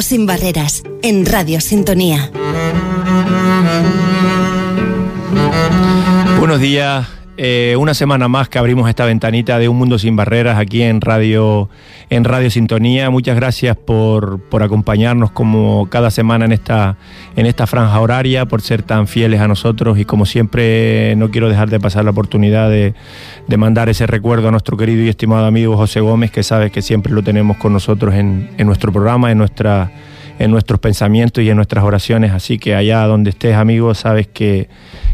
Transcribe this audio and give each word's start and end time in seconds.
Sin 0.00 0.26
barreras, 0.26 0.84
en 1.02 1.26
Radio 1.26 1.60
Sintonía. 1.60 2.30
Buenos 6.38 6.60
días. 6.60 7.17
Eh, 7.40 7.76
una 7.78 7.94
semana 7.94 8.26
más 8.26 8.48
que 8.48 8.58
abrimos 8.58 8.88
esta 8.88 9.04
ventanita 9.04 9.60
de 9.60 9.68
Un 9.68 9.78
Mundo 9.78 9.96
Sin 9.96 10.16
Barreras 10.16 10.58
aquí 10.58 10.82
en 10.82 11.00
Radio, 11.00 11.70
en 12.10 12.24
Radio 12.24 12.50
Sintonía. 12.50 13.10
Muchas 13.10 13.36
gracias 13.36 13.76
por, 13.76 14.40
por 14.40 14.64
acompañarnos 14.64 15.30
como 15.30 15.86
cada 15.88 16.10
semana 16.10 16.46
en 16.46 16.50
esta, 16.50 16.96
en 17.36 17.46
esta 17.46 17.68
franja 17.68 18.00
horaria, 18.00 18.46
por 18.46 18.60
ser 18.60 18.82
tan 18.82 19.06
fieles 19.06 19.40
a 19.40 19.46
nosotros 19.46 20.00
y 20.00 20.04
como 20.04 20.26
siempre 20.26 21.14
no 21.14 21.30
quiero 21.30 21.48
dejar 21.48 21.70
de 21.70 21.78
pasar 21.78 22.04
la 22.04 22.10
oportunidad 22.10 22.70
de, 22.70 22.94
de 23.46 23.56
mandar 23.56 23.88
ese 23.88 24.08
recuerdo 24.08 24.48
a 24.48 24.50
nuestro 24.50 24.76
querido 24.76 25.04
y 25.04 25.08
estimado 25.08 25.46
amigo 25.46 25.76
José 25.76 26.00
Gómez, 26.00 26.32
que 26.32 26.42
sabes 26.42 26.72
que 26.72 26.82
siempre 26.82 27.12
lo 27.12 27.22
tenemos 27.22 27.56
con 27.58 27.72
nosotros 27.72 28.16
en, 28.16 28.50
en 28.58 28.66
nuestro 28.66 28.90
programa, 28.90 29.30
en 29.30 29.38
nuestra 29.38 29.92
en 30.40 30.52
nuestros 30.52 30.78
pensamientos 30.78 31.42
y 31.42 31.50
en 31.50 31.56
nuestras 31.56 31.84
oraciones. 31.84 32.32
Así 32.32 32.58
que 32.58 32.74
allá 32.74 33.04
donde 33.06 33.30
estés, 33.30 33.56
amigo, 33.56 33.92
sabes 33.94 34.28
que, 34.28 34.68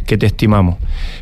que 0.05 0.19
te 0.19 0.27
estimamos. 0.27 0.77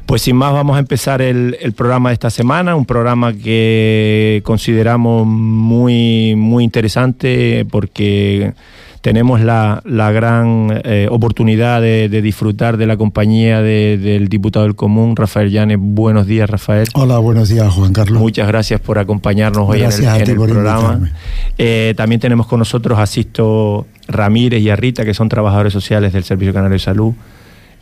Pues 0.06 0.22
sin 0.22 0.36
más, 0.36 0.52
vamos 0.52 0.76
a 0.76 0.80
empezar 0.80 1.22
el, 1.22 1.56
el, 1.60 1.72
programa 1.72 2.10
de 2.10 2.14
esta 2.14 2.30
semana, 2.30 2.74
un 2.74 2.86
programa 2.86 3.32
que 3.32 4.42
consideramos 4.44 5.26
muy, 5.26 6.34
muy 6.36 6.64
interesante 6.64 7.66
porque 7.70 8.54
tenemos 9.02 9.40
la, 9.40 9.82
la 9.84 10.12
gran 10.12 10.80
eh, 10.84 11.08
oportunidad 11.10 11.82
de, 11.82 12.08
de, 12.08 12.22
disfrutar 12.22 12.76
de 12.76 12.86
la 12.86 12.96
compañía 12.96 13.60
de, 13.60 13.98
del 13.98 14.28
diputado 14.28 14.64
del 14.64 14.76
común, 14.76 15.16
Rafael 15.16 15.50
Llanes. 15.50 15.78
Buenos 15.80 16.26
días, 16.26 16.48
Rafael. 16.48 16.86
Hola, 16.94 17.18
buenos 17.18 17.48
días, 17.48 17.74
Juan 17.74 17.92
Carlos. 17.92 18.20
Muchas 18.20 18.46
gracias 18.46 18.80
por 18.80 19.00
acompañarnos 19.00 19.68
gracias 19.68 19.98
hoy 19.98 20.06
en 20.06 20.22
el, 20.22 20.22
en 20.22 20.40
el 20.40 20.48
programa. 20.48 21.10
Eh, 21.58 21.94
también 21.96 22.20
tenemos 22.20 22.46
con 22.46 22.60
nosotros 22.60 22.98
a 22.98 23.06
Sisto 23.06 23.86
Ramírez 24.06 24.62
y 24.62 24.70
a 24.70 24.76
Rita, 24.76 25.04
que 25.04 25.14
son 25.14 25.28
trabajadores 25.28 25.72
sociales 25.72 26.12
del 26.12 26.22
Servicio 26.22 26.54
Canario 26.54 26.74
de 26.74 26.78
Salud. 26.78 27.12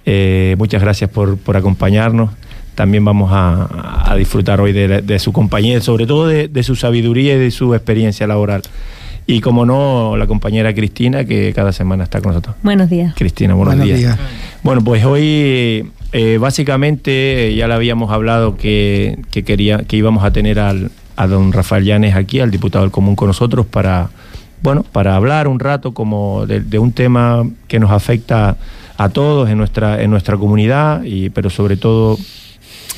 Eh, 0.06 0.56
muchas 0.59 0.83
gracias 0.83 1.11
por, 1.11 1.37
por 1.37 1.56
acompañarnos 1.56 2.31
también 2.81 3.05
vamos 3.05 3.31
a, 3.31 4.11
a 4.11 4.17
disfrutar 4.17 4.59
hoy 4.59 4.73
de, 4.73 5.03
de, 5.03 5.19
su 5.19 5.33
compañía, 5.33 5.83
sobre 5.83 6.07
todo 6.07 6.27
de, 6.27 6.48
de, 6.48 6.62
su 6.62 6.77
sabiduría 6.77 7.34
y 7.34 7.39
de 7.39 7.51
su 7.51 7.75
experiencia 7.75 8.27
laboral. 8.27 8.62
Y 9.27 9.41
como 9.41 9.67
no, 9.67 10.17
la 10.17 10.27
compañera 10.27 10.75
Cristina, 10.75 11.25
que 11.25 11.53
cada 11.53 11.73
semana 11.73 12.05
está 12.05 12.23
con 12.23 12.31
nosotros. 12.31 12.57
Buenos 12.62 12.89
días. 12.89 13.15
Cristina, 13.15 13.53
buenos, 13.53 13.77
buenos 13.77 13.87
días. 13.87 14.17
días. 14.17 14.19
Bueno, 14.62 14.83
pues 14.83 15.05
hoy 15.05 15.91
eh, 16.12 16.39
básicamente 16.41 17.55
ya 17.55 17.69
le 17.69 17.75
habíamos 17.75 18.11
hablado 18.11 18.57
que, 18.57 19.19
que, 19.31 19.45
quería, 19.45 19.79
que 19.79 19.97
íbamos 19.97 20.25
a 20.25 20.33
tener 20.33 20.59
al, 20.59 20.91
a 21.17 21.27
don 21.27 21.53
Rafael 21.53 21.85
Llanes 21.85 22.17
aquí, 22.17 22.41
al 22.41 22.51
diputado 22.51 22.85
del 22.85 22.91
común 22.91 23.14
con 23.14 23.29
nosotros, 23.29 23.67
para, 23.67 24.09
bueno, 24.62 24.85
para 24.85 25.17
hablar 25.17 25.48
un 25.48 25.61
rato 25.61 25.92
como 25.92 26.47
de, 26.47 26.61
de 26.61 26.79
un 26.79 26.92
tema 26.92 27.47
que 27.69 27.79
nos 27.79 27.91
afecta 27.91 28.57
a 29.01 29.09
todos 29.09 29.48
en 29.48 29.56
nuestra, 29.56 30.03
en 30.03 30.11
nuestra 30.11 30.37
comunidad, 30.37 31.03
y, 31.05 31.31
pero 31.31 31.48
sobre 31.48 31.79
todo 31.79 32.19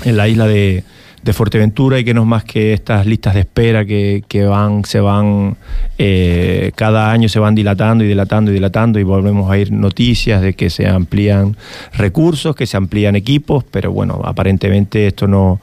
en 0.05 0.17
la 0.17 0.27
isla 0.27 0.49
de, 0.49 0.83
de, 1.23 1.33
Fuerteventura 1.33 2.01
y 2.01 2.05
que 2.05 2.13
no 2.13 2.23
es 2.23 2.27
más 2.27 2.43
que 2.43 2.73
estas 2.73 3.07
listas 3.07 3.35
de 3.35 3.41
espera 3.41 3.85
que, 3.85 4.25
que 4.27 4.43
van, 4.43 4.85
se 4.85 4.99
van, 4.99 5.57
eh, 5.99 6.73
cada 6.75 7.13
año 7.13 7.29
se 7.29 7.39
van 7.39 7.55
dilatando 7.55 8.03
y 8.03 8.09
dilatando 8.09 8.51
y 8.51 8.55
dilatando 8.55 8.99
y 8.99 9.05
volvemos 9.05 9.49
a 9.49 9.57
ir 9.59 9.71
noticias 9.71 10.43
de 10.43 10.55
que 10.55 10.71
se 10.71 10.89
amplían 10.89 11.57
recursos, 11.93 12.57
que 12.57 12.67
se 12.67 12.77
amplían 12.77 13.15
equipos, 13.15 13.63
pero 13.71 13.93
bueno, 13.93 14.23
aparentemente 14.25 15.07
esto 15.07 15.29
no, 15.29 15.61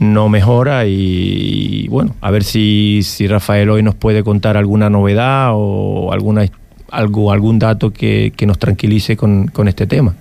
no 0.00 0.28
mejora 0.28 0.86
y, 0.86 1.84
y 1.84 1.86
bueno, 1.86 2.16
a 2.20 2.32
ver 2.32 2.42
si, 2.42 3.02
si 3.04 3.28
Rafael 3.28 3.70
hoy 3.70 3.84
nos 3.84 3.94
puede 3.94 4.24
contar 4.24 4.56
alguna 4.56 4.90
novedad 4.90 5.50
o 5.52 6.12
alguna 6.12 6.42
algo, 6.90 7.32
algún 7.32 7.58
dato 7.58 7.92
que, 7.92 8.32
que 8.36 8.46
nos 8.46 8.58
tranquilice 8.58 9.16
con, 9.16 9.48
con 9.48 9.68
este 9.68 9.86
tema. 9.86 10.14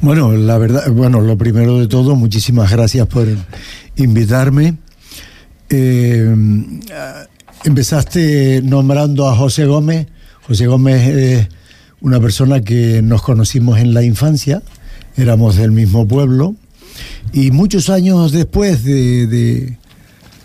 Bueno, 0.00 0.32
la 0.32 0.58
verdad, 0.58 0.90
bueno, 0.90 1.20
lo 1.20 1.36
primero 1.36 1.78
de 1.78 1.86
todo, 1.86 2.16
muchísimas 2.16 2.70
gracias 2.70 3.06
por 3.06 3.28
invitarme. 3.96 4.76
Eh, 5.68 6.34
empezaste 7.64 8.62
nombrando 8.62 9.28
a 9.28 9.36
José 9.36 9.66
Gómez. 9.66 10.06
José 10.46 10.66
Gómez 10.66 11.06
es 11.08 11.48
una 12.00 12.18
persona 12.18 12.60
que 12.60 13.02
nos 13.02 13.22
conocimos 13.22 13.78
en 13.78 13.94
la 13.94 14.02
infancia, 14.02 14.62
éramos 15.16 15.56
del 15.56 15.70
mismo 15.70 16.08
pueblo, 16.08 16.54
y 17.32 17.50
muchos 17.50 17.90
años 17.90 18.32
después 18.32 18.82
de, 18.82 19.26
de, 19.26 19.76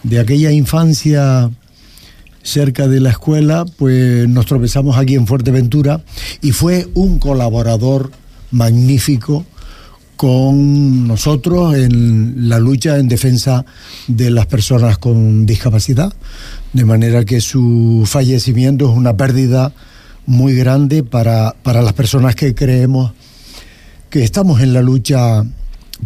de 0.03 0.19
aquella 0.19 0.51
infancia 0.51 1.49
cerca 2.45 2.87
de 2.87 3.01
la 3.01 3.09
escuela, 3.09 3.65
pues 3.77 4.29
nos 4.29 4.45
tropezamos 4.45 4.97
aquí 4.97 5.15
en 5.15 5.27
Fuerteventura 5.27 6.01
y 6.41 6.51
fue 6.51 6.87
un 6.93 7.19
colaborador 7.19 8.11
magnífico 8.51 9.45
con 10.15 11.07
nosotros 11.07 11.75
en 11.75 12.47
la 12.47 12.59
lucha 12.59 12.97
en 12.97 13.09
defensa 13.09 13.65
de 14.07 14.29
las 14.29 14.45
personas 14.45 14.97
con 14.97 15.45
discapacidad, 15.45 16.13
de 16.71 16.85
manera 16.85 17.25
que 17.25 17.41
su 17.41 18.03
fallecimiento 18.05 18.89
es 18.89 18.95
una 18.95 19.17
pérdida 19.17 19.73
muy 20.25 20.55
grande 20.55 21.03
para, 21.03 21.55
para 21.63 21.81
las 21.81 21.93
personas 21.93 22.35
que 22.35 22.55
creemos 22.55 23.11
que 24.09 24.23
estamos 24.23 24.61
en 24.61 24.73
la 24.73 24.81
lucha 24.81 25.43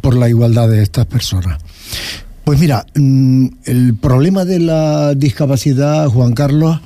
por 0.01 0.15
la 0.15 0.29
igualdad 0.29 0.69
de 0.69 0.81
estas 0.81 1.05
personas. 1.05 1.59
Pues 2.49 2.59
mira, 2.59 2.83
mm, 2.95 3.45
el 3.65 3.93
problema 3.93 4.43
de 4.43 4.57
la 4.57 5.13
discapacidad, 5.13 6.07
Juan 6.07 6.33
Carlos, 6.33 6.79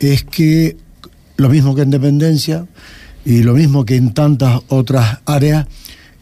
es 0.00 0.24
que 0.24 0.78
lo 1.36 1.50
mismo 1.50 1.74
que 1.74 1.82
en 1.82 1.90
dependencia 1.90 2.66
y 3.22 3.42
lo 3.42 3.52
mismo 3.52 3.84
que 3.84 3.96
en 3.96 4.14
tantas 4.14 4.62
otras 4.68 5.18
áreas, 5.26 5.66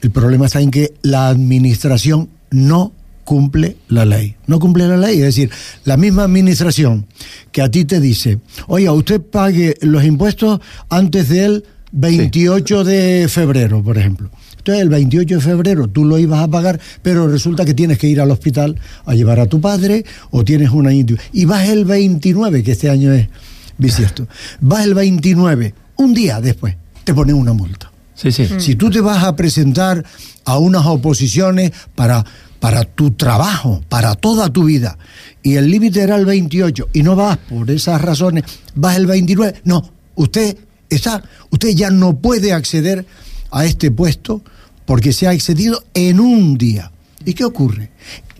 el 0.00 0.10
problema 0.10 0.46
está 0.46 0.60
en 0.60 0.72
que 0.72 0.94
la 1.02 1.28
administración 1.28 2.28
no 2.50 2.92
cumple 3.22 3.76
la 3.86 4.04
ley. 4.04 4.34
No 4.48 4.58
cumple 4.58 4.88
la 4.88 4.96
ley, 4.96 5.18
es 5.18 5.26
decir, 5.26 5.52
la 5.84 5.96
misma 5.96 6.24
administración 6.24 7.06
que 7.52 7.62
a 7.62 7.70
ti 7.70 7.84
te 7.84 8.00
dice, 8.00 8.40
oiga, 8.66 8.90
usted 8.94 9.20
pague 9.20 9.76
los 9.82 10.02
impuestos 10.02 10.58
antes 10.88 11.28
del 11.28 11.62
28 11.92 12.84
sí. 12.84 12.90
de 12.90 13.28
febrero, 13.28 13.80
por 13.80 13.96
ejemplo. 13.96 14.28
Entonces 14.62 14.82
el 14.82 14.90
28 14.90 15.34
de 15.34 15.40
febrero 15.40 15.88
tú 15.88 16.04
lo 16.04 16.20
ibas 16.20 16.40
a 16.40 16.46
pagar, 16.46 16.78
pero 17.02 17.26
resulta 17.26 17.64
que 17.64 17.74
tienes 17.74 17.98
que 17.98 18.06
ir 18.06 18.20
al 18.20 18.30
hospital 18.30 18.78
a 19.04 19.14
llevar 19.14 19.40
a 19.40 19.46
tu 19.46 19.60
padre 19.60 20.04
o 20.30 20.44
tienes 20.44 20.70
una... 20.70 20.92
Y 20.92 21.44
vas 21.46 21.68
el 21.68 21.84
29, 21.84 22.62
que 22.62 22.70
este 22.70 22.88
año 22.88 23.12
es 23.12 23.28
bisiesto, 23.76 24.28
vas 24.60 24.84
el 24.84 24.94
29, 24.94 25.74
un 25.96 26.14
día 26.14 26.40
después, 26.40 26.76
te 27.02 27.12
ponen 27.12 27.34
una 27.34 27.52
multa. 27.52 27.90
Sí, 28.14 28.30
sí. 28.30 28.46
Si 28.58 28.76
tú 28.76 28.88
te 28.88 29.00
vas 29.00 29.24
a 29.24 29.34
presentar 29.34 30.04
a 30.44 30.58
unas 30.58 30.86
oposiciones 30.86 31.72
para, 31.96 32.24
para 32.60 32.84
tu 32.84 33.10
trabajo, 33.10 33.82
para 33.88 34.14
toda 34.14 34.52
tu 34.52 34.62
vida, 34.64 34.96
y 35.42 35.56
el 35.56 35.68
límite 35.72 36.02
era 36.02 36.14
el 36.14 36.24
28, 36.24 36.90
y 36.92 37.02
no 37.02 37.16
vas 37.16 37.36
por 37.36 37.68
esas 37.68 38.00
razones, 38.00 38.44
vas 38.76 38.96
el 38.96 39.06
29, 39.06 39.62
no, 39.64 39.90
usted 40.14 40.56
está, 40.88 41.24
usted 41.50 41.70
ya 41.70 41.90
no 41.90 42.18
puede 42.18 42.52
acceder 42.52 43.04
a 43.52 43.64
este 43.64 43.90
puesto 43.90 44.42
porque 44.84 45.12
se 45.12 45.28
ha 45.28 45.32
excedido 45.32 45.84
en 45.94 46.18
un 46.18 46.58
día. 46.58 46.90
¿Y 47.24 47.34
qué 47.34 47.44
ocurre? 47.44 47.90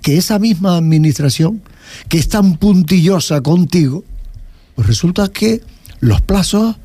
Que 0.01 0.17
esa 0.17 0.39
misma 0.39 0.77
administración, 0.77 1.63
que 2.09 2.19
es 2.19 2.29
tan 2.29 2.57
puntillosa 2.57 3.41
contigo, 3.41 4.05
pues 4.75 4.89
resulta 4.89 5.29
que 5.29 5.61
los 6.01 6.21
plazos 6.21 6.77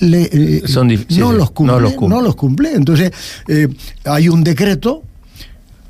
le, 0.00 0.28
eh, 0.32 0.62
Son 0.66 0.88
no, 0.88 1.32
los 1.32 1.50
cumple, 1.50 1.74
no, 1.74 1.80
los 1.80 1.94
cumple, 1.94 2.16
no 2.16 2.22
los 2.22 2.36
cumple. 2.36 2.74
Entonces, 2.74 3.12
eh, 3.48 3.68
hay 4.04 4.28
un 4.28 4.44
decreto, 4.44 5.02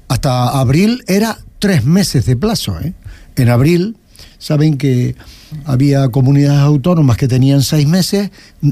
hasta 0.09 0.59
abril 0.61 1.03
era 1.07 1.39
tres 1.59 1.85
meses 1.85 2.27
de 2.27 2.37
plazo. 2.37 2.79
¿eh? 2.81 2.93
En 3.37 3.49
abril, 3.49 3.97
saben 4.39 4.79
que 4.79 5.17
había 5.65 6.09
comunidades 6.09 6.61
autónomas 6.61 7.17
que 7.17 7.29
tenían 7.29 7.63
seis 7.63 7.87
meses, 7.87 8.31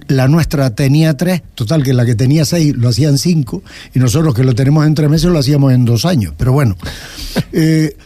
la 0.09 0.29
nuestra 0.29 0.75
tenía 0.75 1.17
tres, 1.17 1.43
total 1.55 1.83
que 1.83 1.93
la 1.93 2.05
que 2.05 2.15
tenía 2.15 2.45
seis 2.45 2.75
lo 2.77 2.89
hacían 2.89 3.19
cinco, 3.19 3.63
y 3.95 3.99
nosotros 3.99 4.35
que 4.35 4.45
lo 4.45 4.55
tenemos 4.55 4.87
en 4.87 4.95
tres 4.95 5.11
meses 5.11 5.31
lo 5.31 5.39
hacíamos 5.39 5.73
en 5.73 5.85
dos 5.85 6.05
años. 6.05 6.35
Pero 6.37 6.53
bueno, 6.53 6.77
eh, 7.53 7.97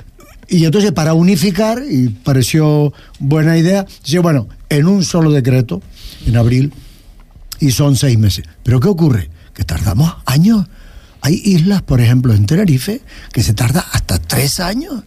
y 0.48 0.64
entonces 0.64 0.92
para 0.92 1.14
unificar, 1.14 1.82
y 1.88 2.08
pareció 2.08 2.92
buena 3.18 3.58
idea, 3.58 3.86
dice, 4.04 4.18
bueno, 4.20 4.48
en 4.68 4.86
un 4.86 5.04
solo 5.04 5.30
decreto, 5.30 5.82
en 6.26 6.36
abril, 6.36 6.72
y 7.60 7.70
son 7.70 7.96
seis 7.96 8.18
meses. 8.18 8.44
Pero 8.62 8.80
¿qué 8.80 8.88
ocurre? 8.88 9.30
Que 9.54 9.64
tardamos 9.64 10.14
años. 10.26 10.66
Hay 11.22 11.40
islas, 11.44 11.82
por 11.82 12.00
ejemplo, 12.00 12.34
en 12.34 12.46
Tenerife, 12.46 13.00
que 13.32 13.42
se 13.42 13.54
tarda 13.54 13.84
hasta 13.92 14.18
tres 14.18 14.60
años. 14.60 15.02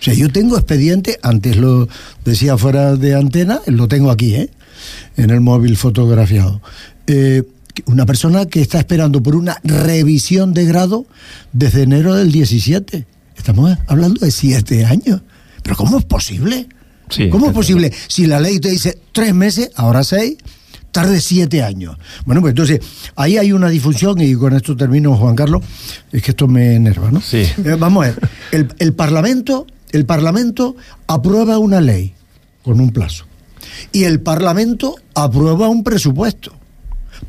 O 0.00 0.02
sea, 0.02 0.14
yo 0.14 0.30
tengo 0.30 0.56
expediente, 0.56 1.18
antes 1.22 1.56
lo 1.56 1.88
decía 2.24 2.56
fuera 2.56 2.96
de 2.96 3.14
antena, 3.14 3.60
lo 3.66 3.88
tengo 3.88 4.10
aquí, 4.10 4.34
¿eh? 4.34 4.50
en 5.16 5.30
el 5.30 5.40
móvil 5.40 5.76
fotografiado. 5.76 6.60
Eh, 7.06 7.42
una 7.86 8.06
persona 8.06 8.46
que 8.46 8.60
está 8.60 8.78
esperando 8.78 9.22
por 9.22 9.36
una 9.36 9.58
revisión 9.62 10.52
de 10.52 10.64
grado 10.64 11.06
desde 11.52 11.82
enero 11.82 12.14
del 12.14 12.32
17. 12.32 13.06
Estamos 13.36 13.76
hablando 13.86 14.20
de 14.20 14.30
siete 14.30 14.84
años. 14.84 15.22
¿Pero 15.62 15.76
cómo 15.76 15.98
es 15.98 16.04
posible? 16.04 16.68
¿Cómo 17.30 17.46
es 17.46 17.52
posible? 17.52 17.92
Si 18.08 18.26
la 18.26 18.40
ley 18.40 18.58
te 18.60 18.70
dice 18.70 18.98
tres 19.12 19.34
meses, 19.34 19.70
ahora 19.76 20.04
seis, 20.04 20.36
tarde 20.92 21.20
siete 21.20 21.62
años. 21.62 21.96
Bueno, 22.26 22.40
pues 22.40 22.52
entonces, 22.52 22.80
ahí 23.16 23.38
hay 23.38 23.52
una 23.52 23.68
difusión, 23.68 24.20
y 24.20 24.34
con 24.34 24.54
esto 24.54 24.76
termino, 24.76 25.16
Juan 25.16 25.36
Carlos, 25.36 25.62
es 26.12 26.22
que 26.22 26.32
esto 26.32 26.48
me 26.48 26.74
enerva, 26.74 27.10
¿no? 27.10 27.20
Sí. 27.20 27.38
Eh, 27.64 27.76
vamos 27.78 28.04
a 28.04 28.08
ver, 28.08 28.28
el, 28.52 28.68
el, 28.78 28.92
Parlamento, 28.92 29.66
el 29.92 30.06
Parlamento 30.06 30.76
aprueba 31.06 31.58
una 31.58 31.80
ley 31.80 32.14
con 32.62 32.80
un 32.80 32.90
plazo. 32.90 33.24
Y 33.92 34.04
el 34.04 34.20
Parlamento 34.20 34.96
aprueba 35.14 35.68
un 35.68 35.84
presupuesto 35.84 36.52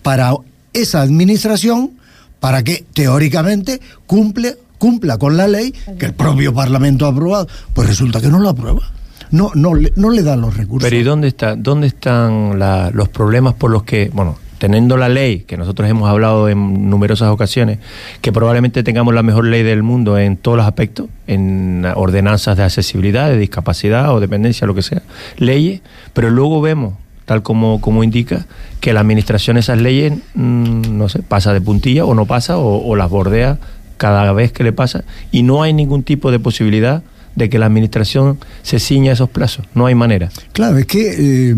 para 0.02 0.34
esa 0.74 1.02
administración 1.02 1.92
para 2.40 2.64
que 2.64 2.86
teóricamente 2.94 3.82
cumple, 4.06 4.58
cumpla 4.78 5.18
con 5.18 5.38
la 5.38 5.48
ley 5.48 5.74
que 5.98 6.06
el 6.06 6.14
propio 6.14 6.54
Parlamento 6.54 7.06
ha 7.06 7.10
aprobado. 7.10 7.48
Pues 7.74 7.88
resulta 7.88 8.22
que 8.22 8.30
no 8.30 8.40
lo 8.40 8.50
aprueba 8.50 8.92
no, 9.32 9.52
no, 9.56 9.74
no 9.96 10.10
le 10.10 10.24
dan 10.24 10.42
los 10.42 10.56
recursos. 10.56 10.90
Pero 10.90 11.00
¿y 11.00 11.04
dónde, 11.04 11.28
está, 11.28 11.56
dónde 11.56 11.88
están 11.88 12.60
los 12.94 13.10
problemas 13.10 13.54
por 13.54 13.72
los 13.72 13.84
que, 13.84 14.10
bueno, 14.14 14.38
teniendo 14.60 14.98
la 14.98 15.10
ley, 15.10 15.40
que 15.40 15.58
nosotros 15.58 15.90
hemos 15.90 16.08
hablado 16.10 16.50
en 16.50 16.90
numerosas 16.90 17.30
ocasiones, 17.30 17.80
que 18.22 18.32
probablemente 18.32 18.84
tengamos 18.84 19.14
la 19.16 19.24
mejor 19.24 19.46
ley 19.46 19.64
del 19.64 19.82
mundo 19.82 20.20
en 20.20 20.38
todos 20.38 20.58
los 20.58 20.68
aspectos, 20.68 21.08
en 21.26 21.88
ordenanzas 21.96 22.58
de 22.58 22.64
accesibilidad, 22.64 23.30
de 23.30 23.38
discapacidad 23.38 24.14
o 24.14 24.20
dependencia, 24.20 24.68
lo 24.68 24.76
que 24.76 24.82
sea, 24.82 25.02
leyes, 25.38 25.82
pero 26.14 26.30
luego 26.30 26.62
vemos, 26.62 26.94
tal 27.26 27.42
como, 27.42 27.82
como 27.82 28.04
indica, 28.04 28.46
que 28.82 28.94
la 28.94 29.00
administración 29.00 29.58
esas 29.58 29.80
leyes, 29.80 30.14
mm, 30.36 30.98
no 30.98 31.10
sé, 31.10 31.24
pasa 31.24 31.54
de 31.54 31.62
puntilla 31.62 32.06
o 32.06 32.14
no 32.14 32.26
pasa 32.26 32.58
o, 32.58 32.86
o 32.86 32.96
las 32.96 33.10
bordea 33.10 33.58
cada 33.98 34.32
vez 34.34 34.52
que 34.52 34.64
le 34.64 34.74
pasa 34.74 35.04
y 35.32 35.44
no 35.44 35.64
hay 35.64 35.74
ningún 35.74 36.04
tipo 36.04 36.32
de 36.32 36.40
posibilidad 36.40 37.02
de 37.36 37.50
que 37.50 37.60
la 37.60 37.66
administración 37.68 38.40
se 38.64 38.80
ciña 38.80 39.12
a 39.12 39.14
esos 39.14 39.30
plazos. 39.30 39.66
No 39.74 39.86
hay 39.86 39.96
manera. 39.96 40.30
Claro, 40.52 40.78
es 40.78 40.86
que 40.86 41.52
eh, 41.52 41.56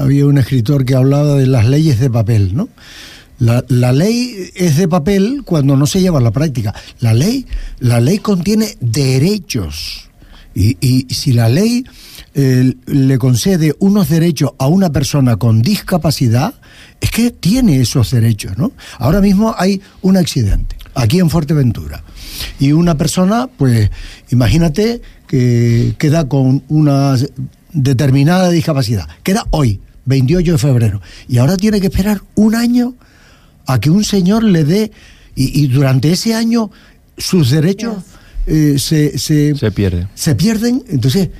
había 0.00 0.26
un 0.26 0.38
escritor 0.38 0.84
que 0.84 0.94
hablaba 0.94 1.34
de 1.34 1.46
las 1.46 1.66
leyes 1.66 1.98
de 1.98 2.10
papel, 2.10 2.54
¿no? 2.54 2.68
La, 3.40 3.92
ley 3.92 4.50
es 4.54 4.76
de 4.76 4.86
papel 4.86 5.42
cuando 5.46 5.74
no 5.74 5.86
se 5.86 6.02
lleva 6.02 6.18
a 6.18 6.22
la 6.22 6.30
práctica. 6.30 6.74
La 7.00 7.14
ley, 7.14 7.46
la 7.78 7.98
ley 7.98 8.18
contiene 8.18 8.76
derechos. 8.80 10.10
Y, 10.54 11.06
si 11.08 11.32
la 11.32 11.48
ley 11.48 11.84
eh, 12.34 12.74
le 12.84 13.18
concede 13.18 13.74
unos 13.78 14.10
derechos 14.10 14.50
a 14.58 14.66
una 14.66 14.92
persona 14.92 15.36
con 15.36 15.62
discapacidad, 15.62 16.52
es 17.00 17.10
que 17.10 17.30
tiene 17.30 17.80
esos 17.80 18.10
derechos, 18.10 18.58
¿no? 18.58 18.72
Ahora 18.98 19.22
mismo 19.22 19.54
hay 19.56 19.80
un 20.02 20.18
accidente 20.18 20.76
aquí 20.94 21.18
en 21.18 21.30
Fuerteventura 21.30 22.02
y 22.58 22.72
una 22.72 22.96
persona, 22.96 23.48
pues 23.56 23.90
imagínate 24.30 25.00
que 25.26 25.94
queda 25.98 26.28
con 26.28 26.62
una 26.68 27.16
determinada 27.72 28.50
discapacidad, 28.50 29.08
queda 29.22 29.46
hoy, 29.50 29.80
28 30.06 30.52
de 30.52 30.58
febrero, 30.58 31.02
y 31.28 31.38
ahora 31.38 31.56
tiene 31.56 31.80
que 31.80 31.86
esperar 31.86 32.22
un 32.34 32.54
año 32.54 32.94
a 33.66 33.78
que 33.78 33.90
un 33.90 34.04
señor 34.04 34.42
le 34.42 34.64
dé, 34.64 34.90
y, 35.36 35.68
durante 35.68 36.12
ese 36.12 36.34
año 36.34 36.70
sus 37.16 37.50
derechos 37.50 37.96
eh, 38.46 38.76
se, 38.78 39.16
se, 39.18 39.54
se, 39.54 39.70
pierde. 39.70 40.08
se 40.14 40.34
pierden. 40.34 40.82
Entonces, 40.88 41.30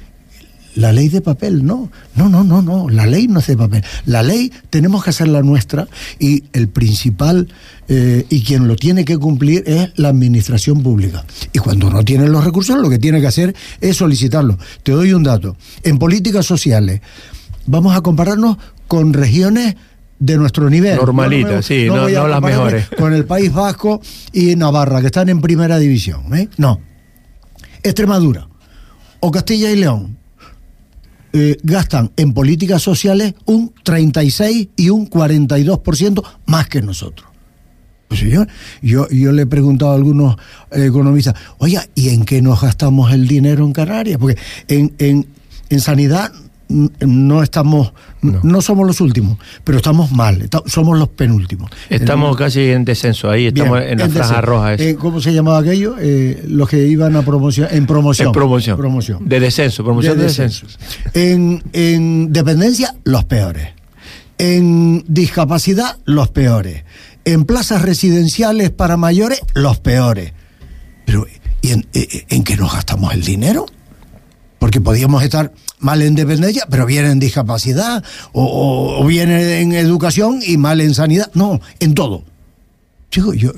la 0.74 0.92
ley 0.92 1.08
de 1.08 1.20
papel, 1.20 1.64
no, 1.64 1.90
no, 2.14 2.28
no, 2.28 2.44
no, 2.44 2.62
no, 2.62 2.88
la 2.88 3.06
ley 3.06 3.26
no 3.26 3.40
es 3.40 3.46
de 3.46 3.56
papel. 3.56 3.84
La 4.06 4.22
ley 4.22 4.52
tenemos 4.70 5.02
que 5.02 5.10
hacerla 5.10 5.42
nuestra 5.42 5.88
y 6.18 6.44
el 6.52 6.68
principal 6.68 7.48
eh, 7.88 8.24
y 8.28 8.42
quien 8.42 8.68
lo 8.68 8.76
tiene 8.76 9.04
que 9.04 9.18
cumplir 9.18 9.64
es 9.66 9.90
la 9.96 10.08
administración 10.08 10.82
pública. 10.82 11.24
Y 11.52 11.58
cuando 11.58 11.90
no 11.90 12.04
tiene 12.04 12.28
los 12.28 12.44
recursos, 12.44 12.78
lo 12.78 12.88
que 12.88 12.98
tiene 12.98 13.20
que 13.20 13.26
hacer 13.26 13.54
es 13.80 13.96
solicitarlo. 13.96 14.58
Te 14.82 14.92
doy 14.92 15.12
un 15.12 15.24
dato. 15.24 15.56
En 15.82 15.98
políticas 15.98 16.46
sociales, 16.46 17.00
vamos 17.66 17.96
a 17.96 18.00
compararnos 18.00 18.56
con 18.86 19.12
regiones 19.12 19.76
de 20.20 20.36
nuestro 20.36 20.70
nivel. 20.70 20.96
Normalita, 20.96 21.62
sí, 21.62 21.86
no, 21.88 22.08
las 22.08 22.42
mejores. 22.42 22.86
Con 22.96 23.12
el 23.12 23.24
País 23.24 23.52
Vasco 23.52 24.00
y 24.32 24.54
Navarra, 24.54 25.00
que 25.00 25.06
están 25.06 25.28
en 25.28 25.40
primera 25.40 25.78
división. 25.78 26.32
¿eh? 26.36 26.48
No. 26.58 26.80
Extremadura 27.82 28.46
o 29.20 29.30
Castilla 29.30 29.70
y 29.70 29.76
León 29.76 30.19
eh, 31.32 31.58
gastan 31.62 32.10
en 32.16 32.32
políticas 32.32 32.82
sociales 32.82 33.34
un 33.44 33.72
36 33.82 34.68
y 34.76 34.90
un 34.90 35.08
42% 35.08 36.22
más 36.46 36.68
que 36.68 36.82
nosotros. 36.82 37.28
Pues 38.08 38.22
yo, 38.22 38.44
yo, 38.82 39.08
yo 39.10 39.30
le 39.30 39.42
he 39.42 39.46
preguntado 39.46 39.92
a 39.92 39.94
algunos 39.94 40.36
economistas, 40.72 41.34
oye, 41.58 41.78
¿y 41.94 42.08
en 42.08 42.24
qué 42.24 42.42
nos 42.42 42.60
gastamos 42.60 43.12
el 43.12 43.28
dinero 43.28 43.64
en 43.64 43.72
Canarias? 43.72 44.18
Porque 44.18 44.36
en, 44.66 44.92
en, 44.98 45.28
en 45.68 45.80
sanidad 45.80 46.32
no 46.70 47.42
estamos, 47.42 47.92
no. 48.22 48.62
somos 48.62 48.86
los 48.86 49.00
últimos, 49.00 49.38
pero 49.64 49.78
estamos 49.78 50.12
mal, 50.12 50.48
somos 50.66 50.98
los 50.98 51.08
penúltimos. 51.08 51.70
Estamos 51.88 52.36
casi 52.36 52.70
en 52.70 52.84
descenso, 52.84 53.28
ahí 53.28 53.46
estamos 53.46 53.80
en 53.82 53.98
la 53.98 54.08
franja 54.08 54.40
roja. 54.40 54.74
Eh, 54.74 54.94
¿Cómo 54.94 55.20
se 55.20 55.32
llamaba 55.32 55.58
aquello? 55.58 55.96
Eh, 55.98 56.44
los 56.46 56.68
que 56.68 56.86
iban 56.86 57.16
a 57.16 57.22
promoción, 57.22 57.68
en 57.70 57.86
promoción. 57.86 58.28
En 58.28 58.32
promoción. 58.32 59.28
De 59.28 59.40
descenso, 59.40 59.84
promoción 59.84 60.16
de, 60.16 60.24
descenso. 60.24 60.66
En, 61.12 61.62
en 61.72 62.32
dependencia, 62.32 62.94
los 63.04 63.24
peores. 63.24 63.68
En 64.38 65.04
discapacidad, 65.08 65.98
los 66.04 66.28
peores. 66.28 66.84
En 67.24 67.44
plazas 67.44 67.82
residenciales 67.82 68.70
para 68.70 68.96
mayores, 68.96 69.40
los 69.54 69.78
peores. 69.78 70.32
Pero, 71.04 71.26
¿y 71.60 71.72
en, 71.72 71.86
eh, 71.92 72.24
en 72.28 72.44
qué 72.44 72.56
nos 72.56 72.72
gastamos 72.72 73.12
el 73.12 73.22
dinero? 73.22 73.66
Porque 74.60 74.80
podíamos 74.80 75.24
estar 75.24 75.52
mal 75.80 76.02
en 76.02 76.14
dependencia, 76.14 76.64
pero 76.70 76.86
bien 76.86 77.06
en 77.06 77.18
discapacidad, 77.18 78.04
o, 78.32 79.04
bien 79.04 79.32
en 79.32 79.72
educación 79.72 80.40
y 80.46 80.56
mal 80.56 80.80
en 80.80 80.94
sanidad. 80.94 81.30
No, 81.34 81.60
en 81.80 81.94
todo. 81.94 82.22
Chico, 83.10 83.34
yo, 83.34 83.50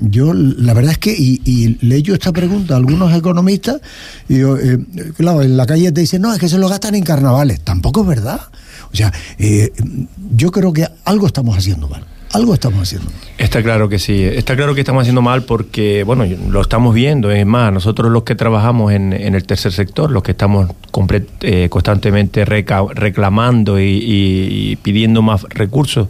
yo 0.00 0.34
la 0.34 0.74
verdad 0.74 0.92
es 0.92 0.98
que, 0.98 1.12
y, 1.16 1.40
y 1.44 1.78
le 1.86 1.94
he 1.94 1.98
hecho 1.98 2.14
esta 2.14 2.32
pregunta 2.32 2.74
a 2.74 2.78
algunos 2.78 3.16
economistas, 3.16 3.80
y 4.28 4.38
yo, 4.38 4.56
eh, 4.56 4.84
claro, 5.16 5.42
en 5.42 5.56
la 5.56 5.66
calle 5.66 5.92
te 5.92 6.00
dicen, 6.00 6.22
no, 6.22 6.32
es 6.32 6.40
que 6.40 6.48
se 6.48 6.58
lo 6.58 6.68
gastan 6.68 6.96
en 6.96 7.04
carnavales. 7.04 7.60
Tampoco 7.60 8.00
es 8.00 8.08
verdad. 8.08 8.40
O 8.92 8.96
sea, 8.96 9.12
eh, 9.38 9.72
yo 10.34 10.50
creo 10.50 10.72
que 10.72 10.88
algo 11.04 11.28
estamos 11.28 11.56
haciendo 11.56 11.86
mal 11.86 12.04
algo 12.32 12.54
estamos 12.54 12.82
haciendo. 12.82 13.10
Está 13.38 13.62
claro 13.62 13.88
que 13.88 13.98
sí, 13.98 14.22
está 14.24 14.56
claro 14.56 14.74
que 14.74 14.80
estamos 14.80 15.02
haciendo 15.02 15.22
mal 15.22 15.42
porque, 15.42 16.04
bueno, 16.04 16.24
lo 16.48 16.60
estamos 16.60 16.94
viendo, 16.94 17.30
es 17.30 17.44
más, 17.46 17.72
nosotros 17.72 18.10
los 18.10 18.22
que 18.22 18.34
trabajamos 18.34 18.92
en, 18.92 19.12
el 19.12 19.44
tercer 19.44 19.72
sector, 19.72 20.10
los 20.10 20.22
que 20.22 20.32
estamos 20.32 20.70
eh, 21.40 21.68
constantemente 21.70 22.44
reclamando 22.44 23.80
y 23.80 24.78
pidiendo 24.82 25.22
más 25.22 25.42
recursos, 25.50 26.08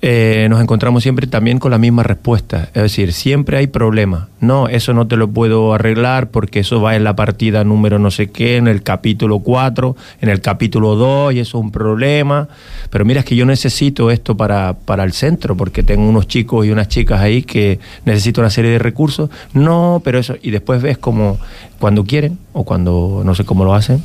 eh, 0.00 0.46
nos 0.48 0.60
encontramos 0.60 1.02
siempre 1.02 1.26
también 1.26 1.58
con 1.58 1.72
la 1.72 1.78
misma 1.78 2.04
respuesta. 2.04 2.68
Es 2.72 2.82
decir, 2.82 3.12
siempre 3.12 3.56
hay 3.56 3.66
problemas. 3.66 4.28
No, 4.40 4.68
eso 4.68 4.94
no 4.94 5.08
te 5.08 5.16
lo 5.16 5.28
puedo 5.28 5.74
arreglar 5.74 6.30
porque 6.30 6.60
eso 6.60 6.80
va 6.80 6.94
en 6.94 7.02
la 7.02 7.16
partida 7.16 7.64
número 7.64 7.98
no 7.98 8.12
sé 8.12 8.30
qué, 8.30 8.56
en 8.56 8.68
el 8.68 8.82
capítulo 8.84 9.40
4, 9.40 9.96
en 10.20 10.28
el 10.28 10.40
capítulo 10.40 10.94
2, 10.94 11.34
y 11.34 11.40
eso 11.40 11.58
es 11.58 11.64
un 11.64 11.72
problema. 11.72 12.48
Pero 12.90 13.04
mira, 13.04 13.20
es 13.20 13.26
que 13.26 13.34
yo 13.34 13.44
necesito 13.44 14.12
esto 14.12 14.36
para, 14.36 14.74
para 14.74 15.02
el 15.02 15.12
centro 15.12 15.56
porque 15.56 15.82
tengo 15.82 16.08
unos 16.08 16.28
chicos 16.28 16.64
y 16.64 16.70
unas 16.70 16.86
chicas 16.86 17.20
ahí 17.20 17.42
que 17.42 17.80
necesito 18.04 18.40
una 18.40 18.50
serie 18.50 18.70
de 18.70 18.78
recursos. 18.78 19.30
No, 19.52 20.00
pero 20.04 20.20
eso, 20.20 20.36
y 20.40 20.52
después 20.52 20.80
ves 20.80 20.98
como 20.98 21.38
cuando 21.80 22.04
quieren 22.04 22.38
o 22.52 22.64
cuando 22.64 23.22
no 23.24 23.34
sé 23.34 23.44
cómo 23.44 23.64
lo 23.64 23.74
hacen 23.74 24.02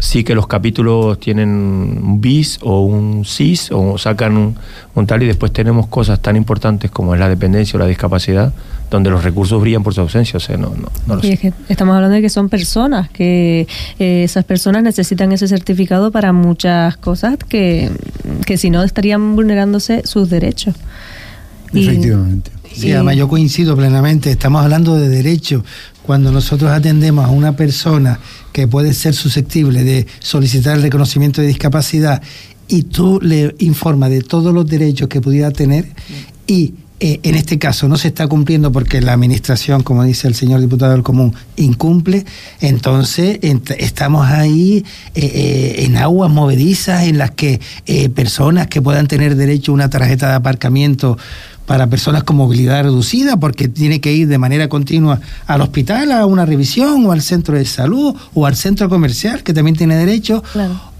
sí 0.00 0.24
que 0.24 0.34
los 0.34 0.46
capítulos 0.46 1.20
tienen 1.20 1.48
un 1.48 2.20
bis 2.20 2.58
o 2.62 2.84
un 2.84 3.24
cis 3.24 3.70
o 3.70 3.98
sacan 3.98 4.56
un, 4.94 5.06
tal 5.06 5.22
y 5.22 5.26
después 5.26 5.52
tenemos 5.52 5.86
cosas 5.86 6.20
tan 6.20 6.36
importantes 6.36 6.90
como 6.90 7.14
es 7.14 7.20
la 7.20 7.28
dependencia 7.28 7.76
o 7.76 7.80
la 7.80 7.86
discapacidad 7.86 8.52
donde 8.90 9.08
los 9.08 9.22
recursos 9.22 9.60
brillan 9.60 9.84
por 9.84 9.94
su 9.94 10.00
ausencia. 10.00 10.38
O 10.38 10.40
sea, 10.40 10.56
no, 10.56 10.72
no, 11.06 11.20
y 11.22 11.30
es 11.30 11.40
que 11.40 11.52
estamos 11.68 11.94
hablando 11.94 12.16
de 12.16 12.22
que 12.22 12.28
son 12.28 12.48
personas, 12.48 13.08
que 13.10 13.68
eh, 13.98 14.24
esas 14.24 14.44
personas 14.44 14.82
necesitan 14.82 15.30
ese 15.30 15.46
certificado 15.46 16.10
para 16.10 16.32
muchas 16.32 16.96
cosas 16.96 17.36
que, 17.36 17.90
que 18.46 18.58
si 18.58 18.70
no 18.70 18.82
estarían 18.82 19.36
vulnerándose 19.36 20.02
sus 20.06 20.28
derechos. 20.28 20.74
Efectivamente. 21.72 22.50
Sí, 22.72 22.92
además 22.92 23.16
yo 23.16 23.28
coincido 23.28 23.76
plenamente, 23.76 24.30
estamos 24.30 24.62
hablando 24.62 24.96
de 24.96 25.08
derechos. 25.08 25.62
Cuando 26.02 26.32
nosotros 26.32 26.70
atendemos 26.70 27.24
a 27.24 27.28
una 27.28 27.56
persona 27.56 28.18
que 28.52 28.66
puede 28.66 28.94
ser 28.94 29.14
susceptible 29.14 29.84
de 29.84 30.06
solicitar 30.18 30.76
el 30.76 30.82
reconocimiento 30.82 31.40
de 31.40 31.48
discapacidad 31.48 32.22
y 32.68 32.84
tú 32.84 33.20
le 33.20 33.54
informas 33.58 34.10
de 34.10 34.22
todos 34.22 34.54
los 34.54 34.66
derechos 34.66 35.08
que 35.08 35.20
pudiera 35.20 35.50
tener 35.50 35.88
y 36.46 36.74
eh, 37.02 37.18
en 37.22 37.34
este 37.34 37.58
caso 37.58 37.88
no 37.88 37.96
se 37.96 38.08
está 38.08 38.26
cumpliendo 38.26 38.70
porque 38.72 39.00
la 39.00 39.14
administración, 39.14 39.82
como 39.82 40.04
dice 40.04 40.28
el 40.28 40.34
señor 40.34 40.60
diputado 40.60 40.92
del 40.92 41.02
común, 41.02 41.34
incumple, 41.56 42.26
entonces 42.60 43.38
estamos 43.78 44.26
ahí 44.26 44.84
eh, 45.14 45.22
eh, 45.24 45.74
en 45.84 45.96
aguas 45.96 46.30
movedizas 46.30 47.04
en 47.04 47.16
las 47.16 47.30
que 47.30 47.58
personas 48.14 48.66
que 48.66 48.82
puedan 48.82 49.08
tener 49.08 49.34
derecho 49.34 49.72
a 49.72 49.76
una 49.76 49.88
tarjeta 49.88 50.28
de 50.28 50.34
aparcamiento 50.34 51.16
para 51.70 51.86
personas 51.86 52.24
con 52.24 52.34
movilidad 52.34 52.82
reducida, 52.82 53.36
porque 53.36 53.68
tiene 53.68 54.00
que 54.00 54.12
ir 54.12 54.26
de 54.26 54.38
manera 54.38 54.68
continua 54.68 55.20
al 55.46 55.60
hospital 55.60 56.10
a 56.10 56.26
una 56.26 56.44
revisión 56.44 57.06
o 57.06 57.12
al 57.12 57.22
centro 57.22 57.54
de 57.56 57.64
salud 57.64 58.12
o 58.34 58.44
al 58.44 58.56
centro 58.56 58.88
comercial, 58.88 59.44
que 59.44 59.54
también 59.54 59.76
tiene 59.76 59.94
derecho. 59.94 60.42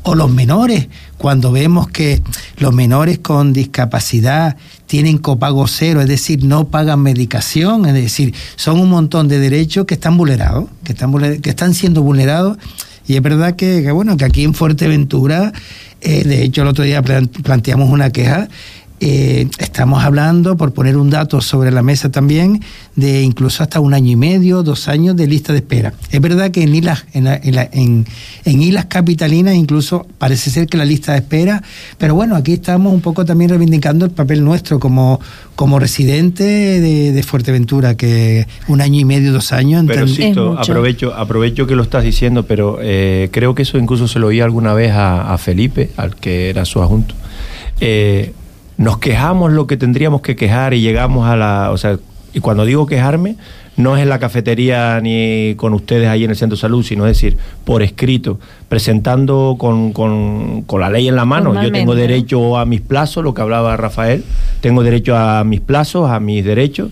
O 0.05 0.15
los 0.15 0.31
menores, 0.31 0.87
cuando 1.19 1.51
vemos 1.51 1.89
que 1.89 2.23
los 2.59 2.73
menores 2.73 3.19
con 3.19 3.53
discapacidad 3.53 4.57
tienen 4.87 5.19
copago 5.19 5.67
cero, 5.67 6.03
es 6.03 6.07
decir, 6.07 6.45
no 6.45 6.69
pagan 6.69 7.01
medicación, 7.01 7.85
es 7.87 7.95
decir, 7.95 8.33
son 8.55 8.79
un 8.79 8.91
montón 8.91 9.27
de 9.27 9.41
derechos 9.41 9.87
que 9.87 9.95
están 9.95 10.17
vulnerados, 10.17 10.67
que 10.85 10.93
están, 10.93 11.41
que 11.41 11.51
están 11.51 11.75
siendo 11.75 12.03
vulnerados. 12.03 12.59
Y 13.09 13.17
es 13.17 13.23
verdad 13.23 13.57
que, 13.57 13.91
bueno, 13.91 14.17
que 14.17 14.25
aquí 14.25 14.45
en 14.45 14.55
Fuerteventura, 14.55 15.53
eh, 16.01 16.23
de 16.23 16.45
hecho 16.45 16.63
el 16.63 16.69
otro 16.69 16.85
día 16.85 17.03
planteamos 17.03 17.91
una 17.91 18.11
queja 18.11 18.47
eh, 19.03 19.49
estamos 19.59 20.05
hablando, 20.05 20.59
por 20.59 20.75
poner 20.75 20.99
un 20.99 21.09
dato 21.09 21.41
sobre 21.41 21.71
la 21.71 21.83
mesa 21.83 22.11
también, 22.11 22.63
de 22.97 23.23
incluso 23.23 23.63
hasta 23.63 23.81
un 23.81 23.95
año 23.95 24.13
y 24.13 24.17
medio, 24.17 24.63
dos 24.63 24.89
años 24.89 25.17
de 25.17 25.27
lista 25.27 25.55
de 25.55 25.61
espera. 25.61 25.95
Es 26.11 26.21
verdad 26.21 26.51
que 26.51 26.63
en 26.63 26.75
islas, 26.75 27.07
en, 27.15 27.27
en, 27.27 28.63
islas 28.63 28.85
capitalinas 28.87 29.55
incluso 29.55 30.07
parece 30.19 30.51
ser 30.51 30.67
que 30.67 30.77
la 30.77 30.85
lista 30.85 31.13
de 31.13 31.19
espera, 31.19 31.63
pero 31.97 32.15
bueno, 32.15 32.37
aquí 32.37 32.53
estamos 32.53 32.93
un 32.93 33.01
poco 33.01 33.25
también 33.25 33.49
reivindicando 33.49 34.05
el 34.05 34.11
papel 34.11 34.45
nuestro 34.45 34.79
como, 34.79 35.19
como 35.57 35.79
residente 35.79 36.45
de, 36.45 37.23
Fuerteventura, 37.23 37.97
que 37.97 38.47
un 38.69 38.83
año 38.83 39.01
y 39.01 39.05
medio, 39.07 39.33
dos 39.33 39.53
años. 39.53 39.85
Pero 39.87 40.09
sí, 40.09 40.35
aprovecho, 40.59 41.15
aprovecho 41.15 41.67
que 41.67 41.75
lo 41.75 41.83
estás 41.83 42.05
diciendo, 42.05 42.45
pero 42.45 42.79
eh, 42.83 43.29
creo 43.31 43.55
que 43.55 43.63
eso 43.63 43.79
incluso 43.79 44.09
se 44.09 44.19
lo 44.19 44.27
oí 44.27 44.41
alguna 44.41 44.75
vez 44.75 44.93
a, 44.93 45.33
a 45.33 45.39
Felipe, 45.39 45.91
al 45.97 46.17
que 46.17 46.51
era 46.51 46.67
su 46.67 46.83
adjunto. 46.83 47.15
Eh, 47.81 48.33
nos 48.81 48.97
quejamos 48.97 49.53
lo 49.53 49.67
que 49.67 49.77
tendríamos 49.77 50.23
que 50.23 50.37
quejar 50.37 50.73
y 50.73 50.81
llegamos 50.81 51.29
a 51.29 51.37
la... 51.37 51.71
O 51.71 51.77
sea, 51.77 51.99
y 52.33 52.41
cuando 52.41 52.65
digo 52.65 52.87
quejarme, 52.87 53.37
no 53.77 53.95
es 53.95 54.03
en 54.03 54.09
la 54.09 54.19
cafetería 54.19 54.99
ni 55.03 55.55
con 55.57 55.75
ustedes 55.75 56.09
ahí 56.09 56.25
en 56.25 56.31
el 56.31 56.37
centro 56.37 56.57
de 56.57 56.63
salud, 56.63 56.83
sino 56.83 57.07
es 57.07 57.19
decir, 57.19 57.37
por 57.67 57.83
escrito, 57.83 58.41
presentando 58.71 59.57
con, 59.59 59.93
con, 59.93 60.63
con 60.63 60.81
la 60.81 60.89
ley 60.89 61.09
en 61.09 61.17
la 61.17 61.27
mano. 61.27 61.63
Yo 61.63 61.71
tengo 61.71 61.95
derecho 61.95 62.57
a 62.57 62.65
mis 62.65 62.81
plazos, 62.81 63.23
lo 63.23 63.35
que 63.35 63.43
hablaba 63.43 63.77
Rafael, 63.77 64.25
tengo 64.63 64.83
derecho 64.83 65.15
a 65.15 65.45
mis 65.45 65.61
plazos, 65.61 66.11
a 66.11 66.19
mis 66.19 66.43
derechos 66.43 66.89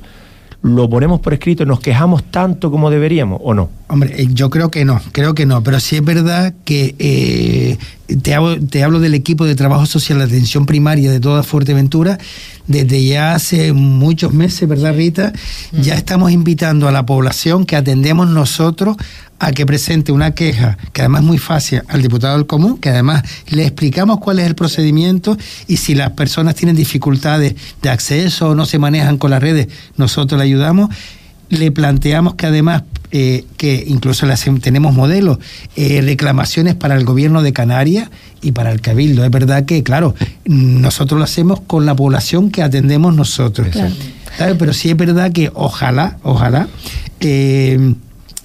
lo 0.63 0.91
ponemos 0.91 1.21
por 1.21 1.35
escrito, 1.35 1.65
nos 1.65 1.81
quejamos 1.81 2.25
tanto 2.25 2.71
como 2.71 2.91
deberíamos 2.91 3.41
o 3.45 3.55
no? 3.55 3.71
Hombre, 3.87 4.21
eh, 4.21 4.27
yo 4.33 4.51
creo 4.51 4.71
que 4.71 4.85
no, 4.85 5.01
creo 5.13 5.35
que 5.35 5.47
no, 5.47 5.63
pero 5.63 5.79
sí 5.79 5.97
es 5.97 6.05
verdad 6.05 6.53
que 6.65 6.97
eh, 6.99 7.79
te, 8.23 8.35
hablo, 8.35 8.59
te 8.67 8.83
hablo 8.83 8.99
del 8.99 9.15
equipo 9.15 9.45
de 9.45 9.55
trabajo 9.55 9.87
social 9.87 10.19
de 10.19 10.25
atención 10.25 10.67
primaria 10.67 11.13
de 11.13 11.21
toda 11.21 11.45
Fuerteventura, 11.45 12.19
desde 12.67 13.05
ya 13.05 13.35
hace 13.35 13.73
muchos 13.73 14.35
meses, 14.35 14.69
¿verdad 14.69 14.95
Rita? 14.95 15.33
Ya 15.73 15.95
estamos 15.95 16.33
invitando 16.33 16.89
a 16.89 16.93
la 16.93 17.07
población 17.07 17.65
que 17.65 17.77
atendemos 17.77 18.29
nosotros 18.29 18.97
a 19.39 19.53
que 19.53 19.65
presente 19.67 20.13
una 20.13 20.33
queja, 20.33 20.77
que 20.93 21.03
además 21.03 21.21
es 21.23 21.27
muy 21.27 21.39
fácil, 21.39 21.83
al 21.89 22.03
diputado 22.03 22.37
del 22.37 22.47
común, 22.47 22.79
que 22.79 22.91
además 22.91 23.23
le 23.49 23.65
explicamos 23.65 24.19
cuál 24.19 24.41
es 24.41 24.47
el 24.47 24.55
procedimiento 24.55 25.37
y 25.67 25.77
si 25.77 25.95
las 25.95 26.11
personas 26.13 26.55
tienen 26.55 26.75
dificultades 26.75 27.55
de 27.81 27.91
acceso 27.91 28.51
o 28.51 28.55
no 28.55 28.67
se 28.67 28.79
manejan 28.79 29.19
con 29.19 29.31
las 29.31 29.41
redes, 29.41 29.69
nosotros 29.97 30.39
le 30.39 30.45
ayudamos. 30.45 30.95
Le 31.51 31.73
planteamos 31.73 32.35
que 32.35 32.45
además, 32.45 32.83
eh, 33.11 33.47
que 33.57 33.83
incluso 33.87 34.27
tenemos 34.61 34.93
modelos, 34.93 35.39
eh, 35.77 36.03
reclamaciones 36.03 36.75
para 36.75 36.95
el 36.95 37.07
gobierno 37.07 37.41
de 37.41 37.55
Canarias 37.55 38.11
y 38.43 38.53
para 38.53 38.71
el 38.71 38.83
Cabildo. 38.83 39.25
Es 39.25 39.31
verdad 39.31 39.65
que, 39.65 39.83
claro, 39.83 40.15
nosotros 40.45 41.17
lo 41.17 41.25
hacemos 41.25 41.61
con 41.61 41.87
la 41.87 41.97
población 41.97 42.51
que 42.51 42.63
atendemos 42.63 43.15
nosotros. 43.15 43.69
Pero 44.37 44.73
sí 44.75 44.91
es 44.91 44.97
verdad 44.99 45.33
que 45.33 45.51
ojalá, 45.55 46.19
ojalá, 46.23 46.69
eh, 47.21 47.95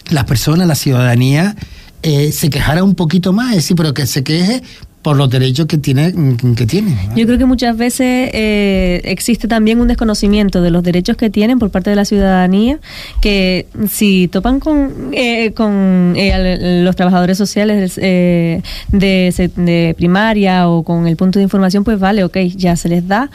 las 0.10 0.26
personas, 0.26 0.68
la 0.68 0.76
ciudadanía, 0.76 1.56
eh, 2.02 2.32
se 2.32 2.50
quejara 2.50 2.84
un 2.84 2.96
poquito 2.96 3.34
más, 3.34 3.52
es 3.52 3.58
decir, 3.58 3.78
pero 3.78 3.94
que 3.94 4.06
se 4.06 4.24
queje 4.24 4.62
por 5.04 5.18
los 5.18 5.30
derechos 5.30 5.68
que 5.68 5.78
tiene. 5.78 6.14
Que 6.56 6.66
tiene 6.66 6.98
Yo 7.16 7.26
creo 7.26 7.38
que 7.38 7.46
muchas 7.46 7.78
veces 7.78 8.32
eh, 8.34 9.02
existe 9.04 9.48
también 9.48 9.80
un 9.80 9.88
desconocimiento 9.88 10.62
de 10.62 10.72
los 10.72 10.82
derechos 10.82 11.18
que 11.18 11.30
tienen 11.30 11.60
por 11.60 11.70
parte 11.70 11.90
de 11.90 11.96
la 11.96 12.06
ciudadanía, 12.06 12.80
que 13.22 13.68
si 13.90 14.30
topan 14.30 14.60
con, 14.60 15.12
eh, 15.12 15.52
con 15.54 16.14
eh, 16.16 16.82
los 16.84 16.96
trabajadores 16.96 17.38
sociales 17.38 17.96
de, 17.96 18.64
de, 18.92 19.96
primaria 19.98 20.70
o 20.70 20.84
con 20.84 21.06
el 21.08 21.18
punto 21.18 21.40
de 21.40 21.44
información, 21.44 21.84
pues 21.84 22.00
vale, 22.00 22.24
ok, 22.24 22.38
ya 22.56 22.76
se 22.78 22.88
les 22.88 23.08
da, 23.08 23.30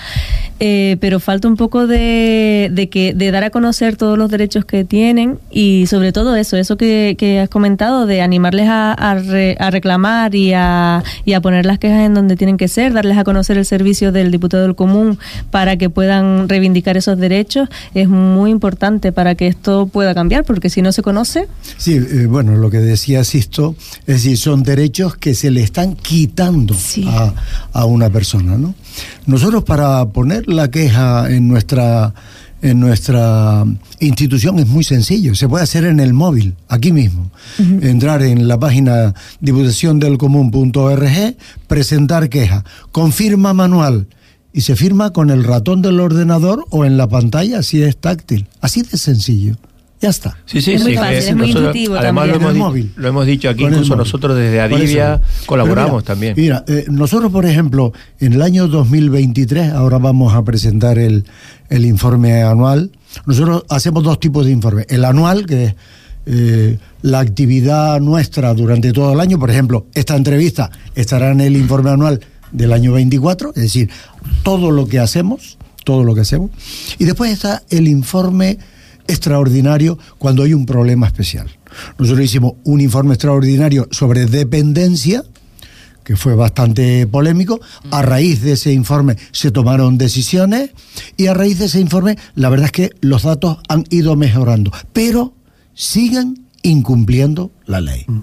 pero 0.58 1.20
falta 1.20 1.48
un 1.48 1.56
poco 1.56 1.86
de, 1.86 2.70
de, 2.72 2.88
que, 2.88 3.12
de 3.12 3.30
dar 3.30 3.44
a 3.44 3.50
conocer 3.50 3.96
todos 3.96 4.16
los 4.16 4.30
derechos 4.30 4.64
que 4.64 4.84
tienen 4.84 5.38
y 5.50 5.86
sobre 5.86 6.12
todo 6.12 6.34
eso, 6.34 6.56
eso 6.56 6.78
que, 6.78 7.16
que 7.18 7.40
has 7.40 7.50
comentado, 7.50 8.06
de 8.06 8.22
animarles 8.22 8.68
a, 8.68 8.92
a, 8.92 9.70
reclamar 9.70 10.34
y 10.34 10.52
a, 10.54 11.02
y 11.26 11.34
a 11.34 11.40
poner 11.42 11.57
las 11.66 11.78
quejas 11.78 12.06
en 12.06 12.14
donde 12.14 12.36
tienen 12.36 12.56
que 12.56 12.68
ser, 12.68 12.92
darles 12.92 13.18
a 13.18 13.24
conocer 13.24 13.58
el 13.58 13.64
servicio 13.64 14.12
del 14.12 14.30
diputado 14.30 14.62
del 14.62 14.74
común 14.74 15.18
para 15.50 15.76
que 15.76 15.90
puedan 15.90 16.48
reivindicar 16.48 16.96
esos 16.96 17.18
derechos, 17.18 17.68
es 17.94 18.08
muy 18.08 18.50
importante 18.50 19.12
para 19.12 19.34
que 19.34 19.46
esto 19.46 19.86
pueda 19.86 20.14
cambiar, 20.14 20.44
porque 20.44 20.70
si 20.70 20.82
no 20.82 20.92
se 20.92 21.02
conoce. 21.02 21.48
Sí, 21.76 21.96
eh, 21.96 22.26
bueno, 22.26 22.56
lo 22.56 22.70
que 22.70 22.78
decía 22.78 23.24
Sisto, 23.24 23.74
es 24.06 24.22
decir, 24.22 24.38
son 24.38 24.62
derechos 24.62 25.16
que 25.16 25.34
se 25.34 25.50
le 25.50 25.62
están 25.62 25.94
quitando 25.94 26.74
a, 27.06 27.34
a 27.72 27.84
una 27.84 28.10
persona, 28.10 28.56
¿no? 28.56 28.74
Nosotros 29.26 29.64
para 29.64 30.06
poner 30.06 30.48
la 30.48 30.70
queja 30.70 31.30
en 31.30 31.48
nuestra 31.48 32.14
en 32.62 32.80
nuestra 32.80 33.64
institución 34.00 34.58
es 34.58 34.66
muy 34.66 34.84
sencillo. 34.84 35.34
Se 35.34 35.48
puede 35.48 35.64
hacer 35.64 35.84
en 35.84 36.00
el 36.00 36.12
móvil, 36.12 36.54
aquí 36.68 36.92
mismo. 36.92 37.30
Entrar 37.58 38.22
en 38.22 38.48
la 38.48 38.58
página 38.58 39.14
diputaciondelcomún.org, 39.40 41.36
presentar 41.66 42.28
queja, 42.28 42.64
confirma 42.92 43.52
manual 43.52 44.08
y 44.52 44.62
se 44.62 44.76
firma 44.76 45.12
con 45.12 45.30
el 45.30 45.44
ratón 45.44 45.82
del 45.82 46.00
ordenador 46.00 46.64
o 46.70 46.84
en 46.84 46.96
la 46.96 47.08
pantalla 47.08 47.62
si 47.62 47.82
es 47.82 47.96
táctil. 47.96 48.48
Así 48.60 48.82
de 48.82 48.98
sencillo. 48.98 49.56
Ya 50.00 50.10
está. 50.10 50.36
Sí, 50.46 50.62
sí, 50.62 50.78
sí. 50.78 50.96
además 50.96 52.28
lo 52.28 52.34
hemos, 52.36 52.74
lo 52.96 53.08
hemos, 53.08 53.26
dicho 53.26 53.48
aquí, 53.48 53.64
incluso 53.64 53.96
nosotros 53.96 54.36
desde 54.36 54.60
Adivia 54.60 55.20
colaboramos 55.46 56.04
también. 56.04 56.34
Mira, 56.36 56.64
eh, 56.68 56.84
nosotros, 56.88 57.32
por 57.32 57.44
ejemplo, 57.46 57.92
en 58.20 58.34
el 58.34 58.42
año 58.42 58.68
2023, 58.68 59.72
ahora 59.72 59.98
vamos 59.98 60.34
a 60.34 60.44
presentar 60.44 60.98
el, 60.98 61.24
el 61.68 61.84
informe 61.84 62.42
anual. 62.42 62.92
Nosotros 63.26 63.64
hacemos 63.68 64.04
dos 64.04 64.20
tipos 64.20 64.46
de 64.46 64.52
informes. 64.52 64.86
El 64.88 65.04
anual, 65.04 65.46
que 65.46 65.64
es 65.64 65.74
eh, 66.26 66.78
la 67.02 67.20
actividad 67.20 68.00
nuestra 68.00 68.52
durante 68.52 68.92
todo 68.92 69.14
el 69.14 69.20
año. 69.20 69.38
Por 69.38 69.50
ejemplo, 69.50 69.86
esta 69.94 70.14
entrevista 70.14 70.70
estará 70.94 71.30
en 71.30 71.40
el 71.40 71.56
informe 71.56 71.90
anual 71.90 72.20
del 72.52 72.72
año 72.72 72.92
24, 72.92 73.50
es 73.56 73.62
decir, 73.62 73.90
todo 74.42 74.70
lo 74.70 74.86
que 74.86 74.98
hacemos, 74.98 75.58
todo 75.84 76.04
lo 76.04 76.14
que 76.14 76.20
hacemos. 76.20 76.50
Y 76.98 77.04
después 77.04 77.32
está 77.32 77.62
el 77.70 77.88
informe 77.88 78.58
extraordinario 79.08 79.98
cuando 80.18 80.44
hay 80.44 80.54
un 80.54 80.66
problema 80.66 81.06
especial. 81.06 81.48
Nosotros 81.98 82.24
hicimos 82.24 82.54
un 82.64 82.80
informe 82.80 83.14
extraordinario 83.14 83.88
sobre 83.90 84.26
dependencia, 84.26 85.24
que 86.04 86.16
fue 86.16 86.34
bastante 86.34 87.06
polémico. 87.06 87.60
A 87.90 88.02
raíz 88.02 88.40
de 88.42 88.52
ese 88.52 88.72
informe 88.72 89.16
se 89.32 89.50
tomaron 89.50 89.98
decisiones 89.98 90.70
y 91.16 91.26
a 91.26 91.34
raíz 91.34 91.58
de 91.58 91.66
ese 91.66 91.80
informe 91.80 92.16
la 92.34 92.48
verdad 92.48 92.66
es 92.66 92.72
que 92.72 92.90
los 93.00 93.24
datos 93.24 93.58
han 93.68 93.84
ido 93.90 94.16
mejorando, 94.16 94.72
pero 94.92 95.34
siguen 95.74 96.46
incumpliendo 96.62 97.50
la 97.66 97.80
ley. 97.80 98.04
Mm. 98.06 98.22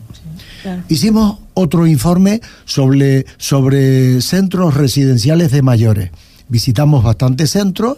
Hicimos 0.89 1.39
otro 1.53 1.85
informe 1.85 2.41
sobre, 2.65 3.25
sobre 3.37 4.19
centros 4.21 4.73
residenciales 4.73 5.51
de 5.51 5.61
mayores 5.61 6.11
visitamos 6.47 7.03
bastantes 7.03 7.51
centros 7.51 7.97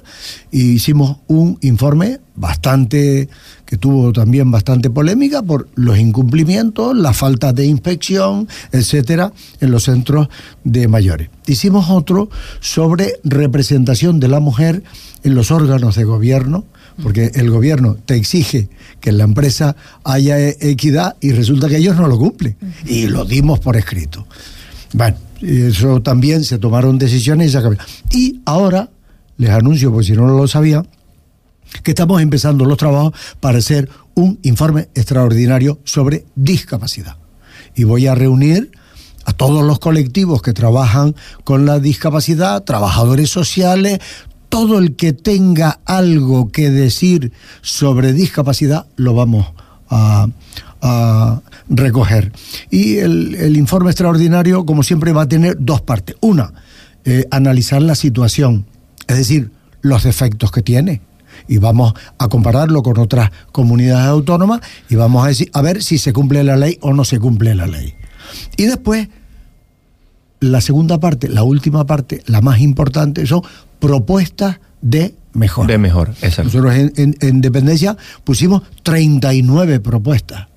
e 0.52 0.58
hicimos 0.58 1.18
un 1.28 1.58
informe 1.62 2.20
bastante 2.36 3.30
que 3.66 3.78
tuvo 3.78 4.14
también 4.14 4.50
bastante 4.50 4.90
polémica 4.90 5.42
por 5.42 5.68
los 5.76 5.98
incumplimientos, 5.98 6.96
la 6.96 7.14
falta 7.14 7.52
de 7.52 7.66
inspección, 7.66 8.48
etcétera, 8.72 9.34
en 9.60 9.72
los 9.72 9.84
centros 9.84 10.30
de 10.64 10.88
mayores. 10.88 11.30
Hicimos 11.46 11.90
otro 11.90 12.30
sobre 12.62 13.16
representación 13.24 14.20
de 14.20 14.30
la 14.30 14.40
mujer 14.40 14.84
en 15.24 15.36
los 15.36 15.52
órganos 15.52 15.96
de 15.96 16.06
gobierno, 16.06 16.66
porque 17.04 17.32
el 17.36 17.52
gobierno 17.52 17.96
te 18.06 18.16
exige 18.16 18.70
que 19.02 19.10
en 19.10 19.18
la 19.18 19.26
empresa 19.26 19.76
haya 20.04 20.40
equidad 20.40 21.18
y 21.20 21.32
resulta 21.32 21.68
que 21.68 21.78
ellos 21.78 21.98
no 21.98 22.08
lo 22.08 22.18
cumplen. 22.18 22.56
Y 22.86 23.08
lo 23.08 23.26
dimos 23.26 23.60
por 23.60 23.76
escrito. 23.76 24.26
Bueno, 24.94 25.18
eso 25.42 26.02
también 26.02 26.44
se 26.44 26.58
tomaron 26.58 26.98
decisiones 26.98 27.56
y 27.56 28.18
Y 28.18 28.42
ahora, 28.46 28.90
les 29.38 29.50
anuncio, 29.52 29.92
porque 29.92 30.08
si 30.08 30.14
no 30.14 30.28
lo 30.28 30.48
sabía, 30.48 30.84
que 31.84 31.92
estamos 31.92 32.22
empezando 32.22 32.66
los 32.66 32.78
trabajos 32.78 33.14
para 33.40 33.60
hacer 33.60 33.90
un 34.16 34.40
informe 34.44 34.90
extraordinario 34.96 35.80
sobre 35.84 36.26
discapacidad. 36.36 37.18
Y 37.76 37.84
voy 37.84 38.08
a 38.08 38.16
reunir 38.16 38.72
a 39.26 39.34
todos 39.34 39.64
los 39.64 39.80
colectivos 39.80 40.42
que 40.42 40.54
trabajan 40.54 41.16
con 41.44 41.66
la 41.66 41.80
discapacidad, 41.80 42.64
trabajadores 42.64 43.30
sociales, 43.30 44.00
todo 44.50 44.80
el 44.80 44.96
que 44.96 45.14
tenga 45.14 45.82
algo 45.86 46.50
que 46.50 46.70
decir 46.72 47.34
sobre 47.62 48.14
discapacidad 48.14 48.88
lo 48.96 49.14
vamos 49.14 49.48
a, 49.48 49.67
a 49.90 51.42
recoger. 51.70 52.32
Y 52.70 52.98
el, 52.98 53.36
el, 53.36 53.58
informe 53.58 53.90
extraordinario, 53.90 54.66
como 54.66 54.84
siempre, 54.84 55.12
va 55.12 55.24
a 55.24 55.28
tener 55.28 55.58
dos 55.60 55.82
partes. 55.82 56.16
Una, 56.22 56.54
eh, 57.06 57.26
analizar 57.32 57.82
la 57.82 57.96
situación, 57.96 58.66
es 59.08 59.18
decir, 59.18 59.52
los 59.82 60.04
defectos 60.04 60.52
que 60.52 60.62
tiene. 60.62 61.02
Y 61.48 61.58
vamos 61.58 61.94
a 62.18 62.28
compararlo 62.28 62.84
con 62.84 62.98
otras 63.00 63.32
comunidades 63.52 64.08
autónomas 64.08 64.62
y 64.90 64.96
vamos 64.96 65.24
a, 65.24 65.30
decir, 65.30 65.50
a 65.54 65.62
ver 65.62 65.84
si 65.84 66.00
se 66.00 66.12
cumple 66.12 66.44
la 66.44 66.58
ley 66.58 66.78
o 66.82 66.94
no 66.94 67.06
se 67.06 67.20
cumple 67.20 67.56
la 67.56 67.68
ley. 67.68 67.94
Y 68.58 68.66
después, 68.66 69.08
la 70.40 70.62
segunda 70.62 71.00
parte, 71.00 71.30
la 71.30 71.44
última 71.44 71.86
parte, 71.86 72.24
la 72.26 72.42
más 72.42 72.60
importante, 72.60 73.26
son 73.26 73.42
propuestas 73.80 74.60
de 74.82 75.16
mejor. 75.38 75.68
De 75.68 75.78
mejor, 75.78 76.10
exacto. 76.22 76.44
Nosotros 76.44 76.76
en, 76.76 76.94
en, 76.98 77.16
en 77.22 77.42
Dependencia 77.42 77.96
pusimos 78.24 78.64
39 78.84 79.80
propuestas 79.80 80.48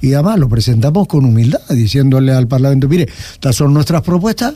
y 0.00 0.12
además 0.14 0.38
lo 0.38 0.48
presentamos 0.48 1.06
con 1.06 1.24
humildad, 1.24 1.60
diciéndole 1.70 2.32
al 2.32 2.46
Parlamento, 2.46 2.88
mire, 2.88 3.08
estas 3.32 3.56
son 3.56 3.72
nuestras 3.72 4.02
propuestas, 4.02 4.54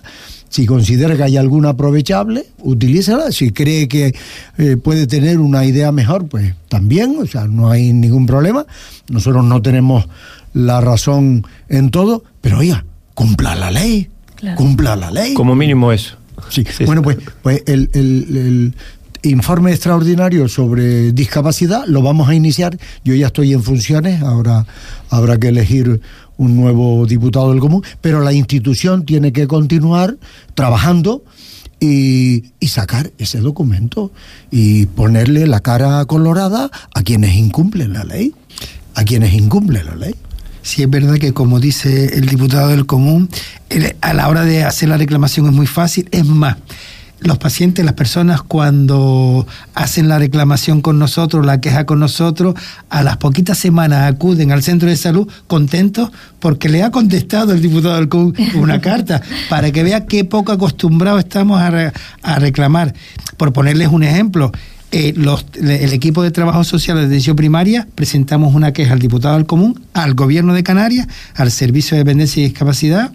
si 0.48 0.66
considera 0.66 1.16
que 1.16 1.22
hay 1.22 1.36
alguna 1.36 1.70
aprovechable, 1.70 2.46
utilízala, 2.58 3.32
si 3.32 3.52
cree 3.52 3.88
que 3.88 4.14
eh, 4.58 4.76
puede 4.76 5.06
tener 5.06 5.38
una 5.38 5.64
idea 5.64 5.92
mejor, 5.92 6.28
pues 6.28 6.54
también, 6.68 7.16
o 7.20 7.26
sea, 7.26 7.46
no 7.46 7.70
hay 7.70 7.92
ningún 7.92 8.26
problema, 8.26 8.66
nosotros 9.08 9.44
no 9.44 9.62
tenemos 9.62 10.06
la 10.52 10.80
razón 10.80 11.46
en 11.68 11.90
todo, 11.90 12.24
pero 12.40 12.58
oiga, 12.58 12.84
cumpla 13.14 13.54
la 13.54 13.70
ley, 13.70 14.10
claro. 14.34 14.56
cumpla 14.56 14.96
la 14.96 15.10
ley. 15.10 15.34
Como 15.34 15.54
mínimo 15.54 15.92
eso. 15.92 16.16
Sí, 16.48 16.64
sí 16.70 16.84
bueno, 16.84 17.02
pues, 17.02 17.18
pues 17.42 17.62
el, 17.66 17.90
el, 17.92 18.36
el 18.36 18.74
informe 19.22 19.70
extraordinario 19.72 20.48
sobre 20.48 21.12
discapacidad 21.12 21.84
lo 21.86 22.02
vamos 22.02 22.28
a 22.28 22.34
iniciar. 22.34 22.78
Yo 23.04 23.14
ya 23.14 23.28
estoy 23.28 23.52
en 23.52 23.62
funciones, 23.62 24.22
ahora 24.22 24.66
habrá 25.10 25.38
que 25.38 25.48
elegir 25.48 26.00
un 26.36 26.56
nuevo 26.56 27.06
diputado 27.06 27.50
del 27.50 27.60
común, 27.60 27.82
pero 28.00 28.20
la 28.20 28.32
institución 28.32 29.04
tiene 29.04 29.32
que 29.32 29.46
continuar 29.46 30.16
trabajando 30.54 31.22
y, 31.80 32.44
y, 32.60 32.68
sacar 32.68 33.10
ese 33.18 33.40
documento 33.40 34.12
y 34.50 34.86
ponerle 34.86 35.46
la 35.46 35.60
cara 35.60 36.04
colorada 36.04 36.70
a 36.94 37.02
quienes 37.02 37.34
incumplen 37.34 37.94
la 37.94 38.04
ley, 38.04 38.34
a 38.94 39.04
quienes 39.04 39.32
incumplen 39.32 39.86
la 39.86 39.96
ley. 39.96 40.14
Sí, 40.62 40.82
es 40.82 40.90
verdad 40.90 41.16
que 41.16 41.32
como 41.32 41.58
dice 41.58 42.18
el 42.18 42.26
diputado 42.26 42.68
del 42.68 42.84
común, 42.84 43.30
a 44.02 44.14
la 44.14 44.28
hora 44.28 44.44
de 44.44 44.64
hacer 44.64 44.90
la 44.90 44.98
reclamación 44.98 45.46
es 45.46 45.52
muy 45.52 45.66
fácil, 45.66 46.08
es 46.10 46.26
más 46.26 46.56
los 47.20 47.38
pacientes, 47.38 47.84
las 47.84 47.94
personas 47.94 48.42
cuando 48.42 49.46
hacen 49.74 50.08
la 50.08 50.18
reclamación 50.18 50.80
con 50.80 50.98
nosotros, 50.98 51.44
la 51.44 51.60
queja 51.60 51.86
con 51.86 52.00
nosotros, 52.00 52.54
a 52.88 53.02
las 53.02 53.16
poquitas 53.18 53.58
semanas 53.58 54.10
acuden 54.10 54.52
al 54.52 54.62
centro 54.62 54.88
de 54.88 54.96
salud 54.96 55.28
contentos 55.46 56.10
porque 56.38 56.68
le 56.68 56.82
ha 56.82 56.90
contestado 56.90 57.52
el 57.52 57.60
diputado 57.60 57.96
del 57.96 58.08
CUN 58.08 58.34
una 58.54 58.80
carta 58.80 59.20
para 59.48 59.70
que 59.70 59.82
vea 59.82 60.06
qué 60.06 60.24
poco 60.24 60.52
acostumbrados 60.52 61.20
estamos 61.20 61.60
a, 61.60 61.92
a 62.22 62.38
reclamar. 62.38 62.94
Por 63.36 63.52
ponerles 63.52 63.88
un 63.88 64.02
ejemplo, 64.02 64.50
eh, 64.92 65.14
el 65.14 65.92
equipo 65.92 66.22
de 66.22 66.32
trabajo 66.32 66.64
social 66.64 66.96
de 66.96 67.06
atención 67.06 67.36
primaria 67.36 67.86
presentamos 67.94 68.54
una 68.54 68.72
queja 68.72 68.94
al 68.94 68.98
diputado 68.98 69.36
del 69.36 69.46
común, 69.46 69.80
al 69.92 70.14
gobierno 70.14 70.52
de 70.52 70.64
Canarias, 70.64 71.06
al 71.36 71.52
Servicio 71.52 71.96
de 71.96 72.02
Dependencia 72.02 72.40
y 72.40 72.48
Discapacidad, 72.48 73.12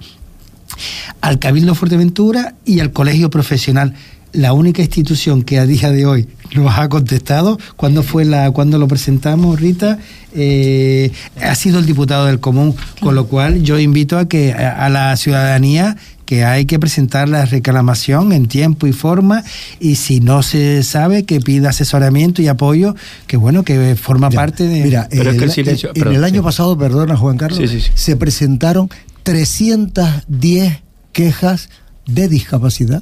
al 1.21 1.39
Cabildo 1.39 1.75
Fuerteventura 1.75 2.55
y 2.65 2.79
al 2.79 2.91
Colegio 2.91 3.29
Profesional. 3.29 3.93
La 4.31 4.51
única 4.51 4.81
institución 4.81 5.43
que 5.43 5.59
a 5.59 5.65
día 5.65 5.91
de 5.91 6.05
hoy 6.05 6.27
nos 6.55 6.77
ha 6.77 6.89
contestado, 6.89 7.57
cuando 7.77 8.03
fue 8.03 8.25
la, 8.25 8.51
cuando 8.51 8.77
lo 8.77 8.87
presentamos, 8.87 9.59
Rita, 9.59 9.97
eh, 10.33 11.11
ha 11.41 11.55
sido 11.55 11.79
el 11.79 11.85
diputado 11.85 12.25
del 12.25 12.41
común, 12.41 12.75
con 12.99 13.15
lo 13.15 13.27
cual 13.27 13.63
yo 13.63 13.79
invito 13.79 14.17
a 14.17 14.27
que 14.27 14.51
a, 14.53 14.85
a 14.85 14.89
la 14.89 15.15
ciudadanía 15.15 15.95
que 16.25 16.43
hay 16.43 16.65
que 16.65 16.79
presentar 16.79 17.29
la 17.29 17.45
reclamación 17.45 18.31
en 18.33 18.47
tiempo 18.47 18.87
y 18.87 18.93
forma 18.93 19.43
y 19.79 19.95
si 19.95 20.19
no 20.19 20.43
se 20.43 20.83
sabe 20.83 21.23
que 21.23 21.39
pida 21.39 21.69
asesoramiento 21.69 22.41
y 22.41 22.47
apoyo 22.47 22.95
que 23.27 23.37
bueno 23.37 23.63
que 23.63 23.95
forma 23.95 24.29
ya, 24.29 24.35
parte 24.35 24.67
de 24.67 24.83
mira 24.83 25.07
el, 25.11 25.27
es 25.27 25.37
que 25.37 25.43
el 25.43 25.51
silencio, 25.51 25.89
en 25.89 25.93
perdón, 25.93 26.15
el 26.15 26.23
año 26.23 26.41
sí. 26.41 26.45
pasado 26.45 26.77
perdona 26.77 27.15
Juan 27.15 27.37
Carlos 27.37 27.59
sí, 27.59 27.79
sí, 27.79 27.91
se 27.93 28.17
presentaron 28.17 28.89
310 29.25 30.81
quejas 31.11 31.69
de 32.05 32.27
discapacidad 32.27 33.01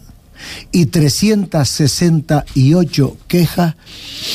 y 0.72 0.86
368 0.86 3.18
quejas 3.28 3.76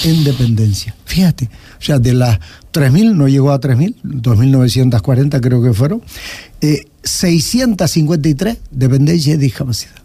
en 0.05 0.23
dependencia. 0.23 0.95
Fíjate, 1.07 1.49
o 1.81 1.83
sea, 1.83 1.99
de 1.99 2.13
las 2.13 2.41
3.000, 2.73 3.15
no 3.15 3.27
llegó 3.27 3.53
a 3.53 3.61
3.000, 3.61 4.03
2.940 4.03 5.41
creo 5.41 5.63
que 5.63 5.73
fueron, 5.73 6.03
eh, 6.61 6.85
653 7.03 8.59
dependencia 8.71 9.33
y 9.33 9.39
discapacidad. 9.39 9.98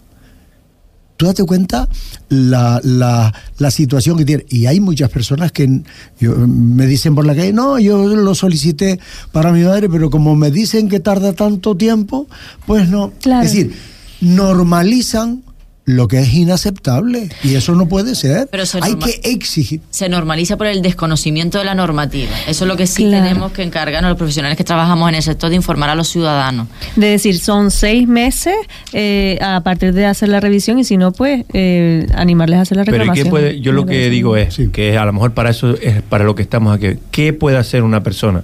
Tú 1.24 1.28
date 1.28 1.46
cuenta 1.46 1.88
la, 2.28 2.82
la, 2.84 3.34
la, 3.58 3.72
situación 3.72 4.18
que 4.18 4.26
tiene. 4.26 4.46
Y 4.50 4.66
hay 4.66 4.82
muchas 4.82 5.10
personas 5.10 5.54
que 5.54 5.82
yo, 6.20 6.36
me 6.36 6.86
dicen 6.86 7.16
por 7.16 7.26
la 7.26 7.34
calle, 7.34 7.54
no, 7.54 7.80
yo 7.80 8.06
lo 8.08 8.36
solicité 8.36 9.00
para 9.32 9.54
mi 9.54 9.64
madre, 9.64 9.88
pero 9.88 10.10
como 10.10 10.36
me 10.36 10.52
dicen 10.52 10.90
que 10.90 11.00
tarda 11.00 11.32
tanto 11.32 11.78
tiempo, 11.78 12.28
pues 12.68 12.90
no. 12.90 13.14
Claro. 13.22 13.46
Es 13.46 13.54
decir, 13.54 13.74
normalizan 14.20 15.44
lo 15.86 16.08
que 16.08 16.19
es 16.19 16.34
inaceptable 16.34 17.30
y 17.43 17.56
eso 17.56 17.76
no 17.76 17.88
puede 17.88 18.15
ser. 18.15 18.48
Pero 18.50 18.65
se 18.65 18.80
Hay 18.82 18.96
que 18.96 19.19
exigir. 19.24 19.82
Se 19.89 20.08
normaliza 20.08 20.56
por 20.58 20.67
el 20.67 20.82
desconocimiento 20.82 21.58
de 21.58 21.65
la 21.65 21.76
normativa. 21.76 22.32
Eso 22.48 22.63
es 22.63 22.67
lo 22.67 22.78
que 22.78 22.88
sí 22.88 23.04
claro. 23.04 23.24
tenemos 23.24 23.52
que 23.52 23.63
encargarnos 23.63 24.10
los 24.10 24.17
profesionales 24.17 24.58
que 24.58 24.63
trabajamos 24.63 25.10
en 25.10 25.15
el 25.15 25.24
sector 25.24 25.50
de 25.50 25.58
informar 25.58 25.89
a 25.89 25.96
los 25.96 26.08
ciudadanos. 26.08 26.67
De 26.96 27.08
decir, 27.08 27.38
son 27.38 27.69
seis 27.69 28.08
meses 28.08 28.56
eh, 28.93 29.38
a 29.41 29.62
partir 29.62 29.93
de 29.93 30.06
hacer 30.06 30.30
la 30.30 30.39
revisión 30.39 30.80
y 30.80 30.84
si 30.86 30.98
no, 30.98 31.12
pues 31.12 31.46
eh, 31.54 32.08
animarles 32.15 32.60
a 32.60 32.62
hacer 32.62 32.78
la 32.78 32.84
reclamación. 32.86 33.15
Pero 33.15 33.26
¿qué 33.26 33.30
puede, 33.30 33.62
yo 33.62 33.74
lo 33.74 33.86
que 33.86 34.10
digo 34.10 34.38
es 34.38 34.54
sí. 34.54 34.69
que 34.69 34.98
a 34.98 35.06
lo 35.06 35.12
mejor 35.12 35.34
para 35.34 35.50
eso 35.50 35.76
es 35.82 36.02
para 36.02 36.24
lo 36.24 36.36
que 36.36 36.43
estamos 36.43 36.74
aquí. 36.74 36.98
¿Qué 37.12 37.34
puede 37.34 37.58
hacer 37.58 37.84
una 37.84 38.04
persona? 38.04 38.43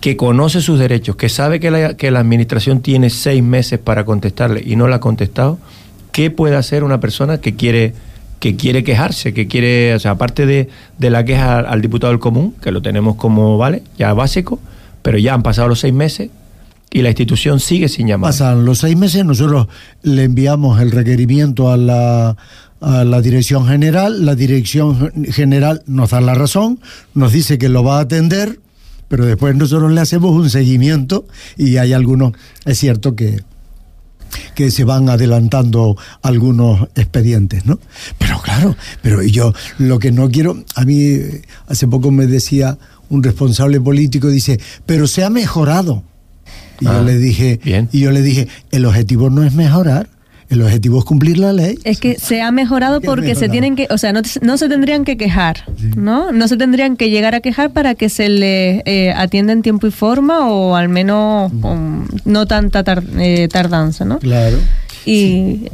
que 0.00 0.16
conoce 0.16 0.60
sus 0.60 0.78
derechos, 0.78 1.16
que 1.16 1.28
sabe 1.28 1.58
que 1.58 1.70
la, 1.70 1.94
que 1.94 2.12
la 2.12 2.20
administración 2.20 2.82
tiene 2.82 3.10
seis 3.10 3.42
meses 3.42 3.80
para 3.80 4.04
contestarle 4.04 4.62
y 4.64 4.76
no 4.76 4.86
la 4.86 4.96
ha 4.96 5.00
contestado, 5.00 5.58
¿qué 6.18 6.32
puede 6.32 6.56
hacer 6.56 6.82
una 6.82 6.98
persona 6.98 7.38
que 7.38 7.54
quiere 7.54 7.94
que 8.40 8.56
quiere 8.56 8.82
quejarse, 8.82 9.32
que 9.32 9.46
quiere, 9.46 9.94
o 9.94 10.00
sea, 10.00 10.12
aparte 10.12 10.46
de, 10.46 10.68
de 10.98 11.10
la 11.10 11.24
queja 11.24 11.60
al 11.60 11.80
diputado 11.80 12.12
del 12.12 12.18
común, 12.18 12.56
que 12.60 12.72
lo 12.72 12.82
tenemos 12.82 13.14
como, 13.14 13.56
vale, 13.56 13.84
ya 13.96 14.12
básico, 14.14 14.58
pero 15.02 15.16
ya 15.16 15.34
han 15.34 15.44
pasado 15.44 15.68
los 15.68 15.78
seis 15.78 15.94
meses 15.94 16.30
y 16.90 17.02
la 17.02 17.10
institución 17.10 17.60
sigue 17.60 17.88
sin 17.88 18.08
llamar. 18.08 18.30
Pasan 18.30 18.64
los 18.64 18.78
seis 18.80 18.96
meses, 18.96 19.24
nosotros 19.24 19.68
le 20.02 20.24
enviamos 20.24 20.80
el 20.80 20.90
requerimiento 20.90 21.70
a 21.70 21.76
la, 21.76 22.36
a 22.80 23.04
la 23.04 23.20
dirección 23.20 23.68
general, 23.68 24.26
la 24.26 24.34
dirección 24.34 25.12
general 25.30 25.84
nos 25.86 26.10
da 26.10 26.20
la 26.20 26.34
razón, 26.34 26.80
nos 27.14 27.32
dice 27.32 27.58
que 27.58 27.68
lo 27.68 27.84
va 27.84 27.98
a 27.98 28.00
atender, 28.00 28.58
pero 29.06 29.24
después 29.24 29.54
nosotros 29.54 29.92
le 29.92 30.00
hacemos 30.00 30.32
un 30.32 30.50
seguimiento 30.50 31.26
y 31.56 31.76
hay 31.76 31.92
algunos, 31.92 32.32
es 32.64 32.76
cierto 32.76 33.14
que 33.14 33.40
que 34.54 34.70
se 34.70 34.84
van 34.84 35.08
adelantando 35.08 35.96
algunos 36.22 36.88
expedientes, 36.94 37.66
¿no? 37.66 37.78
Pero 38.18 38.40
claro, 38.40 38.76
pero 39.02 39.22
yo 39.22 39.52
lo 39.78 39.98
que 39.98 40.12
no 40.12 40.30
quiero, 40.30 40.64
a 40.74 40.84
mí 40.84 41.18
hace 41.66 41.86
poco 41.86 42.10
me 42.10 42.26
decía 42.26 42.78
un 43.08 43.22
responsable 43.22 43.80
político, 43.80 44.28
dice, 44.28 44.60
pero 44.86 45.06
se 45.06 45.24
ha 45.24 45.30
mejorado. 45.30 46.02
Y 46.80 46.86
ah, 46.86 46.94
yo 46.94 47.04
le 47.04 47.18
dije, 47.18 47.60
bien. 47.64 47.88
y 47.92 48.00
yo 48.00 48.12
le 48.12 48.22
dije, 48.22 48.48
el 48.70 48.84
objetivo 48.84 49.30
no 49.30 49.42
es 49.44 49.54
mejorar, 49.54 50.08
el 50.48 50.62
objetivo 50.62 50.98
es 50.98 51.04
cumplir 51.04 51.38
la 51.38 51.52
ley. 51.52 51.78
Es 51.84 52.00
que 52.00 52.18
se 52.18 52.40
ha 52.40 52.50
mejorado 52.50 53.00
porque 53.00 53.28
mejorado? 53.28 53.46
se 53.46 53.48
tienen 53.50 53.76
que, 53.76 53.86
o 53.90 53.98
sea, 53.98 54.12
no, 54.12 54.22
no 54.40 54.56
se 54.56 54.68
tendrían 54.68 55.04
que 55.04 55.16
quejar, 55.16 55.64
sí. 55.78 55.90
¿no? 55.96 56.32
No 56.32 56.48
se 56.48 56.56
tendrían 56.56 56.96
que 56.96 57.10
llegar 57.10 57.34
a 57.34 57.40
quejar 57.40 57.72
para 57.72 57.94
que 57.94 58.08
se 58.08 58.28
le 58.28 58.82
eh, 58.86 59.12
atienda 59.12 59.52
en 59.52 59.62
tiempo 59.62 59.86
y 59.86 59.90
forma 59.90 60.48
o 60.48 60.74
al 60.74 60.88
menos 60.88 61.52
um, 61.52 62.06
no 62.24 62.46
tanta 62.46 62.82
tar, 62.82 63.02
eh, 63.18 63.48
tardanza, 63.48 64.04
¿no? 64.04 64.18
Claro. 64.18 64.58
Y 65.04 65.12
sí. 65.62 65.68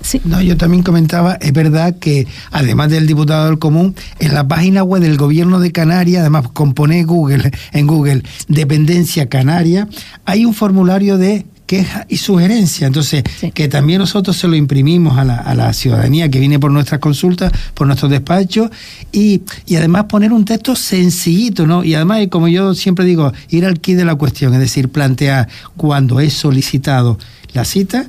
Sí. 0.00 0.20
No, 0.24 0.40
yo 0.40 0.56
también 0.56 0.84
comentaba, 0.84 1.34
es 1.34 1.52
verdad 1.52 1.96
que 1.98 2.28
además 2.52 2.90
del 2.90 3.08
diputado 3.08 3.46
del 3.46 3.58
común, 3.58 3.96
en 4.20 4.34
la 4.34 4.46
página 4.46 4.84
web 4.84 5.02
del 5.02 5.16
gobierno 5.16 5.58
de 5.58 5.72
Canarias, 5.72 6.20
además 6.20 6.46
compone 6.52 7.02
Google, 7.02 7.50
en 7.72 7.88
Google, 7.88 8.22
Dependencia 8.46 9.28
Canaria, 9.28 9.88
hay 10.24 10.44
un 10.44 10.54
formulario 10.54 11.18
de 11.18 11.44
queja 11.66 12.06
y 12.08 12.16
sugerencia. 12.16 12.86
Entonces, 12.86 13.24
sí. 13.38 13.50
que 13.50 13.68
también 13.68 13.98
nosotros 13.98 14.36
se 14.36 14.48
lo 14.48 14.56
imprimimos 14.56 15.18
a 15.18 15.24
la, 15.24 15.36
a 15.36 15.54
la, 15.54 15.72
ciudadanía 15.72 16.30
que 16.30 16.38
viene 16.38 16.58
por 16.58 16.70
nuestras 16.70 17.00
consultas, 17.00 17.52
por 17.74 17.86
nuestros 17.86 18.10
despachos, 18.10 18.70
y, 19.12 19.42
y, 19.66 19.76
además 19.76 20.04
poner 20.04 20.32
un 20.32 20.44
texto 20.44 20.74
sencillito, 20.76 21.66
¿no? 21.66 21.84
Y 21.84 21.94
además, 21.94 22.26
como 22.30 22.48
yo 22.48 22.74
siempre 22.74 23.04
digo, 23.04 23.32
ir 23.50 23.66
al 23.66 23.80
kit 23.80 23.96
de 23.96 24.04
la 24.04 24.14
cuestión, 24.14 24.54
es 24.54 24.60
decir, 24.60 24.88
plantear 24.88 25.48
cuando 25.76 26.20
es 26.20 26.32
solicitado 26.32 27.18
la 27.52 27.64
cita, 27.64 28.06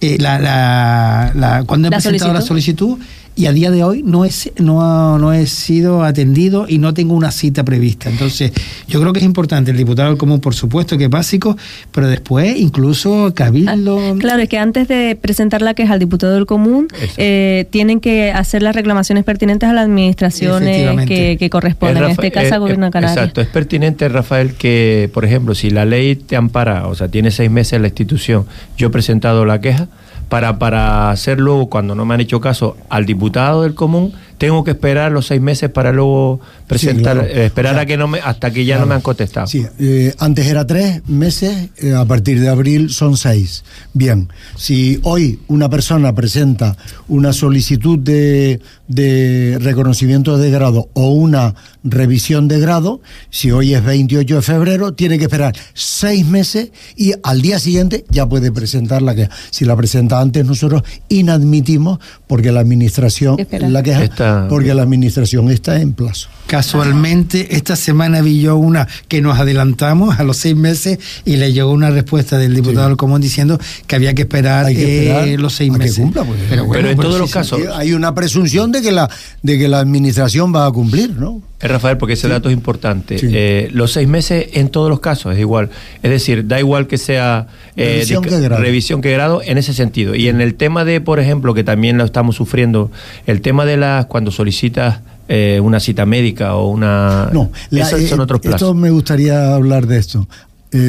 eh, 0.00 0.16
la, 0.20 0.38
la, 0.38 1.32
la, 1.34 1.64
cuando 1.64 1.88
he 1.88 1.90
presentado 1.90 2.40
solicitud. 2.40 2.40
la 2.40 2.46
solicitud 2.46 2.98
y 3.38 3.46
a 3.46 3.52
día 3.52 3.70
de 3.70 3.84
hoy 3.84 4.02
no 4.02 4.24
he, 4.24 4.30
no, 4.56 5.16
no 5.16 5.32
he 5.32 5.46
sido 5.46 6.02
atendido 6.02 6.66
y 6.68 6.78
no 6.78 6.92
tengo 6.92 7.14
una 7.14 7.30
cita 7.30 7.64
prevista. 7.64 8.10
Entonces, 8.10 8.50
yo 8.88 9.00
creo 9.00 9.12
que 9.12 9.20
es 9.20 9.24
importante 9.24 9.70
el 9.70 9.76
diputado 9.76 10.08
del 10.08 10.18
común, 10.18 10.40
por 10.40 10.56
supuesto, 10.56 10.98
que 10.98 11.04
es 11.04 11.10
básico, 11.10 11.56
pero 11.92 12.08
después 12.08 12.56
incluso 12.58 13.32
cabildo. 13.36 13.70
Ah, 14.00 14.14
claro, 14.18 14.42
es 14.42 14.48
que 14.48 14.58
antes 14.58 14.88
de 14.88 15.16
presentar 15.20 15.62
la 15.62 15.74
queja 15.74 15.92
al 15.92 16.00
diputado 16.00 16.34
del 16.34 16.46
común, 16.46 16.88
eh, 17.16 17.66
tienen 17.70 18.00
que 18.00 18.32
hacer 18.32 18.64
las 18.64 18.74
reclamaciones 18.74 19.22
pertinentes 19.22 19.68
a 19.68 19.72
las 19.72 19.84
administraciones 19.84 21.06
que, 21.06 21.36
que 21.38 21.48
corresponden, 21.48 22.02
en 22.02 22.10
este 22.10 22.32
caso, 22.32 22.54
al 22.54 22.60
Gobierno 22.60 22.86
de 22.86 22.90
Canarias. 22.90 23.18
Exacto, 23.18 23.40
es 23.40 23.46
pertinente, 23.46 24.08
Rafael, 24.08 24.54
que, 24.54 25.08
por 25.14 25.24
ejemplo, 25.24 25.54
si 25.54 25.70
la 25.70 25.84
ley 25.84 26.16
te 26.16 26.34
ampara, 26.34 26.88
o 26.88 26.96
sea, 26.96 27.06
tiene 27.06 27.30
seis 27.30 27.52
meses 27.52 27.80
la 27.80 27.86
institución, 27.86 28.46
yo 28.76 28.88
he 28.88 28.90
presentado 28.90 29.44
la 29.44 29.60
queja, 29.60 29.86
para, 30.28 30.58
para 30.58 31.10
hacer 31.10 31.40
luego, 31.40 31.68
cuando 31.68 31.94
no 31.94 32.04
me 32.04 32.14
han 32.14 32.20
hecho 32.20 32.40
caso, 32.40 32.76
al 32.88 33.06
diputado 33.06 33.62
del 33.62 33.74
común, 33.74 34.12
tengo 34.38 34.64
que 34.64 34.70
esperar 34.70 35.12
los 35.12 35.26
seis 35.26 35.40
meses 35.40 35.68
para 35.68 35.92
luego 35.92 36.40
presentar, 36.66 37.18
eh, 37.18 37.46
esperar 37.46 37.78
a 37.78 37.86
que 37.86 37.96
no 37.96 38.08
me, 38.08 38.20
hasta 38.20 38.50
que 38.52 38.64
ya 38.64 38.78
no 38.78 38.86
me 38.86 38.94
han 38.94 39.00
contestado. 39.00 39.46
Sí, 39.48 39.66
eh, 39.78 40.14
antes 40.18 40.46
era 40.46 40.66
tres 40.66 41.02
meses, 41.08 41.70
eh, 41.78 41.92
a 41.92 42.04
partir 42.04 42.40
de 42.40 42.48
abril 42.48 42.90
son 42.90 43.16
seis. 43.16 43.64
Bien, 43.92 44.28
si 44.56 45.00
hoy 45.02 45.40
una 45.48 45.68
persona 45.68 46.14
presenta 46.14 46.76
una 47.08 47.32
solicitud 47.32 47.98
de, 47.98 48.60
de 48.86 49.58
reconocimiento 49.60 50.38
de 50.38 50.50
grado 50.50 50.88
o 50.94 51.10
una 51.10 51.54
revisión 51.82 52.48
de 52.48 52.60
grado, 52.60 53.00
si 53.30 53.50
hoy 53.50 53.74
es 53.74 53.84
28 53.84 54.36
de 54.36 54.42
febrero, 54.42 54.94
tiene 54.94 55.18
que 55.18 55.24
esperar 55.24 55.54
seis 55.74 56.24
meses 56.26 56.70
y 56.96 57.12
al 57.22 57.42
día 57.42 57.58
siguiente 57.58 58.04
ya 58.08 58.28
puede 58.28 58.52
presentar 58.52 59.02
la 59.02 59.14
queja. 59.14 59.30
Si 59.50 59.64
la 59.64 59.76
presenta 59.76 60.20
antes, 60.20 60.44
nosotros 60.44 60.82
inadmitimos 61.08 61.98
porque 62.26 62.52
la 62.52 62.60
administración 62.60 63.36
la 63.50 63.82
queja, 63.82 64.04
porque 64.48 64.74
la 64.74 64.82
administración 64.82 65.50
está 65.50 65.80
en 65.80 65.92
plazo. 65.92 66.28
Casualmente, 66.48 67.56
esta 67.56 67.76
semana 67.76 68.22
vi 68.22 68.40
yo 68.40 68.56
una 68.56 68.88
que 69.06 69.20
nos 69.20 69.38
adelantamos 69.38 70.18
a 70.18 70.24
los 70.24 70.38
seis 70.38 70.56
meses 70.56 70.98
y 71.26 71.36
le 71.36 71.52
llegó 71.52 71.70
una 71.70 71.90
respuesta 71.90 72.38
del 72.38 72.54
diputado 72.54 72.88
del 72.88 72.96
Común 72.96 73.20
diciendo 73.20 73.60
que 73.86 73.96
había 73.96 74.14
que 74.14 74.22
esperar, 74.22 74.64
eh, 74.70 75.36
los 75.38 75.52
seis 75.52 75.70
meses. 75.70 76.06
Pues. 76.10 76.38
pero, 76.48 76.88
en 76.88 76.96
todos 76.96 77.18
los 77.18 77.30
casos. 77.30 77.60
Hay 77.74 77.92
una 77.92 78.14
presunción 78.14 78.72
de 78.72 78.80
que 78.80 78.92
la, 78.92 79.10
de 79.42 79.58
que 79.58 79.68
la 79.68 79.80
administración 79.80 80.54
va 80.54 80.64
a 80.64 80.72
cumplir, 80.72 81.16
¿no? 81.16 81.42
Es 81.60 81.70
Rafael, 81.70 81.98
porque 81.98 82.14
ese 82.14 82.28
dato 82.28 82.48
es 82.48 82.54
importante. 82.54 83.18
Eh, 83.20 83.68
los 83.72 83.92
seis 83.92 84.08
meses 84.08 84.46
en 84.54 84.70
todos 84.70 84.88
los 84.88 85.00
casos 85.00 85.34
es 85.34 85.40
igual. 85.40 85.68
Es 86.02 86.10
decir, 86.10 86.46
da 86.46 86.58
igual 86.58 86.86
que 86.86 86.96
sea 86.96 87.48
eh, 87.76 87.96
revisión, 87.96 88.24
que 88.24 88.40
grado. 88.40 88.62
revisión 88.62 89.02
que 89.02 89.12
grado 89.12 89.42
en 89.44 89.58
ese 89.58 89.74
sentido. 89.74 90.14
Y 90.14 90.28
en 90.28 90.40
el 90.40 90.54
tema 90.54 90.86
de, 90.86 91.02
por 91.02 91.20
ejemplo, 91.20 91.52
que 91.52 91.62
también 91.62 91.98
lo 91.98 92.04
estamos 92.04 92.36
sufriendo, 92.36 92.90
el 93.26 93.42
tema 93.42 93.66
de 93.66 93.76
las 93.76 94.06
cuando 94.06 94.30
solicitas 94.30 95.00
eh, 95.28 95.60
una 95.62 95.78
cita 95.80 96.06
médica 96.06 96.56
o 96.56 96.68
una... 96.68 97.30
No, 97.32 97.50
esos 97.70 98.02
son 98.08 98.20
otros 98.20 98.40
plazos. 98.40 98.62
Esto 98.62 98.74
me 98.74 98.90
gustaría 98.90 99.54
hablar 99.54 99.86
de 99.86 99.98
esto. 99.98 100.28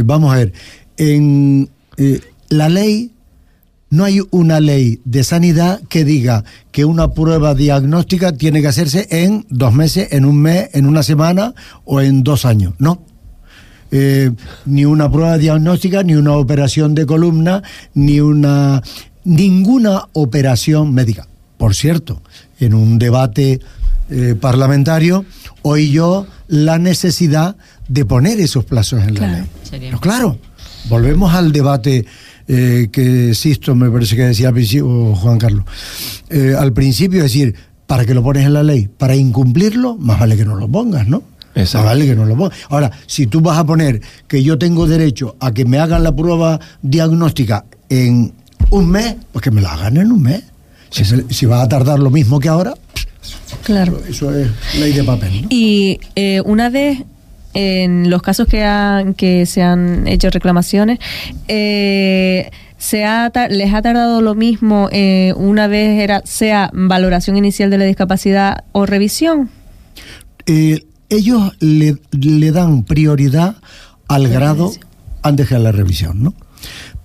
vamos 0.04 0.34
a 0.34 0.38
ver, 0.38 0.54
en 0.98 1.70
la 2.50 2.70
ley 2.70 3.12
no 3.90 4.04
hay 4.04 4.22
una 4.30 4.60
ley 4.60 5.02
de 5.04 5.24
sanidad 5.24 5.82
que 5.90 6.06
diga 6.06 6.44
que 6.72 6.86
una 6.86 7.14
prueba 7.14 7.56
diagnóstica 7.56 8.32
tiene 8.34 8.62
que 8.62 8.68
hacerse 8.68 9.08
en 9.10 9.46
dos 9.50 9.74
meses, 9.74 10.10
en 10.12 10.26
un 10.26 10.42
mes, 10.42 10.70
en 10.74 10.86
una 10.86 11.04
semana 11.04 11.56
o 11.86 12.02
en 12.02 12.24
dos 12.24 12.46
años. 12.46 12.74
No. 12.78 13.02
Eh, 13.92 14.32
ni 14.66 14.86
una 14.86 15.12
prueba 15.12 15.40
diagnóstica, 15.40 16.04
ni 16.04 16.14
una 16.14 16.34
operación 16.34 16.94
de 16.94 17.08
columna, 17.08 17.64
ni 17.96 18.20
una 18.20 18.84
ninguna 19.24 20.08
operación 20.14 20.94
médica. 20.94 21.28
Por 21.58 21.74
cierto, 21.74 22.22
en 22.60 22.76
un 22.76 23.00
debate 23.00 23.60
eh, 24.10 24.36
parlamentario 24.40 25.26
oí 25.62 25.92
yo 25.92 26.26
la 26.48 26.80
necesidad 26.80 27.56
de 27.88 28.06
poner 28.06 28.40
esos 28.40 28.66
plazos 28.66 29.04
en 29.04 29.16
la 29.16 29.28
ley. 29.28 29.44
Pero 29.72 30.00
claro, 30.00 30.40
volvemos 30.88 31.34
al 31.34 31.52
debate 31.52 32.06
eh, 32.48 32.90
que 32.92 33.34
Sisto 33.36 33.76
me 33.76 33.90
parece 33.90 34.16
que 34.16 34.24
decía 34.24 34.50
al 34.50 34.54
principio, 34.54 35.16
Juan 35.16 35.38
Carlos, 35.38 35.66
eh, 36.30 36.56
al 36.58 36.74
principio 36.74 37.22
decir, 37.22 37.56
¿para 37.86 38.06
que 38.06 38.14
lo 38.14 38.24
pones 38.24 38.46
en 38.46 38.54
la 38.54 38.64
ley? 38.64 38.88
Para 38.88 39.16
incumplirlo, 39.16 39.98
más 39.98 40.20
vale 40.20 40.36
que 40.36 40.46
no 40.46 40.56
lo 40.56 40.68
pongas, 40.68 41.08
¿no? 41.08 41.24
Más 41.56 41.74
vale 41.74 42.06
que 42.06 42.16
no 42.16 42.26
lo 42.26 42.36
pongas. 42.36 42.58
Ahora, 42.70 42.92
si 43.06 43.28
tú 43.28 43.42
vas 43.42 43.58
a 43.58 43.66
poner 43.66 44.02
que 44.28 44.44
yo 44.44 44.58
tengo 44.58 44.88
derecho 44.88 45.36
a 45.40 45.52
que 45.52 45.66
me 45.66 45.78
hagan 45.78 46.04
la 46.04 46.16
prueba 46.16 46.60
diagnóstica 46.82 47.66
en 47.90 48.34
un 48.70 48.90
mes, 48.90 49.16
pues 49.32 49.44
que 49.44 49.52
me 49.52 49.62
la 49.62 49.74
hagan 49.74 49.98
en 49.98 50.12
un 50.12 50.22
mes. 50.22 50.44
Si, 50.92 51.46
va 51.46 51.62
a 51.62 51.70
tardar 51.70 52.00
lo 52.00 52.10
mismo 52.10 52.40
que 52.40 52.50
ahora, 52.50 52.74
claro. 53.64 54.02
eso, 54.08 54.34
es 54.34 54.50
ley 54.80 54.94
de 54.94 55.04
papel. 55.04 55.46
Y 55.50 56.00
eh, 56.16 56.42
una 56.46 56.70
vez 56.70 57.00
en 57.54 58.10
los 58.10 58.22
casos 58.22 58.48
que, 58.48 58.64
han, 58.64 59.14
que 59.14 59.46
se 59.46 59.62
han 59.62 60.08
hecho 60.08 60.30
reclamaciones, 60.30 61.00
eh, 61.48 62.52
se 62.78 63.06
ha, 63.06 63.32
les 63.50 63.74
ha 63.74 63.82
tardado 63.82 64.22
lo 64.22 64.36
mismo 64.36 64.88
eh, 64.92 65.34
una 65.36 65.68
vez 65.68 66.02
era 66.02 66.22
sea 66.26 66.72
valoración 66.74 67.38
inicial 67.38 67.70
de 67.70 67.78
la 67.78 67.86
discapacidad 67.86 68.64
o 68.72 68.86
revisión. 68.86 69.50
Eh, 70.46 70.86
ellos 71.10 71.52
le, 71.60 71.98
le, 72.12 72.52
dan 72.52 72.84
prioridad 72.84 73.58
al 74.08 74.28
grado 74.30 74.72
antes 75.22 75.48
que 75.48 75.56
a 75.56 75.60
la 75.60 75.72
revisión, 75.72 76.24
¿no? 76.24 76.34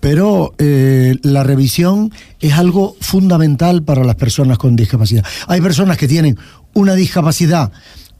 Pero 0.05 0.53
la 0.59 1.43
revisión 1.45 2.13
es 2.39 2.53
algo 2.53 2.95
fundamental 3.01 3.83
para 3.83 4.05
las 4.05 4.17
personas 4.17 4.59
con 4.59 4.77
discapacidad. 4.77 5.25
Hay 5.47 5.63
personas 5.63 5.97
que 5.97 6.07
tienen 6.07 6.37
una 6.75 6.95
discapacidad 6.95 7.73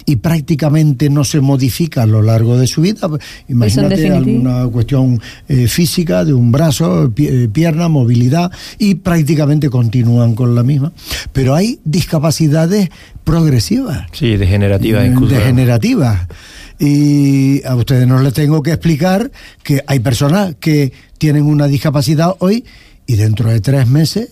y 0.07 0.17
prácticamente 0.17 1.09
no 1.09 1.25
se 1.25 1.41
modifica 1.41 2.03
a 2.03 2.07
lo 2.07 2.23
largo 2.23 2.57
de 2.57 2.67
su 2.67 2.83
vida. 2.83 3.09
Imagínate 3.49 4.11
alguna 4.11 4.67
cuestión 4.67 5.21
eh, 5.49 5.67
física 5.67 6.25
de 6.25 6.35
un 6.35 6.53
brazo, 6.53 7.13
eh, 7.17 7.49
pierna, 7.53 7.89
movilidad 7.89 8.51
y 8.79 8.97
prácticamente 8.97 9.71
continúan 9.71 10.35
con 10.35 10.55
la 10.55 10.63
misma. 10.63 10.93
Pero 11.33 11.55
hay 11.55 11.81
discapacidades 11.85 12.91
progresivas. 13.25 14.07
Sí, 14.13 14.37
degenerativas 14.37 15.07
incluso. 15.07 15.35
Degenerativas. 15.35 16.29
Y 16.79 17.65
a 17.65 17.77
ustedes 17.77 18.07
no 18.07 18.21
les 18.21 18.35
tengo 18.35 18.63
que 18.63 18.73
explicar 18.73 19.31
que 19.63 19.83
hay 19.87 20.01
personas 20.01 20.57
que 20.59 20.93
tienen 21.25 21.47
una 21.47 21.69
discapacidad 21.69 22.35
hoy 22.41 22.67
y 23.07 23.17
dentro 23.17 23.49
de 23.49 23.59
tres 23.63 23.89
meses 23.89 24.29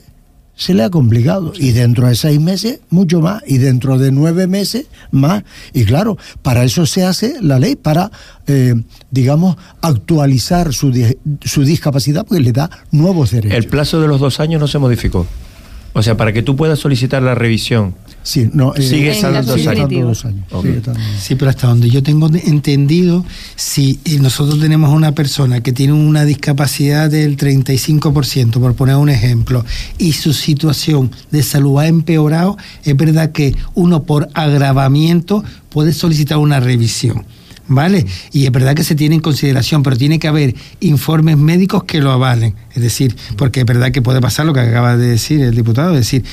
se 0.55 0.75
le 0.75 0.83
ha 0.83 0.91
complicado. 0.91 1.55
Y 1.59 1.71
dentro 1.71 2.07
de 2.07 2.15
seis 2.15 2.39
meses, 2.39 2.81
mucho 2.91 3.23
más. 3.23 3.43
Y 3.47 3.57
dentro 3.57 3.97
de 3.97 4.13
nueve 4.13 4.47
meses, 4.47 4.89
más. 5.11 5.43
Y 5.73 5.87
claro, 5.87 6.19
para 6.43 6.65
eso 6.65 6.85
se 6.85 7.03
hace 7.03 7.37
la 7.41 7.59
ley, 7.59 7.77
para, 7.77 8.11
eh, 8.47 8.75
digamos, 9.11 9.57
actualizar 9.81 10.75
su, 10.75 10.93
su 11.41 11.65
discapacidad, 11.65 12.27
porque 12.27 12.43
le 12.43 12.53
da 12.53 12.69
nuevos 12.91 13.31
derechos. 13.31 13.57
El 13.57 13.69
plazo 13.69 13.99
de 13.99 14.09
los 14.09 14.21
dos 14.21 14.39
años 14.39 14.61
no 14.61 14.69
se 14.69 14.79
modificó. 14.79 15.27
O 15.95 16.03
sea, 16.03 16.19
para 16.19 16.35
que 16.35 16.43
tú 16.43 16.57
puedas 16.57 16.79
solicitar 16.79 17.23
la 17.23 17.35
revisión. 17.35 17.95
Sí, 18.23 18.49
no, 18.53 18.75
eh, 18.75 18.83
sigue 18.83 19.11
estando 19.11 19.43
dos 19.43 19.67
años. 19.67 20.27
Sí, 21.21 21.35
pero 21.35 21.51
hasta 21.51 21.67
donde 21.67 21.91
yo 21.91 22.03
tengo 22.03 22.29
entendido, 22.29 23.25
si 23.57 23.99
eh, 24.05 24.19
nosotros 24.21 24.61
tenemos 24.61 24.95
una 24.95 25.13
persona 25.13 25.61
que 25.61 25.73
tiene 25.73 25.93
una 25.93 26.25
discapacidad 26.25 27.11
del 27.11 27.37
35%, 27.37 28.53
por 28.61 28.75
poner 28.75 28.97
un 28.97 29.09
ejemplo, 29.09 29.65
y 29.99 30.13
su 30.13 30.33
situación 30.33 31.11
de 31.31 31.43
salud 31.43 31.81
ha 31.81 31.89
empeorado, 31.89 32.57
es 32.85 32.97
verdad 32.97 33.33
que 33.33 33.57
uno 33.75 34.05
por 34.05 34.29
agravamiento 34.35 35.43
puede 35.69 35.93
solicitar 35.93 36.39
una 36.39 36.61
revisión. 36.61 37.25
¿vale? 37.69 38.07
Y 38.33 38.45
es 38.45 38.53
verdad 38.53 38.75
que 38.75 38.85
se 38.85 38.95
tiene 38.95 39.17
en 39.17 39.21
consideración, 39.21 39.83
pero 39.83 39.97
tiene 39.97 40.19
que 40.19 40.29
haber 40.29 40.55
informes 40.81 41.37
médicos 41.37 41.85
que 41.85 42.01
lo 42.01 42.11
avalen. 42.11 42.55
Es 42.75 42.83
decir, 42.83 43.17
porque 43.37 43.61
es 43.61 43.67
verdad 43.67 43.93
que 43.93 44.03
puede 44.03 44.21
pasar 44.21 44.47
lo 44.47 44.55
que 44.55 44.61
acaba 44.61 44.97
de 44.97 45.07
decir 45.07 45.43
el 45.43 45.55
diputado, 45.55 45.93
es 45.93 46.01
decir, 46.01 46.25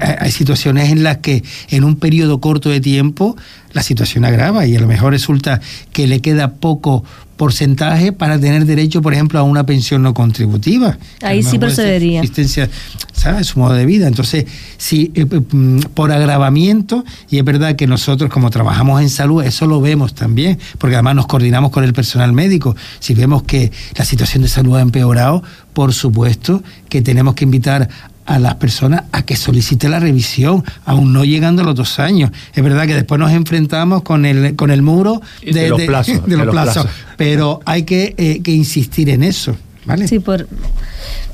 hay 0.00 0.30
situaciones 0.30 0.90
en 0.90 1.02
las 1.02 1.18
que 1.18 1.42
en 1.70 1.84
un 1.84 1.96
periodo 1.96 2.40
corto 2.40 2.70
de 2.70 2.80
tiempo 2.80 3.36
la 3.72 3.82
situación 3.82 4.24
agrava 4.24 4.66
y 4.66 4.76
a 4.76 4.80
lo 4.80 4.86
mejor 4.86 5.12
resulta 5.12 5.60
que 5.92 6.06
le 6.06 6.20
queda 6.20 6.54
poco 6.54 7.04
porcentaje 7.38 8.12
para 8.12 8.38
tener 8.38 8.66
derecho, 8.66 9.00
por 9.00 9.14
ejemplo, 9.14 9.38
a 9.38 9.44
una 9.44 9.64
pensión 9.64 10.02
no 10.02 10.12
contributiva. 10.12 10.98
Ahí 11.22 11.42
sí 11.42 11.58
procedería. 11.58 12.20
Existencia, 12.20 12.68
¿sabes? 13.12 13.46
Su 13.46 13.60
modo 13.60 13.74
de 13.74 13.86
vida. 13.86 14.08
Entonces, 14.08 14.44
si 14.76 15.12
eh, 15.14 15.24
mm, 15.24 15.80
por 15.94 16.10
agravamiento, 16.10 17.04
y 17.30 17.38
es 17.38 17.44
verdad 17.44 17.76
que 17.76 17.86
nosotros 17.86 18.28
como 18.28 18.50
trabajamos 18.50 19.00
en 19.00 19.08
salud, 19.08 19.42
eso 19.44 19.66
lo 19.66 19.80
vemos 19.80 20.14
también, 20.14 20.58
porque 20.78 20.96
además 20.96 21.14
nos 21.14 21.26
coordinamos 21.28 21.70
con 21.70 21.84
el 21.84 21.92
personal 21.92 22.32
médico. 22.32 22.76
Si 22.98 23.14
vemos 23.14 23.44
que 23.44 23.70
la 23.96 24.04
situación 24.04 24.42
de 24.42 24.48
salud 24.48 24.76
ha 24.76 24.80
empeorado, 24.80 25.44
por 25.78 25.94
supuesto 25.94 26.60
que 26.88 27.02
tenemos 27.02 27.36
que 27.36 27.44
invitar 27.44 27.88
a 28.26 28.40
las 28.40 28.56
personas 28.56 29.04
a 29.12 29.22
que 29.22 29.36
solicite 29.36 29.88
la 29.88 30.00
revisión, 30.00 30.64
aún 30.84 31.12
no 31.12 31.24
llegando 31.24 31.62
a 31.62 31.64
los 31.64 31.76
dos 31.76 32.00
años. 32.00 32.32
Es 32.52 32.64
verdad 32.64 32.84
que 32.88 32.96
después 32.96 33.20
nos 33.20 33.30
enfrentamos 33.30 34.02
con 34.02 34.26
el, 34.26 34.56
con 34.56 34.72
el 34.72 34.82
muro 34.82 35.22
de, 35.40 35.68
los 35.68 35.80
plazos. 35.82 36.86
pero 37.16 37.60
hay 37.64 37.84
que, 37.84 38.12
eh, 38.18 38.42
que 38.42 38.50
insistir 38.50 39.08
en 39.08 39.22
eso. 39.22 39.54
¿vale? 39.84 40.08
Sí, 40.08 40.18
por 40.18 40.48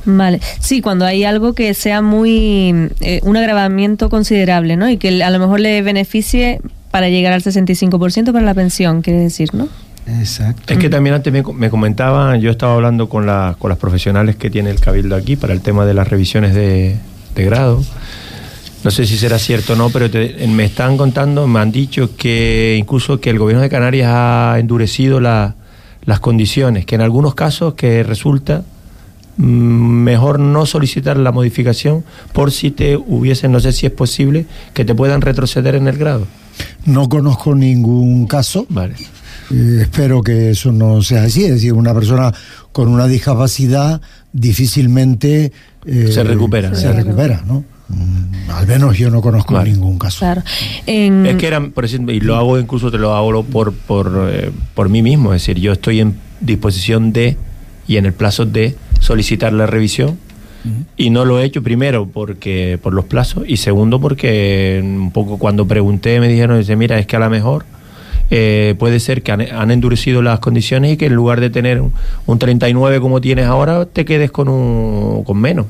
Vale, 0.04 0.42
sí, 0.60 0.82
cuando 0.82 1.06
hay 1.06 1.24
algo 1.24 1.54
que 1.54 1.72
sea 1.72 2.02
muy, 2.02 2.90
eh, 3.00 3.20
un 3.22 3.38
agravamiento 3.38 4.10
considerable, 4.10 4.76
¿no? 4.76 4.90
Y 4.90 4.98
que 4.98 5.24
a 5.24 5.30
lo 5.30 5.38
mejor 5.38 5.60
le 5.60 5.80
beneficie 5.80 6.60
para 6.90 7.08
llegar 7.08 7.32
al 7.32 7.42
65% 7.42 8.30
para 8.30 8.44
la 8.44 8.52
pensión, 8.52 9.00
quiere 9.00 9.20
decir, 9.20 9.54
¿no? 9.54 9.70
Exacto. 10.06 10.72
Es 10.72 10.78
que 10.78 10.90
también 10.90 11.14
antes 11.14 11.32
me, 11.32 11.42
me 11.42 11.70
comentaban, 11.70 12.40
yo 12.40 12.50
estaba 12.50 12.74
hablando 12.74 13.08
con, 13.08 13.26
la, 13.26 13.56
con 13.58 13.70
las 13.70 13.78
profesionales 13.78 14.36
que 14.36 14.50
tiene 14.50 14.70
el 14.70 14.80
Cabildo 14.80 15.16
aquí 15.16 15.36
para 15.36 15.52
el 15.54 15.60
tema 15.62 15.86
de 15.86 15.94
las 15.94 16.08
revisiones 16.08 16.54
de, 16.54 16.96
de 17.34 17.44
grado. 17.44 17.82
No 18.84 18.90
sé 18.90 19.06
si 19.06 19.16
será 19.16 19.38
cierto 19.38 19.72
o 19.72 19.76
no, 19.76 19.88
pero 19.88 20.10
te- 20.10 20.46
me 20.46 20.64
están 20.64 20.98
contando, 20.98 21.46
me 21.46 21.58
han 21.60 21.72
dicho 21.72 22.14
que 22.16 22.76
incluso 22.78 23.18
que 23.18 23.30
el 23.30 23.38
gobierno 23.38 23.62
de 23.62 23.70
Canarias 23.70 24.10
ha 24.12 24.56
endurecido 24.58 25.20
la- 25.20 25.54
las 26.04 26.20
condiciones, 26.20 26.84
que 26.84 26.96
en 26.96 27.00
algunos 27.00 27.34
casos 27.34 27.72
que 27.72 28.02
resulta 28.02 28.62
mm, 29.38 29.42
mejor 29.44 30.38
no 30.38 30.66
solicitar 30.66 31.16
la 31.16 31.32
modificación 31.32 32.04
por 32.34 32.52
si 32.52 32.70
te 32.70 32.96
hubiesen, 32.98 33.52
no 33.52 33.60
sé 33.60 33.72
si 33.72 33.86
es 33.86 33.92
posible, 33.92 34.44
que 34.74 34.84
te 34.84 34.94
puedan 34.94 35.22
retroceder 35.22 35.76
en 35.76 35.88
el 35.88 35.96
grado. 35.96 36.26
No 36.84 37.08
conozco 37.08 37.54
ningún 37.54 38.26
caso. 38.26 38.66
Vale. 38.68 38.94
Eh, 39.52 39.78
espero 39.82 40.22
que 40.22 40.50
eso 40.50 40.72
no 40.72 41.02
sea 41.02 41.24
así. 41.24 41.44
Es 41.44 41.52
decir, 41.52 41.72
una 41.72 41.92
persona 41.94 42.32
con 42.72 42.88
una 42.88 43.06
discapacidad 43.06 44.00
difícilmente 44.32 45.52
eh, 45.86 46.08
Se 46.10 46.22
recupera. 46.24 46.74
Se 46.74 46.92
recupera, 46.92 47.42
¿no? 47.46 47.64
Mm, 47.88 48.50
Al 48.50 48.66
menos 48.66 48.96
yo 48.96 49.10
no 49.10 49.20
conozco 49.20 49.54
Vale. 49.54 49.72
ningún 49.72 49.98
caso. 49.98 50.20
Claro. 50.20 50.42
En- 50.86 51.26
Es 51.26 51.36
que 51.36 51.46
eran, 51.46 51.72
por 51.72 51.84
ejemplo, 51.84 52.14
y 52.14 52.20
lo 52.20 52.36
hago 52.36 52.58
incluso 52.58 52.90
te 52.90 52.98
lo 52.98 53.14
hago 53.14 53.42
por, 53.44 53.72
por, 53.74 54.28
eh, 54.30 54.50
por 54.74 54.88
mí 54.88 55.02
mismo, 55.02 55.34
es 55.34 55.42
decir, 55.42 55.60
yo 55.60 55.72
estoy 55.72 56.00
en 56.00 56.14
disposición 56.40 57.12
de 57.12 57.36
y 57.86 57.96
en 57.98 58.06
el 58.06 58.12
plazo 58.14 58.46
de 58.46 58.76
solicitar 59.00 59.52
la 59.52 59.66
revisión 59.66 60.18
y 60.96 61.10
no 61.10 61.26
lo 61.26 61.38
he 61.40 61.44
hecho 61.44 61.62
primero 61.62 62.06
porque 62.06 62.78
por 62.82 62.94
los 62.94 63.04
plazos 63.04 63.44
y 63.46 63.58
segundo 63.58 64.00
porque 64.00 64.80
un 64.82 65.10
poco 65.10 65.36
cuando 65.38 65.66
pregunté 65.66 66.18
me 66.20 66.28
dijeron, 66.28 66.58
dice, 66.58 66.74
mira, 66.76 66.98
es 66.98 67.06
que 67.06 67.16
a 67.16 67.18
lo 67.18 67.28
mejor 67.28 67.66
eh, 68.30 68.74
puede 68.78 69.00
ser 69.00 69.22
que 69.22 69.32
han, 69.32 69.70
endurecido 69.70 70.22
las 70.22 70.40
condiciones 70.40 70.92
y 70.92 70.96
que 70.96 71.06
en 71.06 71.14
lugar 71.14 71.40
de 71.40 71.50
tener 71.50 71.80
un, 71.80 71.92
un 72.26 72.38
39 72.38 73.00
como 73.00 73.20
tienes 73.20 73.46
ahora, 73.46 73.86
te 73.86 74.04
quedes 74.04 74.30
con 74.30 74.48
un 74.48 75.24
con 75.24 75.38
menos. 75.38 75.66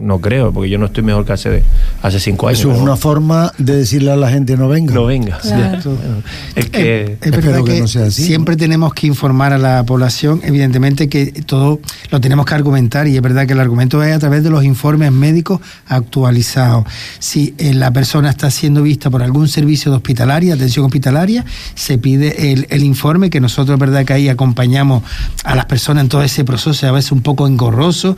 No, 0.00 0.20
creo, 0.20 0.52
porque 0.52 0.70
yo 0.70 0.78
no 0.78 0.86
estoy 0.86 1.02
mejor 1.02 1.24
que 1.24 1.32
hace, 1.32 1.64
hace 2.02 2.20
cinco 2.20 2.48
años. 2.48 2.60
Eso 2.60 2.72
es 2.72 2.78
¿no? 2.78 2.82
una 2.84 2.96
forma 2.96 3.52
de 3.58 3.76
decirle 3.76 4.10
a 4.10 4.16
la 4.16 4.30
gente 4.30 4.56
no 4.56 4.68
venga. 4.68 4.94
No 4.94 5.06
venga. 5.06 5.38
Claro. 5.38 5.80
Bueno, 5.84 6.22
es 6.54 6.70
que 6.70 7.02
Es 7.02 7.10
Espero 7.22 7.36
verdad 7.36 7.64
que 7.64 7.74
que, 7.74 7.80
no 7.80 7.88
sea 7.88 8.06
así, 8.06 8.24
siempre 8.24 8.56
tenemos 8.56 8.94
que 8.94 9.06
informar 9.06 9.52
a 9.52 9.58
la 9.58 9.84
población, 9.84 10.40
evidentemente 10.44 11.08
que 11.08 11.26
todo 11.26 11.80
lo 12.10 12.20
tenemos 12.20 12.46
que 12.46 12.54
argumentar 12.54 13.06
y 13.06 13.16
es 13.16 13.22
verdad 13.22 13.46
que 13.46 13.52
el 13.52 13.60
argumento 13.60 14.02
es 14.02 14.14
a 14.14 14.18
través 14.18 14.42
de 14.42 14.50
los 14.50 14.64
informes 14.64 15.12
médicos 15.12 15.60
actualizados. 15.86 16.84
Si 17.18 17.54
eh, 17.58 17.74
la 17.74 17.92
persona 17.92 18.30
está 18.30 18.50
siendo 18.50 18.82
vista 18.82 19.10
por 19.10 19.22
algún 19.22 19.48
servicio 19.48 19.90
de 19.90 19.96
hospitalaria, 19.96 20.54
atención 20.54 20.84
hospitalaria, 20.84 21.44
se 21.74 21.98
pide 21.98 22.52
el, 22.52 22.66
el 22.70 22.82
informe 22.82 23.30
que 23.30 23.40
nosotros, 23.40 23.74
es 23.74 23.80
verdad 23.80 24.04
que 24.04 24.12
ahí 24.12 24.28
acompañamos 24.28 25.02
a 25.44 25.54
las 25.54 25.66
personas 25.66 26.02
en 26.04 26.08
todo 26.08 26.22
ese 26.22 26.44
proceso, 26.44 26.86
a 26.86 26.92
veces 26.92 27.12
un 27.12 27.22
poco 27.22 27.46
engorroso. 27.46 28.16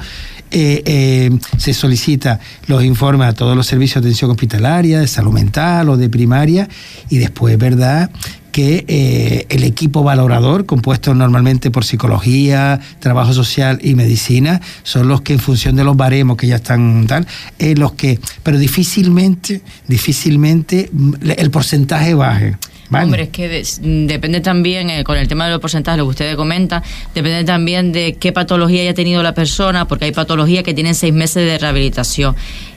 Eh, 0.51 0.83
eh, 0.85 1.31
se 1.59 1.73
solicita 1.73 2.41
los 2.67 2.83
informes 2.83 3.29
a 3.29 3.33
todos 3.33 3.57
los 3.57 3.67
servicios 3.67 4.03
de 4.03 4.09
atención 4.09 4.31
hospitalaria, 4.31 5.01
de 5.01 5.07
salud 5.07 5.33
mental 5.33 5.89
o 5.89 5.97
de 5.97 6.09
primaria, 6.09 6.69
y 7.09 7.19
después, 7.19 7.57
¿verdad? 7.57 8.11
que 8.51 8.85
eh, 8.89 9.47
el 9.49 9.65
equipo 9.65 10.03
valorador, 10.03 10.67
compuesto 10.67 11.15
normalmente 11.15 11.71
por 11.71 11.85
psicología, 11.85 12.81
trabajo 12.99 13.33
social 13.33 13.79
y 13.83 13.95
medicina, 13.95 14.61
son 14.83 15.09
los 15.09 15.23
que 15.23 15.35
en 15.35 15.39
función 15.39 15.77
de 15.77 15.85
los 15.85 15.97
baremos 15.97 16.37
que 16.37 16.47
ya 16.47 16.57
están 16.57 17.07
tal, 17.07 17.27
eh, 17.59 17.75
los 17.77 17.93
que, 17.93 18.19
pero 18.43 18.59
difícilmente, 18.59 19.63
difícilmente 19.87 20.91
mm, 20.93 21.15
el 21.37 21.51
porcentaje 21.51 22.15
baje. 22.15 22.57
Hombre, 23.05 23.23
es 23.25 23.29
que 23.29 23.49
de- 23.49 23.67
depende 24.07 24.41
también, 24.41 24.91
eh, 24.91 25.05
con 25.05 25.17
el 25.17 25.29
tema 25.29 25.45
de 25.47 25.53
los 25.53 25.61
porcentajes, 25.61 25.99
lo 25.99 26.05
que 26.07 26.11
ustedes 26.11 26.37
comentan, 26.37 26.83
depende 27.15 27.45
también 27.45 27.93
de 27.93 28.15
qué 28.15 28.33
patología 28.33 28.83
haya 28.83 28.95
tenido 28.95 29.23
la 29.23 29.33
persona, 29.35 29.87
porque 29.87 30.07
hay 30.07 30.13
patologías 30.13 30.65
que 30.65 30.75
tienen 30.75 30.95
seis 30.95 31.13
meses 31.15 31.47
de 31.47 31.57
rehabilitación. 31.59 32.35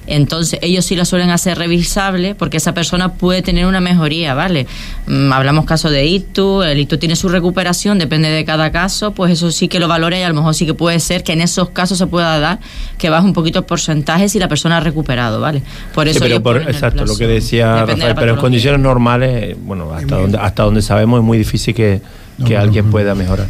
Entonces, 0.07 0.59
ellos 0.61 0.85
sí 0.85 0.95
la 0.95 1.05
suelen 1.05 1.29
hacer 1.29 1.57
revisable 1.57 2.35
porque 2.35 2.57
esa 2.57 2.73
persona 2.73 3.13
puede 3.13 3.41
tener 3.41 3.65
una 3.65 3.79
mejoría, 3.79 4.33
¿vale? 4.33 4.67
Mm, 5.07 5.31
hablamos 5.31 5.65
caso 5.65 5.89
de 5.89 6.05
ictus, 6.05 6.65
el 6.65 6.79
ictus 6.79 6.99
tiene 6.99 7.15
su 7.15 7.29
recuperación, 7.29 7.99
depende 7.99 8.29
de 8.29 8.43
cada 8.45 8.71
caso, 8.71 9.11
pues 9.11 9.31
eso 9.31 9.51
sí 9.51 9.67
que 9.67 9.79
lo 9.79 9.87
valora 9.87 10.17
y 10.19 10.23
a 10.23 10.29
lo 10.29 10.35
mejor 10.35 10.55
sí 10.55 10.65
que 10.65 10.73
puede 10.73 10.99
ser 10.99 11.23
que 11.23 11.33
en 11.33 11.41
esos 11.41 11.69
casos 11.69 11.97
se 11.97 12.07
pueda 12.07 12.39
dar 12.39 12.59
que 12.97 13.09
baje 13.09 13.25
un 13.25 13.33
poquito 13.33 13.59
el 13.59 13.65
porcentaje 13.65 14.29
si 14.29 14.39
la 14.39 14.47
persona 14.47 14.77
ha 14.77 14.79
recuperado, 14.81 15.39
¿vale? 15.39 15.61
Por 15.93 16.07
eso 16.07 16.19
Sí, 16.19 16.25
pero 16.25 16.43
por- 16.43 16.57
exacto, 16.61 17.05
lo 17.05 17.15
que 17.17 17.27
decía 17.27 17.73
Depende 17.75 17.93
de 17.93 17.97
la 17.99 18.07
Rafael, 18.09 18.15
pero 18.19 18.33
en 18.33 18.39
condiciones 18.39 18.79
normales, 18.81 19.55
bueno, 19.61 19.91
hasta 19.93 20.15
donde, 20.17 20.37
hasta 20.37 20.63
donde 20.63 20.81
sabemos 20.81 21.19
es 21.19 21.25
muy 21.25 21.37
difícil 21.37 21.73
que, 21.73 22.01
que 22.45 22.53
No, 22.55 22.59
alguien 22.59 22.85
no. 22.85 22.91
pueda 22.91 23.15
mejorar. 23.15 23.47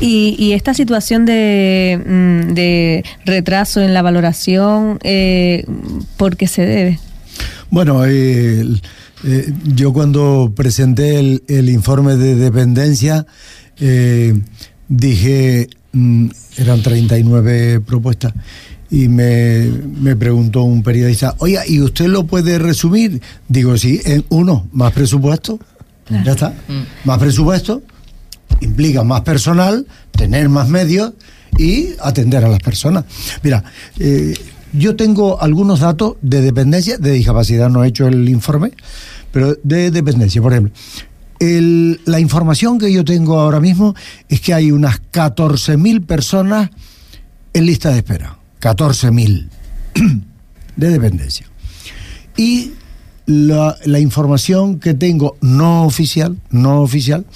Y, 0.00 0.36
y 0.38 0.52
esta 0.52 0.74
situación 0.74 1.24
de, 1.24 1.98
mm, 2.04 2.52
de 2.54 3.04
retraso 3.24 3.80
en 3.80 3.94
la 3.94 4.02
valoración, 4.02 4.98
eh, 5.02 5.64
¿por 6.16 6.36
qué 6.36 6.46
se 6.46 6.66
debe? 6.66 6.98
Bueno, 7.70 8.04
eh, 8.04 8.64
eh, 9.24 9.52
yo 9.64 9.92
cuando 9.92 10.52
presenté 10.54 11.18
el, 11.18 11.42
el 11.48 11.70
informe 11.70 12.16
de 12.16 12.36
dependencia, 12.36 13.26
eh, 13.80 14.38
dije, 14.88 15.68
mm, 15.92 16.26
eran 16.58 16.82
39 16.82 17.80
propuestas, 17.80 18.34
y 18.90 19.08
me, 19.08 19.66
me 20.00 20.14
preguntó 20.14 20.62
un 20.62 20.82
periodista, 20.82 21.34
oiga, 21.38 21.66
¿y 21.66 21.80
usted 21.80 22.06
lo 22.06 22.26
puede 22.26 22.58
resumir? 22.58 23.20
Digo, 23.48 23.76
sí, 23.76 24.00
en 24.04 24.24
uno, 24.28 24.68
más 24.72 24.92
presupuesto, 24.92 25.58
ya 26.08 26.32
está, 26.32 26.54
más 27.04 27.18
presupuesto, 27.18 27.82
implica 28.60 29.04
más 29.04 29.22
personal, 29.22 29.86
tener 30.12 30.48
más 30.48 30.68
medios 30.68 31.12
y 31.58 31.90
atender 32.00 32.44
a 32.44 32.48
las 32.48 32.60
personas. 32.60 33.04
Mira, 33.42 33.64
eh, 33.98 34.34
yo 34.72 34.96
tengo 34.96 35.40
algunos 35.40 35.80
datos 35.80 36.16
de 36.22 36.40
dependencia, 36.40 36.98
de 36.98 37.12
discapacidad, 37.12 37.70
no 37.70 37.84
he 37.84 37.88
hecho 37.88 38.06
el 38.06 38.28
informe, 38.28 38.72
pero 39.32 39.56
de 39.62 39.90
dependencia, 39.90 40.42
por 40.42 40.52
ejemplo. 40.52 40.72
la 41.38 42.20
información 42.20 42.78
que 42.78 42.92
yo 42.92 43.04
tengo 43.04 43.38
ahora 43.38 43.60
mismo 43.60 43.94
es 44.28 44.40
que 44.40 44.54
hay 44.54 44.72
unas 44.72 45.00
14.000 45.12 46.04
personas 46.06 46.70
en 47.52 47.66
lista 47.66 47.90
de 47.90 47.98
espera. 47.98 48.38
14.000 48.60 49.48
de 50.76 50.90
dependencia. 50.90 51.46
Y 52.36 52.72
la 53.26 53.98
información 53.98 54.78
que 54.78 54.94
tengo 54.94 55.36
no 55.40 55.84
oficial, 55.84 56.36
no 56.50 56.82
oficial, 56.82 57.26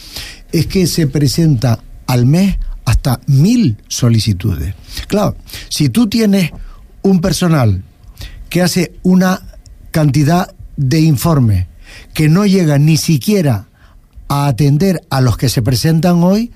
es 0.53 0.67
que 0.67 0.87
se 0.87 1.07
presenta 1.07 1.81
al 2.07 2.27
mes 2.27 2.59
hasta 2.85 3.21
mil 3.27 3.77
solicitudes. 3.89 4.75
Claro, 5.07 5.37
si 5.69 5.89
tú 5.89 6.09
tienes 6.09 6.51
un 7.03 7.21
personal 7.21 7.83
que 8.49 8.63
hace 8.63 8.93
una 9.03 9.41
cantidad 9.91 10.53
de 10.77 11.01
informes 11.01 11.67
que 12.15 12.29
no 12.29 12.47
llega 12.47 12.79
ni 12.79 12.97
siquiera 12.97 13.67
a 14.29 14.47
atender 14.47 15.03
a 15.11 15.21
los 15.21 15.37
que 15.37 15.49
se 15.49 15.63
presentan 15.63 16.23
hoy 16.23 16.51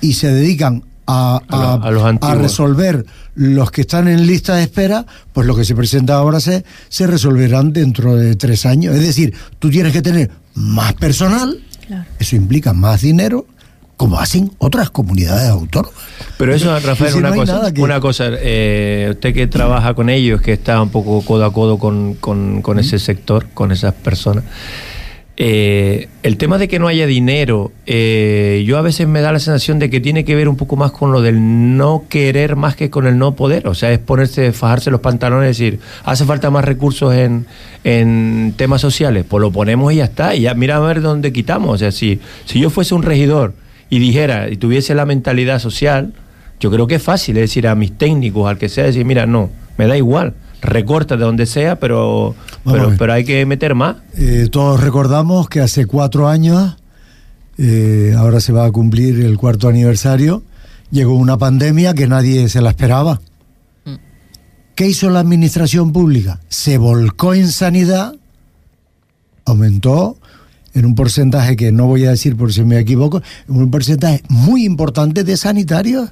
y 0.00 0.14
se 0.14 0.32
dedican 0.32 0.84
a, 1.06 1.40
A 1.48 1.56
lo- 1.56 1.84
a 1.84 1.90
los 1.90 2.02
a 2.04 2.08
antiguos. 2.08 2.38
resolver 2.38 3.06
los 3.34 3.70
que 3.70 3.82
están 3.82 4.08
en 4.08 4.26
lista 4.26 4.56
de 4.56 4.64
espera, 4.64 5.06
pues 5.32 5.46
lo 5.46 5.56
que 5.56 5.64
se 5.64 5.74
presenta 5.74 6.14
ahora 6.16 6.40
se, 6.40 6.64
se 6.88 7.06
resolverán 7.06 7.72
dentro 7.72 8.14
de 8.16 8.34
tres 8.36 8.66
años. 8.66 8.94
Es 8.94 9.02
decir, 9.02 9.34
tú 9.58 9.70
tienes 9.70 9.92
que 9.92 10.02
tener 10.02 10.30
más 10.54 10.92
personal, 10.94 11.62
Claro. 11.88 12.04
eso 12.20 12.36
implica 12.36 12.72
más 12.72 13.00
dinero, 13.02 13.46
como 13.96 14.20
hacen 14.20 14.52
otras 14.58 14.90
comunidades 14.90 15.48
autónomas. 15.48 15.96
Pero 16.38 16.54
eso, 16.54 16.78
Rafael, 16.78 17.10
si 17.12 17.18
no 17.18 17.26
una, 17.26 17.28
hay 17.34 17.40
cosa, 17.40 17.72
que- 17.72 17.80
una 17.82 18.00
cosa, 18.00 18.24
eh, 18.30 19.08
usted 19.10 19.34
que 19.34 19.48
trabaja 19.48 19.94
con 19.94 20.08
ellos, 20.08 20.40
que 20.40 20.52
está 20.52 20.80
un 20.80 20.90
poco 20.90 21.20
codo 21.24 21.44
a 21.44 21.52
codo 21.52 21.78
con, 21.78 22.14
con- 22.14 22.62
con 22.62 22.78
ese 22.78 23.00
sector, 23.00 23.48
con 23.54 23.72
esas 23.72 23.94
personas, 23.94 24.44
eh, 25.40 26.08
el 26.24 26.36
tema 26.36 26.58
de 26.58 26.66
que 26.66 26.80
no 26.80 26.88
haya 26.88 27.06
dinero, 27.06 27.70
eh, 27.86 28.64
yo 28.66 28.76
a 28.76 28.82
veces 28.82 29.06
me 29.06 29.20
da 29.20 29.30
la 29.30 29.38
sensación 29.38 29.78
de 29.78 29.88
que 29.88 30.00
tiene 30.00 30.24
que 30.24 30.34
ver 30.34 30.48
un 30.48 30.56
poco 30.56 30.74
más 30.74 30.90
con 30.90 31.12
lo 31.12 31.22
del 31.22 31.76
no 31.76 32.06
querer 32.08 32.56
más 32.56 32.74
que 32.74 32.90
con 32.90 33.06
el 33.06 33.18
no 33.18 33.36
poder. 33.36 33.68
O 33.68 33.74
sea, 33.76 33.92
es 33.92 34.00
ponerse, 34.00 34.50
fajarse 34.50 34.90
los 34.90 35.00
pantalones 35.00 35.60
y 35.60 35.64
decir, 35.64 35.80
hace 36.02 36.24
falta 36.24 36.50
más 36.50 36.64
recursos 36.64 37.14
en, 37.14 37.46
en 37.84 38.52
temas 38.56 38.80
sociales, 38.80 39.24
pues 39.28 39.40
lo 39.40 39.52
ponemos 39.52 39.92
y 39.92 39.96
ya 39.96 40.06
está. 40.06 40.34
Y 40.34 40.40
ya 40.40 40.54
mira 40.54 40.74
a 40.74 40.80
ver 40.80 41.00
dónde 41.00 41.32
quitamos. 41.32 41.72
O 41.72 41.78
sea, 41.78 41.92
si, 41.92 42.20
si 42.44 42.58
yo 42.58 42.68
fuese 42.68 42.96
un 42.96 43.04
regidor 43.04 43.54
y 43.90 44.00
dijera 44.00 44.50
y 44.50 44.56
tuviese 44.56 44.96
la 44.96 45.06
mentalidad 45.06 45.60
social, 45.60 46.14
yo 46.58 46.72
creo 46.72 46.88
que 46.88 46.96
es 46.96 47.02
fácil 47.02 47.36
es 47.36 47.42
decir 47.42 47.68
a 47.68 47.76
mis 47.76 47.96
técnicos, 47.96 48.50
al 48.50 48.58
que 48.58 48.68
sea, 48.68 48.84
decir, 48.84 49.04
mira, 49.04 49.24
no, 49.24 49.50
me 49.76 49.86
da 49.86 49.96
igual, 49.96 50.34
recorta 50.60 51.16
de 51.16 51.24
donde 51.24 51.46
sea, 51.46 51.78
pero, 51.78 52.34
pero 52.98 53.12
hay 53.12 53.24
que 53.24 53.44
meter 53.46 53.74
más. 53.74 53.96
Eh, 54.16 54.48
todos 54.50 54.80
recordamos 54.80 55.48
que 55.48 55.60
hace 55.60 55.86
cuatro 55.86 56.28
años, 56.28 56.76
eh, 57.56 58.14
ahora 58.16 58.40
se 58.40 58.52
va 58.52 58.64
a 58.64 58.72
cumplir 58.72 59.20
el 59.20 59.36
cuarto 59.38 59.68
aniversario, 59.68 60.42
llegó 60.90 61.14
una 61.14 61.38
pandemia 61.38 61.94
que 61.94 62.06
nadie 62.06 62.48
se 62.48 62.60
la 62.60 62.70
esperaba. 62.70 63.20
Mm. 63.84 63.94
¿Qué 64.74 64.86
hizo 64.86 65.10
la 65.10 65.20
administración 65.20 65.92
pública? 65.92 66.40
Se 66.48 66.78
volcó 66.78 67.34
en 67.34 67.48
sanidad, 67.48 68.14
aumentó 69.44 70.16
en 70.74 70.84
un 70.84 70.94
porcentaje 70.94 71.56
que 71.56 71.72
no 71.72 71.86
voy 71.86 72.04
a 72.04 72.10
decir 72.10 72.36
por 72.36 72.52
si 72.52 72.62
me 72.62 72.78
equivoco, 72.78 73.22
en 73.48 73.56
un 73.56 73.70
porcentaje 73.70 74.22
muy 74.28 74.64
importante 74.64 75.24
de 75.24 75.36
sanitarios 75.36 76.10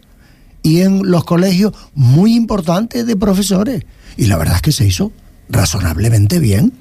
y 0.66 0.80
en 0.80 1.08
los 1.08 1.22
colegios 1.22 1.72
muy 1.94 2.34
importante 2.34 3.04
de 3.04 3.16
profesores. 3.16 3.84
Y 4.16 4.26
la 4.26 4.36
verdad 4.36 4.56
es 4.56 4.62
que 4.62 4.72
se 4.72 4.84
hizo 4.84 5.12
razonablemente 5.48 6.40
bien. 6.40 6.72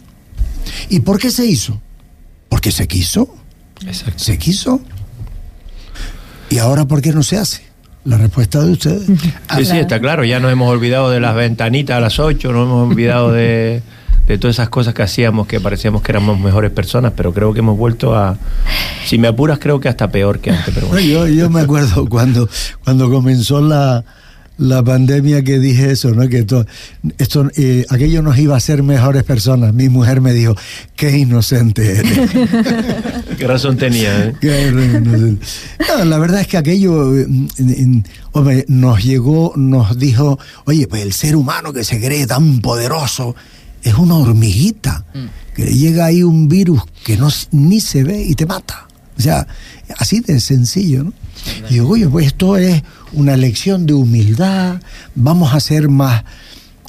¿Y 0.90 1.02
por 1.02 1.20
qué 1.20 1.30
se 1.30 1.46
hizo? 1.46 1.80
Porque 2.50 2.72
se 2.72 2.88
quiso. 2.88 3.36
Exacto. 3.86 4.24
Se 4.24 4.40
quiso. 4.40 4.82
¿Y 6.50 6.58
ahora 6.58 6.86
por 6.86 7.00
qué 7.00 7.14
no 7.14 7.22
se 7.22 7.38
hace? 7.38 7.62
La 8.06 8.18
respuesta 8.18 8.64
de 8.64 8.72
ustedes. 8.72 9.06
Sí, 9.06 9.66
sí, 9.66 9.78
está 9.78 10.00
claro. 10.00 10.24
Ya 10.24 10.40
nos 10.40 10.52
hemos 10.52 10.72
olvidado 10.72 11.12
de 11.12 11.20
las 11.20 11.36
ventanitas 11.36 11.98
a 11.98 12.00
las 12.00 12.18
8, 12.18 12.54
nos 12.54 12.66
hemos 12.66 12.90
olvidado 12.90 13.32
de, 13.32 13.84
de 14.28 14.38
todas 14.38 14.56
esas 14.56 14.70
cosas 14.70 14.94
que 14.94 15.04
hacíamos 15.04 15.48
que 15.48 15.60
parecíamos 15.60 16.02
que 16.02 16.12
éramos 16.12 16.40
mejores 16.40 16.72
personas, 16.72 17.14
pero 17.16 17.34
creo 17.34 17.54
que 17.54 17.60
hemos 17.60 17.78
vuelto 17.78 18.16
a. 18.16 18.38
Si 19.06 19.18
me 19.20 19.28
apuras, 19.28 19.60
creo 19.60 19.80
que 19.80 19.88
hasta 19.90 20.10
peor 20.10 20.40
que 20.40 20.52
antes. 20.52 20.74
Pero 20.74 20.88
No, 20.88 20.94
bueno. 20.94 21.06
yo, 21.08 21.28
yo 21.28 21.50
me 21.50 21.62
acuerdo 21.62 22.06
cuando, 22.10 22.50
cuando 22.84 23.10
comenzó 23.12 23.62
la, 23.62 24.04
la 24.58 24.82
pandemia 24.84 25.44
que 25.44 25.60
dije 25.60 25.92
eso, 25.92 26.10
¿no? 26.12 26.28
Que 26.28 26.44
to- 26.44 26.66
esto, 27.20 27.48
eh, 27.56 27.86
aquello 27.90 28.24
nos 28.24 28.38
iba 28.40 28.56
a 28.56 28.58
hacer 28.58 28.82
mejores 28.82 29.24
personas. 29.24 29.74
Mi 29.76 29.90
mujer 29.90 30.22
me 30.22 30.34
dijo, 30.34 30.56
qué 30.96 31.16
inocente 31.18 32.00
eres. 32.00 32.20
¿Qué 33.38 33.46
razón 33.48 33.78
tenía? 33.78 34.26
eh? 34.26 34.34
Qué 34.42 34.68
inocente. 34.70 35.46
No, 35.88 36.04
la 36.06 36.18
verdad 36.18 36.42
es 36.42 36.48
que 36.48 36.58
aquello, 36.58 37.12
mm, 37.28 38.00
hombre, 38.32 38.66
nos 38.70 39.04
llegó, 39.04 39.54
nos 39.56 40.00
dijo, 40.00 40.40
oye, 40.66 40.88
pues 40.88 41.04
el 41.04 41.14
ser 41.14 41.36
humano 41.36 41.74
que 41.74 41.84
se 41.84 42.00
cree 42.02 42.26
tan 42.26 42.60
poderoso 42.62 43.36
es 43.86 43.94
una 43.94 44.16
hormiguita, 44.16 45.06
que 45.56 45.64
le 45.64 45.74
llega 45.74 46.08
ahí 46.08 46.24
un 46.24 46.50
virus 46.50 46.82
que 47.04 47.18
no, 47.18 47.30
ni 47.52 47.80
se 47.80 48.04
ve 48.04 48.22
y 48.22 48.34
te 48.34 48.48
mata. 48.48 48.88
O 49.18 49.22
sea, 49.22 49.48
así 49.98 50.20
de 50.20 50.42
sencillo, 50.42 51.04
¿no? 51.06 51.14
Y 51.70 51.76
digo, 51.76 51.90
oye, 51.90 52.10
pues 52.10 52.26
esto 52.26 52.58
es 52.58 52.82
una 53.14 53.38
lección 53.38 53.86
de 53.86 53.94
humildad, 53.94 54.82
vamos 55.14 55.54
a 55.54 55.60
ser 55.60 55.88
más, 55.88 56.24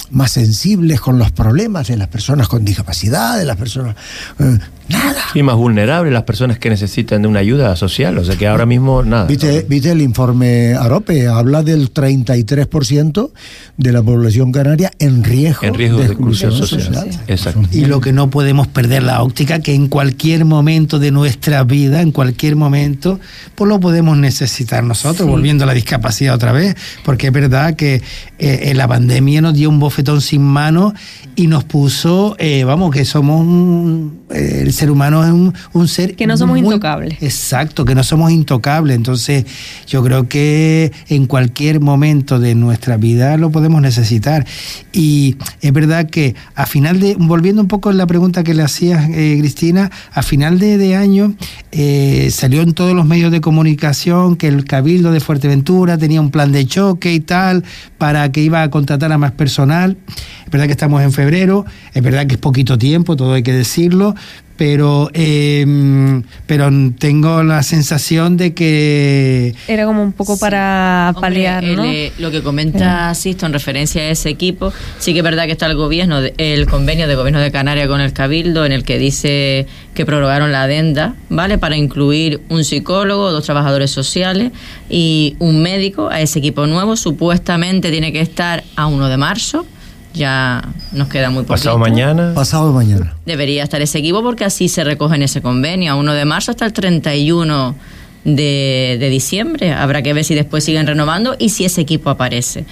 más 0.09 0.31
sensibles 0.31 0.99
con 0.99 1.19
los 1.19 1.31
problemas 1.31 1.87
de 1.87 1.97
las 1.97 2.07
personas 2.07 2.47
con 2.47 2.65
discapacidad, 2.65 3.37
de 3.37 3.45
las 3.45 3.57
personas... 3.57 3.95
eh, 4.39 4.57
nada. 4.89 5.21
Y 5.33 5.43
más 5.43 5.55
vulnerables 5.55 6.13
las 6.13 6.23
personas 6.23 6.59
que 6.59 6.69
necesitan 6.69 7.21
de 7.21 7.27
una 7.27 7.39
ayuda 7.39 7.75
social. 7.75 8.17
O 8.17 8.25
sea 8.25 8.35
que 8.35 8.47
ahora 8.47 8.65
mismo 8.65 9.03
nada. 9.03 9.25
¿Viste, 9.25 9.65
viste 9.67 9.91
el 9.91 10.01
informe 10.01 10.73
Arope? 10.73 11.27
Habla 11.27 11.63
del 11.63 11.93
33% 11.93 13.31
de 13.77 13.91
la 13.91 14.01
población 14.01 14.51
canaria 14.51 14.91
en 14.99 15.23
riesgo, 15.23 15.65
En 15.65 15.73
riesgo 15.73 15.99
de 15.99 16.05
exclusión 16.05 16.51
social. 16.51 17.09
Exacto. 17.27 17.61
Y 17.71 17.85
lo 17.85 18.01
que 18.01 18.13
no 18.13 18.29
podemos 18.29 18.67
perder 18.67 19.03
la 19.03 19.21
óptica, 19.21 19.59
que 19.59 19.73
en 19.73 19.87
cualquier 19.87 20.45
momento 20.45 20.99
de 20.99 21.11
nuestra 21.11 21.63
vida, 21.63 22.01
en 22.01 22.11
cualquier 22.11 22.55
momento, 22.55 23.19
pues 23.55 23.69
lo 23.69 23.79
podemos 23.79 24.17
necesitar 24.17 24.83
nosotros, 24.83 25.27
volviendo 25.27 25.63
a 25.63 25.67
la 25.67 25.73
discapacidad 25.73 26.35
otra 26.35 26.51
vez, 26.51 26.75
porque 27.03 27.27
es 27.27 27.33
verdad 27.33 27.75
que 27.75 28.01
eh, 28.39 28.59
en 28.63 28.77
la 28.77 28.87
pandemia 28.87 29.41
nos 29.41 29.53
dio 29.53 29.69
un 29.69 29.79
bofetón 29.79 30.21
sin 30.21 30.41
mano 30.41 30.93
y 31.35 31.47
nos 31.47 31.63
puso, 31.63 32.35
eh, 32.39 32.63
vamos, 32.63 32.91
que 32.91 33.05
somos 33.05 33.41
un, 33.41 34.21
eh, 34.29 34.61
el 34.63 34.73
ser 34.77 34.91
humano 34.91 35.23
es 35.25 35.31
un, 35.31 35.53
un 35.73 35.87
ser... 35.87 36.15
Que 36.15 36.27
no 36.27 36.37
somos 36.37 36.57
muy- 36.59 36.65
intocables. 36.65 37.21
Exacto, 37.21 37.83
que 37.83 37.95
no 37.95 38.03
somos 38.03 38.31
intocables. 38.31 38.95
Entonces, 38.95 39.45
yo 39.87 40.03
creo 40.03 40.29
que 40.29 40.91
en 41.09 41.25
cualquier 41.25 41.79
momento 41.81 42.39
de 42.39 42.55
nuestra 42.55 42.95
vida 42.97 43.35
lo 43.37 43.49
podemos 43.51 43.81
necesitar. 43.81 44.45
Y 44.93 45.35
es 45.61 45.73
verdad 45.73 46.09
que 46.09 46.35
a 46.55 46.65
final 46.65 46.99
de, 46.99 47.15
volviendo 47.19 47.61
un 47.61 47.67
poco 47.67 47.89
a 47.89 47.93
la 47.93 48.07
pregunta 48.07 48.43
que 48.43 48.53
le 48.53 48.63
hacías, 48.63 49.09
eh, 49.11 49.35
Cristina, 49.39 49.91
a 50.13 50.21
final 50.23 50.59
de, 50.59 50.77
de 50.77 50.95
año 50.95 51.33
eh, 51.71 52.29
salió 52.31 52.61
en 52.61 52.73
todos 52.73 52.93
los 52.95 53.05
medios 53.05 53.31
de 53.31 53.41
comunicación 53.41 54.35
que 54.35 54.47
el 54.47 54.65
Cabildo 54.65 55.11
de 55.11 55.19
Fuerteventura 55.19 55.97
tenía 55.97 56.21
un 56.21 56.31
plan 56.31 56.51
de 56.51 56.65
choque 56.65 57.13
y 57.13 57.19
tal 57.19 57.63
para 57.97 58.31
que 58.31 58.41
iba 58.41 58.61
a 58.61 58.69
contratar 58.69 59.11
a 59.11 59.17
más 59.17 59.31
personal. 59.31 59.97
Es 60.45 60.51
verdad 60.51 60.65
que 60.67 60.71
estamos 60.71 61.01
en 61.01 61.11
febrero, 61.11 61.65
es 61.93 62.01
verdad 62.03 62.27
que 62.27 62.35
es 62.35 62.39
poquito 62.39 62.77
tiempo, 62.77 63.15
todo 63.15 63.33
hay 63.33 63.43
que 63.43 63.53
decirlo, 63.53 64.15
pero 64.57 65.09
eh, 65.13 66.21
pero 66.45 66.69
tengo 66.97 67.43
la 67.43 67.61
sensación 67.63 68.37
de 68.37 68.53
que 68.53 69.53
Era 69.67 69.85
como 69.85 70.01
un 70.03 70.11
poco 70.13 70.37
para 70.37 71.07
Hombre, 71.15 71.21
paliar, 71.21 71.63
¿no? 71.63 71.85
eh, 71.85 72.11
lo 72.17 72.31
que 72.31 72.41
comenta 72.41 73.13
Sisto 73.13 73.45
en 73.45 73.53
referencia 73.53 74.01
a 74.01 74.09
ese 74.09 74.29
equipo, 74.29 74.73
sí 74.99 75.13
que 75.13 75.19
es 75.19 75.23
verdad 75.23 75.45
que 75.45 75.51
está 75.53 75.67
el 75.67 75.75
gobierno, 75.75 76.21
de- 76.21 76.33
el 76.37 76.65
convenio 76.67 77.07
de 77.07 77.15
gobierno 77.15 77.39
de 77.39 77.51
Canarias 77.51 77.87
con 77.87 78.01
el 78.01 78.13
Cabildo, 78.13 78.65
en 78.65 78.71
el 78.71 78.83
que 78.83 78.97
dice 78.97 79.67
que 79.93 80.05
prorrogaron 80.05 80.51
la 80.51 80.63
adenda, 80.63 81.15
¿vale? 81.29 81.57
Para 81.57 81.77
incluir 81.77 82.41
un 82.49 82.63
psicólogo, 82.63 83.31
dos 83.31 83.45
trabajadores 83.45 83.91
sociales 83.91 84.51
y 84.89 85.35
un 85.39 85.61
médico 85.61 86.09
a 86.09 86.21
ese 86.21 86.39
equipo 86.39 86.65
nuevo. 86.67 86.95
Supuestamente 86.95 87.91
tiene 87.91 88.11
que 88.11 88.21
estar 88.21 88.63
a 88.75 88.87
1 88.87 89.07
de 89.07 89.17
marzo. 89.17 89.65
Ya 90.17 90.63
nos 90.91 91.07
queda 91.07 91.29
muy 91.29 91.43
poquito. 91.43 91.53
Pasado 91.53 91.77
mañana. 91.77 92.33
Pasado 92.33 92.73
mañana. 92.73 93.13
Debería 93.25 93.63
estar 93.63 93.81
ese 93.81 93.99
equipo 93.99 94.21
porque 94.23 94.43
así 94.45 94.67
se 94.67 94.83
recoge 94.83 95.15
en 95.15 95.23
ese 95.23 95.41
convenio, 95.41 95.93
a 95.93 95.95
1 95.95 96.13
de 96.13 96.25
marzo 96.25 96.51
hasta 96.51 96.65
el 96.65 96.73
31 96.73 97.75
de, 98.25 98.97
de 98.99 99.09
diciembre. 99.09 99.71
Habrá 99.73 100.01
que 100.01 100.13
ver 100.13 100.23
si 100.25 100.35
después 100.35 100.63
siguen 100.63 100.87
renovando 100.87 101.35
y 101.39 101.49
si 101.49 101.63
ese 101.65 101.81
equipo 101.81 102.09
aparece. 102.09 102.65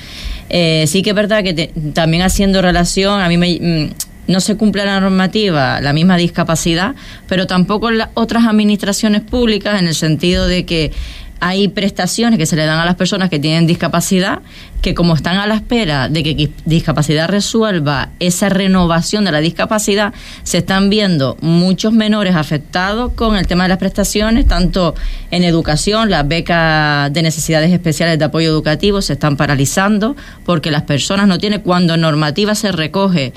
Eh, 0.50 0.86
sí 0.88 1.02
que 1.02 1.12
es 1.12 1.16
verdad 1.16 1.44
que 1.44 1.54
te- 1.54 1.72
también 1.94 2.24
haciendo 2.24 2.62
relación, 2.62 3.22
a 3.22 3.30
mí 3.30 3.38
me... 3.38 3.60
mm, 3.62 3.94
no 4.28 4.40
se 4.40 4.58
cumple 4.58 4.84
la 4.86 5.00
normativa, 5.00 5.80
la 5.82 5.94
misma 5.94 6.18
discapacidad, 6.18 6.96
pero 7.28 7.46
tampoco 7.46 7.90
en 7.90 8.00
las 8.00 8.10
otras 8.16 8.46
administraciones 8.48 9.22
públicas 9.22 9.80
en 9.80 9.88
el 9.88 9.94
sentido 9.94 10.48
de 10.48 10.66
que 10.66 10.92
hay 11.40 11.68
prestaciones 11.68 12.40
que 12.40 12.46
se 12.46 12.56
le 12.56 12.66
dan 12.66 12.80
a 12.80 12.86
las 12.86 12.96
personas 12.96 13.30
que 13.30 13.40
tienen 13.40 13.68
discapacidad, 13.68 14.40
que 14.82 14.94
como 14.94 15.16
están 15.16 15.38
a 15.38 15.48
la 15.48 15.56
espera 15.56 16.10
de 16.10 16.24
que 16.24 16.52
discapacidad 16.66 17.28
resuelva 17.28 18.10
esa 18.20 18.50
renovación 18.50 19.26
de 19.26 19.32
la 19.32 19.40
discapacidad, 19.40 20.14
se 20.44 20.60
están 20.60 20.90
viendo 20.90 21.38
muchos 21.42 21.94
menores 21.94 22.36
afectados 22.36 23.14
con 23.14 23.36
el 23.36 23.48
tema 23.48 23.64
de 23.64 23.70
las 23.70 23.78
prestaciones, 23.78 24.48
tanto 24.48 24.96
en 25.32 25.44
educación, 25.44 26.10
las 26.10 26.28
becas 26.28 27.12
de 27.12 27.22
necesidades 27.22 27.72
especiales 27.72 28.20
de 28.20 28.26
apoyo 28.26 28.50
educativo 28.50 29.02
se 29.02 29.14
están 29.14 29.38
paralizando 29.38 30.16
porque 30.46 30.72
las 30.72 30.84
personas 30.84 31.28
no 31.28 31.38
tienen, 31.38 31.62
cuando 31.62 31.98
normativa 31.98 32.56
se 32.56 32.72
recoge 32.72 33.34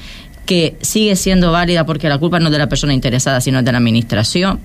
que 0.48 0.76
sigue 0.80 1.14
siendo 1.14 1.52
válida 1.52 1.84
porque 1.84 2.08
la 2.08 2.16
culpa 2.16 2.40
no 2.40 2.46
es 2.46 2.52
de 2.52 2.58
la 2.58 2.70
persona 2.70 2.94
interesada, 2.94 3.38
sino 3.42 3.62
de 3.62 3.70
la 3.70 3.76
administración. 3.76 4.60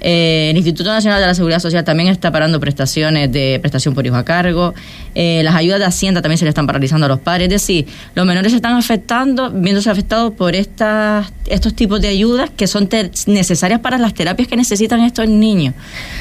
Eh, 0.00 0.48
el 0.50 0.56
Instituto 0.56 0.90
Nacional 0.90 1.20
de 1.20 1.28
la 1.28 1.34
Seguridad 1.34 1.60
Social 1.60 1.84
también 1.84 2.08
está 2.08 2.32
parando 2.32 2.58
prestaciones 2.58 3.30
de 3.30 3.58
prestación 3.60 3.94
por 3.94 4.04
hijo 4.04 4.16
a 4.16 4.24
cargo. 4.24 4.74
Eh, 5.14 5.42
las 5.44 5.54
ayudas 5.54 5.78
de 5.78 5.84
Hacienda 5.84 6.22
también 6.22 6.38
se 6.38 6.44
le 6.44 6.48
están 6.48 6.66
paralizando 6.66 7.06
a 7.06 7.08
los 7.08 7.20
padres. 7.20 7.44
Es 7.46 7.50
decir, 7.50 7.86
los 8.16 8.26
menores 8.26 8.50
se 8.50 8.56
están 8.56 8.74
afectando, 8.74 9.52
viéndose 9.52 9.88
afectados 9.88 10.32
por 10.34 10.56
estas, 10.56 11.32
estos 11.46 11.72
tipos 11.72 12.00
de 12.00 12.08
ayudas 12.08 12.50
que 12.50 12.66
son 12.66 12.88
necesarias 13.26 13.78
para 13.78 13.96
las 13.96 14.14
terapias 14.14 14.48
que 14.48 14.56
necesitan 14.56 15.02
estos 15.04 15.28
niños. 15.28 15.72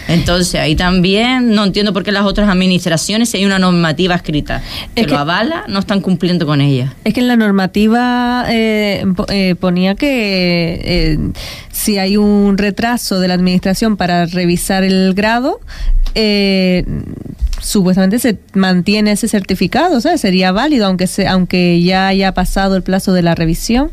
Entonces, 0.08 0.62
ahí 0.62 0.76
también 0.76 1.56
no 1.56 1.64
entiendo 1.64 1.92
por 1.92 2.04
qué 2.04 2.12
las 2.12 2.24
otras 2.26 2.48
administraciones, 2.50 3.30
si 3.30 3.38
hay 3.38 3.46
una 3.48 3.58
normativa 3.58 4.14
escrita 4.14 4.62
que, 4.94 5.02
Es 5.02 5.08
que- 5.08 5.14
lo 5.14 5.18
avala, 5.20 5.64
no 5.68 5.80
están 5.80 6.02
cumpliendo 6.02 6.46
con 6.46 6.62
ella. 6.62 6.94
Es 7.04 7.16
que 7.16 7.22
en 7.22 7.28
la 7.28 7.36
normativa 7.36 8.46
eh, 8.48 9.06
eh, 9.30 9.56
ponía 9.60 9.96
que 9.96 10.80
eh, 10.84 11.20
si 11.72 11.98
hay 11.98 12.18
un 12.18 12.58
retraso 12.58 13.20
de 13.20 13.28
la 13.28 13.34
administración 13.34 13.98
para 13.98 14.26
revisar 14.26 14.84
el 14.84 15.14
grado, 15.14 15.60
eh, 16.16 16.86
supuestamente 17.62 18.20
se 18.20 18.40
mantiene 18.54 19.12
ese 19.12 19.28
certificado, 19.28 20.02
sea, 20.02 20.18
sería 20.18 20.52
válido 20.52 20.86
aunque 20.86 21.08
se, 21.08 21.28
aunque 21.28 21.82
ya 21.82 22.08
haya 22.08 22.34
pasado 22.34 22.76
el 22.76 22.84
plazo 22.84 23.14
de 23.14 23.22
la 23.22 23.36
revisión, 23.36 23.92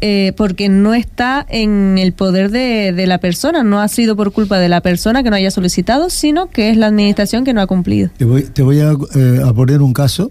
eh, 0.00 0.32
porque 0.36 0.68
no 0.68 0.94
está 0.94 1.44
en 1.48 1.98
el 1.98 2.12
poder 2.12 2.50
de, 2.50 2.92
de 2.92 3.06
la 3.06 3.18
persona, 3.18 3.62
no 3.62 3.80
ha 3.80 3.88
sido 3.88 4.14
por 4.16 4.32
culpa 4.32 4.58
de 4.58 4.68
la 4.68 4.80
persona 4.80 5.22
que 5.22 5.30
no 5.30 5.36
haya 5.36 5.50
solicitado, 5.50 6.10
sino 6.10 6.48
que 6.50 6.70
es 6.70 6.76
la 6.76 6.86
administración 6.86 7.44
que 7.44 7.52
no 7.52 7.60
ha 7.60 7.66
cumplido. 7.66 8.10
Te 8.16 8.24
voy, 8.24 8.42
te 8.42 8.62
voy 8.62 8.80
a, 8.80 8.90
a 8.90 9.52
poner 9.54 9.82
un 9.82 9.92
caso 9.92 10.30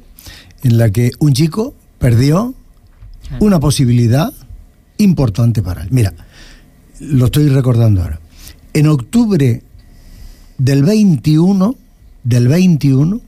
en 0.63 0.78
la 0.78 0.89
que 0.89 1.11
un 1.20 1.34
chico 1.34 1.74
perdió 1.99 2.53
una 3.40 3.60
posibilidad 3.60 4.34
importante 4.98 5.62
para 5.62 5.84
él. 5.84 5.90
Mira, 5.92 6.14
lo 7.00 7.26
estoy 7.26 7.50
recordando 7.50 8.02
ahora. 8.02 8.20
En 8.74 8.88
octubre 8.88 9.62
del 10.58 10.84
21, 10.84 11.76
del 12.24 12.48
21, 12.48 13.22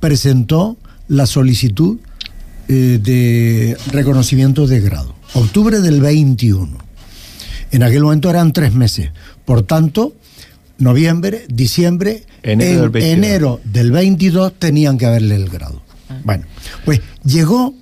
presentó 0.00 0.76
la 1.08 1.26
solicitud 1.26 1.98
eh, 2.68 2.98
de 3.02 3.76
reconocimiento 3.92 4.66
de 4.66 4.80
grado. 4.80 5.14
Octubre 5.34 5.80
del 5.80 6.00
21. 6.00 6.78
En 7.70 7.82
aquel 7.82 8.02
momento 8.02 8.30
eran 8.30 8.52
tres 8.52 8.72
meses. 8.72 9.10
Por 9.44 9.62
tanto, 9.62 10.14
noviembre, 10.78 11.44
diciembre, 11.48 12.24
Enero 12.42 12.70
en 12.70 12.80
del 12.80 12.90
22. 12.90 13.18
enero 13.18 13.60
del 13.64 13.90
22 13.90 14.52
tenían 14.58 14.98
que 14.98 15.06
haberle 15.06 15.36
el 15.36 15.48
grado. 15.48 15.82
Bueno, 16.24 16.44
pues 16.84 17.00
llegó 17.24 17.74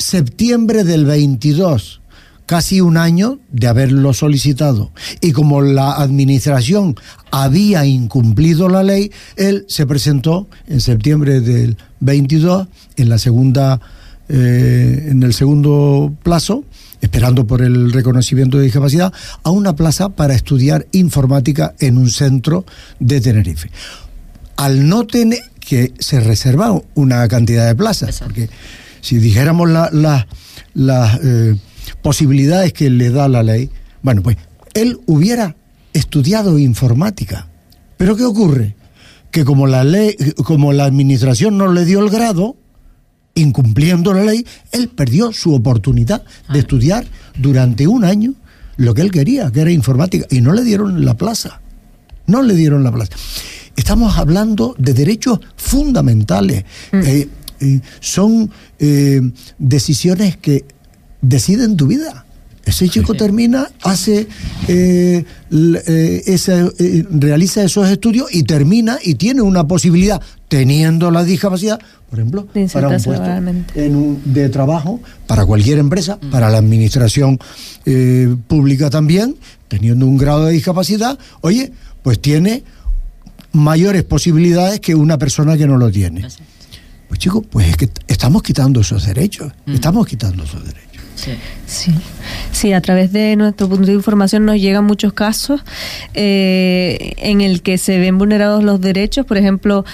septiembre 0.00 0.84
del 0.84 1.04
22, 1.04 2.00
casi 2.46 2.80
un 2.80 2.96
año 2.96 3.38
de 3.52 3.68
haberlo 3.68 4.12
solicitado. 4.12 4.90
Y 5.20 5.32
como 5.32 5.62
la 5.62 5.92
administración 5.92 6.96
había 7.30 7.84
incumplido 7.86 8.68
la 8.68 8.82
ley, 8.82 9.12
él 9.36 9.64
se 9.68 9.86
presentó 9.86 10.48
en 10.66 10.80
septiembre 10.80 11.40
del 11.40 11.76
22 12.00 12.66
en 12.96 13.08
la 13.08 13.18
segunda 13.18 13.80
eh, 14.28 15.08
en 15.10 15.22
el 15.22 15.34
segundo 15.34 16.14
plazo 16.22 16.64
esperando 17.00 17.46
por 17.46 17.62
el 17.62 17.92
reconocimiento 17.92 18.58
de 18.58 18.64
discapacidad, 18.64 19.12
a 19.42 19.50
una 19.50 19.74
plaza 19.74 20.10
para 20.10 20.34
estudiar 20.34 20.86
informática 20.92 21.74
en 21.78 21.96
un 21.96 22.10
centro 22.10 22.64
de 22.98 23.20
Tenerife. 23.20 23.70
Al 24.56 24.86
no 24.86 25.06
tener 25.06 25.40
que 25.60 25.94
se 25.98 26.20
reserva 26.20 26.78
una 26.94 27.26
cantidad 27.28 27.66
de 27.66 27.74
plazas, 27.74 28.10
Exacto. 28.10 28.34
porque 28.34 28.50
si 29.00 29.18
dijéramos 29.18 29.68
la- 29.70 29.90
la- 29.92 30.26
las 30.74 31.18
eh, 31.22 31.56
posibilidades 32.02 32.72
que 32.72 32.90
le 32.90 33.10
da 33.10 33.28
la 33.28 33.42
ley, 33.42 33.70
bueno, 34.02 34.22
pues 34.22 34.36
él 34.74 34.98
hubiera 35.06 35.56
estudiado 35.92 36.58
informática. 36.58 37.48
Pero 37.96 38.16
¿qué 38.16 38.24
ocurre? 38.24 38.76
Que 39.30 39.44
como 39.44 39.66
la 39.66 39.84
ley, 39.84 40.16
como 40.44 40.72
la 40.72 40.84
administración 40.84 41.58
no 41.58 41.72
le 41.72 41.84
dio 41.84 42.00
el 42.00 42.10
grado, 42.10 42.56
incumpliendo 43.34 44.12
la 44.12 44.24
ley, 44.24 44.44
él 44.72 44.88
perdió 44.88 45.32
su 45.32 45.54
oportunidad 45.54 46.22
de 46.52 46.58
estudiar 46.60 47.06
durante 47.38 47.86
un 47.86 48.04
año 48.04 48.34
lo 48.76 48.94
que 48.94 49.02
él 49.02 49.10
quería, 49.10 49.50
que 49.50 49.60
era 49.60 49.70
informática, 49.70 50.26
y 50.30 50.40
no 50.40 50.52
le 50.52 50.62
dieron 50.64 51.04
la 51.04 51.14
plaza. 51.16 51.60
No 52.26 52.42
le 52.42 52.54
dieron 52.54 52.82
la 52.84 52.92
plaza. 52.92 53.12
Estamos 53.76 54.16
hablando 54.18 54.74
de 54.78 54.94
derechos 54.94 55.40
fundamentales. 55.56 56.64
Eh, 56.92 57.28
eh, 57.60 57.80
son 58.00 58.50
eh, 58.80 59.20
decisiones 59.58 60.36
que 60.36 60.64
deciden 61.22 61.76
tu 61.76 61.86
vida. 61.86 62.24
Ese 62.64 62.88
chico 62.88 63.14
termina, 63.14 63.68
hace, 63.82 64.28
eh, 64.68 65.24
eh, 65.50 66.22
ese, 66.26 66.70
eh, 66.78 67.04
realiza 67.10 67.62
esos 67.64 67.88
estudios 67.88 68.32
y 68.32 68.42
termina 68.44 68.98
y 69.02 69.14
tiene 69.14 69.40
una 69.42 69.66
posibilidad, 69.66 70.20
teniendo 70.48 71.10
la 71.10 71.24
discapacidad, 71.24 71.80
por 72.10 72.18
ejemplo, 72.18 72.46
De 72.54 72.68
para 72.68 72.88
un 72.88 72.92
puesto 73.04 73.24
en 73.74 73.96
un- 73.96 74.22
de 74.24 74.48
trabajo 74.50 75.00
para 75.26 75.46
cualquier 75.46 75.78
empresa, 75.78 76.18
para 76.30 76.50
la 76.50 76.58
administración 76.58 77.38
eh, 77.86 78.34
pública 78.46 78.90
también, 78.90 79.36
teniendo 79.68 80.06
un 80.06 80.16
grado 80.18 80.44
de 80.44 80.52
discapacidad, 80.52 81.18
oye, 81.40 81.72
pues 82.02 82.20
tiene 82.20 82.62
mayores 83.52 84.04
posibilidades 84.04 84.80
que 84.80 84.94
una 84.94 85.18
persona 85.18 85.56
que 85.56 85.66
no 85.66 85.76
lo 85.76 85.90
tiene. 85.90 86.26
Pues 87.10 87.18
chicos, 87.18 87.44
pues 87.50 87.70
es 87.70 87.76
que 87.76 87.88
estamos 88.06 88.40
quitando 88.40 88.82
esos 88.82 89.04
derechos, 89.04 89.52
estamos 89.66 90.06
quitando 90.06 90.44
esos 90.44 90.64
derechos. 90.64 91.02
Sí. 91.16 91.32
Sí, 91.66 91.92
sí, 92.52 92.72
a 92.72 92.80
través 92.80 93.10
de 93.12 93.34
nuestro 93.34 93.68
punto 93.68 93.86
de 93.86 93.94
información 93.94 94.44
nos 94.44 94.60
llegan 94.60 94.84
muchos 94.84 95.12
casos 95.12 95.60
eh, 96.14 97.14
en 97.16 97.40
el 97.40 97.62
que 97.62 97.78
se 97.78 97.98
ven 97.98 98.16
vulnerados 98.16 98.62
los 98.62 98.80
derechos. 98.80 99.26
Por 99.26 99.38
ejemplo, 99.38 99.84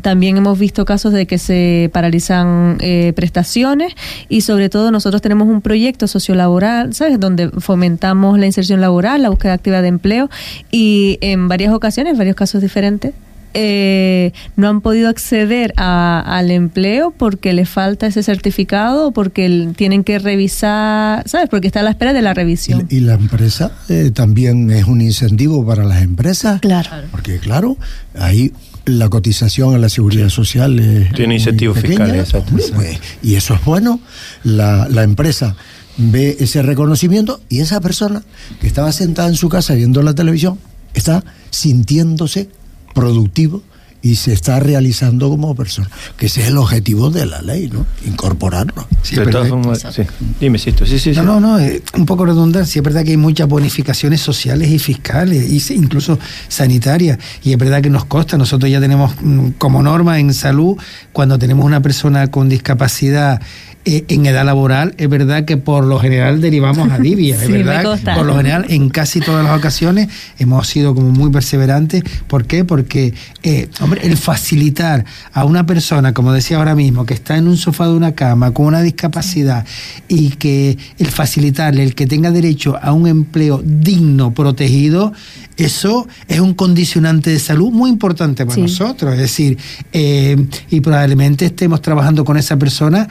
también 0.00 0.38
hemos 0.38 0.58
visto 0.58 0.86
casos 0.86 1.12
de 1.12 1.26
que 1.26 1.36
se 1.36 1.90
paralizan 1.92 2.78
eh, 2.80 3.12
prestaciones 3.14 3.92
y 4.30 4.40
sobre 4.40 4.70
todo 4.70 4.90
nosotros 4.90 5.20
tenemos 5.20 5.48
un 5.48 5.60
proyecto 5.60 6.08
sociolaboral, 6.08 6.94
¿sabes? 6.94 7.20
Donde 7.20 7.50
fomentamos 7.50 8.38
la 8.38 8.46
inserción 8.46 8.80
laboral, 8.80 9.20
la 9.20 9.28
búsqueda 9.28 9.52
activa 9.52 9.82
de 9.82 9.88
empleo 9.88 10.30
y 10.70 11.18
en 11.20 11.48
varias 11.48 11.74
ocasiones, 11.74 12.12
en 12.12 12.18
varios 12.18 12.34
casos 12.34 12.62
diferentes, 12.62 13.12
eh, 13.54 14.32
no 14.56 14.68
han 14.68 14.80
podido 14.80 15.08
acceder 15.08 15.72
a- 15.76 16.20
al 16.26 16.50
empleo 16.50 17.12
porque 17.16 17.52
les 17.52 17.68
falta 17.68 18.06
ese 18.06 18.22
certificado 18.22 19.08
o 19.08 19.12
porque 19.12 19.46
el- 19.46 19.74
tienen 19.76 20.04
que 20.04 20.18
revisar, 20.18 21.22
¿sabes? 21.28 21.48
Porque 21.48 21.66
está 21.66 21.80
a 21.80 21.82
la 21.82 21.90
espera 21.90 22.12
de 22.12 22.22
la 22.22 22.34
revisión. 22.34 22.86
Y, 22.90 22.96
y 22.96 23.00
la 23.00 23.14
empresa 23.14 23.72
eh, 23.88 24.10
también 24.14 24.70
es 24.70 24.84
un 24.86 25.00
incentivo 25.00 25.64
para 25.66 25.84
las 25.84 26.02
empresas. 26.02 26.60
Claro. 26.60 26.90
Porque 27.10 27.38
claro, 27.38 27.76
ahí 28.18 28.52
la 28.84 29.08
cotización 29.08 29.74
a 29.74 29.78
la 29.78 29.88
seguridad 29.88 30.28
social 30.28 30.78
es 30.80 31.12
Tiene 31.12 31.34
incentivos 31.36 31.78
fiscales, 31.78 32.32
pues, 32.74 32.98
y 33.22 33.36
eso 33.36 33.54
es 33.54 33.64
bueno. 33.64 34.00
La, 34.42 34.88
la 34.88 35.04
empresa 35.04 35.54
ve 35.98 36.36
ese 36.40 36.62
reconocimiento 36.62 37.40
y 37.48 37.60
esa 37.60 37.80
persona 37.80 38.22
que 38.60 38.66
estaba 38.66 38.90
sentada 38.92 39.28
en 39.28 39.34
su 39.36 39.48
casa 39.48 39.74
viendo 39.74 40.02
la 40.02 40.14
televisión 40.14 40.58
está 40.94 41.22
sintiéndose 41.50 42.48
productivo 42.94 43.62
y 44.04 44.16
se 44.16 44.32
está 44.32 44.58
realizando 44.58 45.28
como 45.28 45.54
persona. 45.54 45.88
Que 46.16 46.26
ese 46.26 46.40
es 46.42 46.48
el 46.48 46.56
objetivo 46.56 47.10
de 47.10 47.24
la 47.24 47.40
ley, 47.40 47.70
¿no? 47.72 47.86
Incorporarlo. 48.04 48.88
Sí, 49.02 49.14
de 49.14 49.20
pero- 49.20 49.30
todas 49.30 49.48
formas, 49.48 49.86
sí. 49.94 50.02
Dime, 50.40 50.58
Sisto. 50.58 50.84
Sí, 50.84 50.98
sí, 50.98 51.14
sí. 51.14 51.20
No, 51.20 51.22
no, 51.22 51.40
no, 51.40 51.58
eh, 51.60 51.80
un 51.96 52.04
poco 52.04 52.26
redundancia. 52.26 52.80
Es 52.80 52.84
verdad 52.84 53.04
que 53.04 53.12
hay 53.12 53.16
muchas 53.16 53.46
bonificaciones 53.46 54.20
sociales 54.20 54.70
y 54.70 54.80
fiscales, 54.80 55.48
y 55.48 55.60
sí, 55.60 55.74
incluso 55.74 56.18
sanitarias. 56.48 57.18
Y 57.44 57.52
es 57.52 57.58
verdad 57.58 57.80
que 57.80 57.90
nos 57.90 58.04
consta, 58.04 58.36
nosotros 58.36 58.68
ya 58.72 58.80
tenemos 58.80 59.12
mm, 59.22 59.50
como 59.58 59.80
norma 59.84 60.18
en 60.18 60.34
salud, 60.34 60.76
cuando 61.12 61.38
tenemos 61.38 61.64
una 61.64 61.80
persona 61.80 62.28
con 62.28 62.48
discapacidad 62.48 63.40
eh, 63.84 64.04
en 64.08 64.26
edad 64.26 64.44
laboral, 64.44 64.94
es 64.96 65.08
verdad 65.08 65.44
que 65.44 65.56
por 65.56 65.84
lo 65.84 65.98
general 65.98 66.40
derivamos 66.40 66.90
a 66.90 66.98
Divia. 66.98 67.36
Sí, 67.42 67.44
es 67.46 67.50
verdad, 67.64 67.98
por 68.14 68.24
lo 68.26 68.36
general, 68.36 68.66
en 68.68 68.88
casi 68.90 69.20
todas 69.20 69.44
las 69.44 69.58
ocasiones 69.58 70.08
hemos 70.38 70.68
sido 70.68 70.94
como 70.94 71.10
muy 71.10 71.30
perseverantes. 71.30 72.04
¿Por 72.28 72.44
qué? 72.46 72.64
Porque, 72.64 73.12
eh, 73.42 73.68
hombre, 73.80 74.02
el 74.06 74.16
facilitar 74.16 75.04
a 75.32 75.44
una 75.44 75.66
persona, 75.66 76.14
como 76.14 76.32
decía 76.32 76.58
ahora 76.58 76.74
mismo, 76.74 77.04
que 77.06 77.14
está 77.14 77.36
en 77.36 77.48
un 77.48 77.56
sofá 77.56 77.86
de 77.88 77.94
una 77.94 78.12
cama 78.12 78.52
con 78.52 78.66
una 78.66 78.82
discapacidad 78.82 79.66
y 80.08 80.30
que 80.30 80.78
el 80.98 81.06
facilitarle, 81.08 81.82
el 81.82 81.94
que 81.94 82.06
tenga 82.06 82.30
derecho 82.30 82.78
a 82.80 82.92
un 82.92 83.08
empleo 83.08 83.62
digno, 83.64 84.32
protegido, 84.34 85.12
eso 85.56 86.06
es 86.28 86.40
un 86.40 86.54
condicionante 86.54 87.30
de 87.30 87.38
salud 87.38 87.70
muy 87.72 87.90
importante 87.90 88.44
para 88.46 88.54
Sí. 88.54 88.62
nosotros. 88.62 89.12
Es 89.14 89.18
decir, 89.18 89.58
eh, 89.92 90.36
y 90.70 90.80
probablemente 90.80 91.46
estemos 91.46 91.82
trabajando 91.82 92.24
con 92.24 92.36
esa 92.36 92.56
persona 92.56 93.08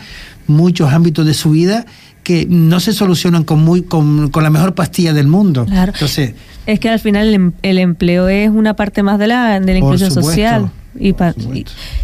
muchos 0.52 0.92
ámbitos 0.94 1.26
de 1.26 1.34
su 1.34 1.52
vida 1.52 1.86
que 2.24 2.46
no 2.48 2.80
se 2.80 2.94
solucionan 2.94 3.44
con 3.44 3.64
muy 3.64 3.82
con, 3.82 4.30
con 4.30 4.44
la 4.44 4.50
mejor 4.52 4.76
pastilla 4.76 5.14
del 5.14 5.28
mundo. 5.28 5.66
Claro. 5.66 5.92
Entonces, 5.94 6.34
Es 6.68 6.80
que 6.80 6.90
al 6.90 7.00
final 7.00 7.28
el, 7.30 7.34
em- 7.34 7.52
el 7.64 7.80
empleo 7.80 8.28
es 8.30 8.50
una 8.50 8.76
parte 8.76 9.02
más 9.02 9.18
de 9.18 9.28
la, 9.28 9.60
de 9.60 9.74
la 9.74 9.80
Por 9.80 9.94
inclusión 9.96 10.10
supuesto, 10.12 10.32
social. 10.32 10.72
Y, 11.00 11.14
por 11.14 11.34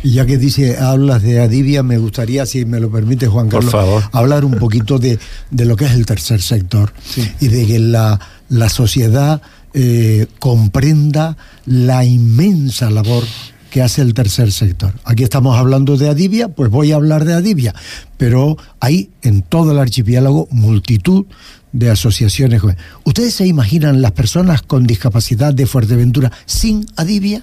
ya 0.03 0.25
que 0.25 0.37
dice, 0.37 0.77
hablas 0.77 1.21
de 1.21 1.41
Adivia, 1.41 1.83
me 1.83 1.97
gustaría, 1.97 2.45
si 2.45 2.63
me 2.65 2.79
lo 2.79 2.89
permite 2.89 3.27
Juan 3.27 3.49
Por 3.49 3.55
Carlos, 3.59 3.71
favor. 3.73 4.03
hablar 4.13 4.45
un 4.45 4.53
poquito 4.53 4.97
de, 4.97 5.19
de 5.51 5.65
lo 5.65 5.75
que 5.75 5.85
es 5.85 5.91
el 5.91 6.05
tercer 6.05 6.41
sector 6.41 6.93
y 7.41 7.49
de 7.49 7.67
que 7.67 7.79
la, 7.79 8.17
la 8.47 8.69
sociedad 8.69 9.41
eh, 9.73 10.27
comprenda 10.39 11.35
la 11.65 12.05
inmensa 12.05 12.89
labor 12.89 13.23
que 13.69 13.81
hace 13.81 14.01
el 14.01 14.13
tercer 14.13 14.51
sector. 14.51 14.93
Aquí 15.03 15.23
estamos 15.23 15.57
hablando 15.57 15.97
de 15.97 16.09
Adivia, 16.09 16.47
pues 16.49 16.69
voy 16.71 16.91
a 16.91 16.95
hablar 16.95 17.25
de 17.25 17.33
Adivia, 17.33 17.73
pero 18.17 18.57
hay 18.79 19.09
en 19.21 19.41
todo 19.41 19.71
el 19.71 19.79
archipiélago 19.79 20.47
multitud 20.51 21.25
de 21.73 21.89
asociaciones. 21.89 22.61
¿Ustedes 23.03 23.33
se 23.33 23.45
imaginan 23.45 24.01
las 24.01 24.13
personas 24.13 24.61
con 24.61 24.87
discapacidad 24.87 25.53
de 25.53 25.65
Fuerteventura 25.65 26.31
sin 26.45 26.85
Adivia? 26.95 27.41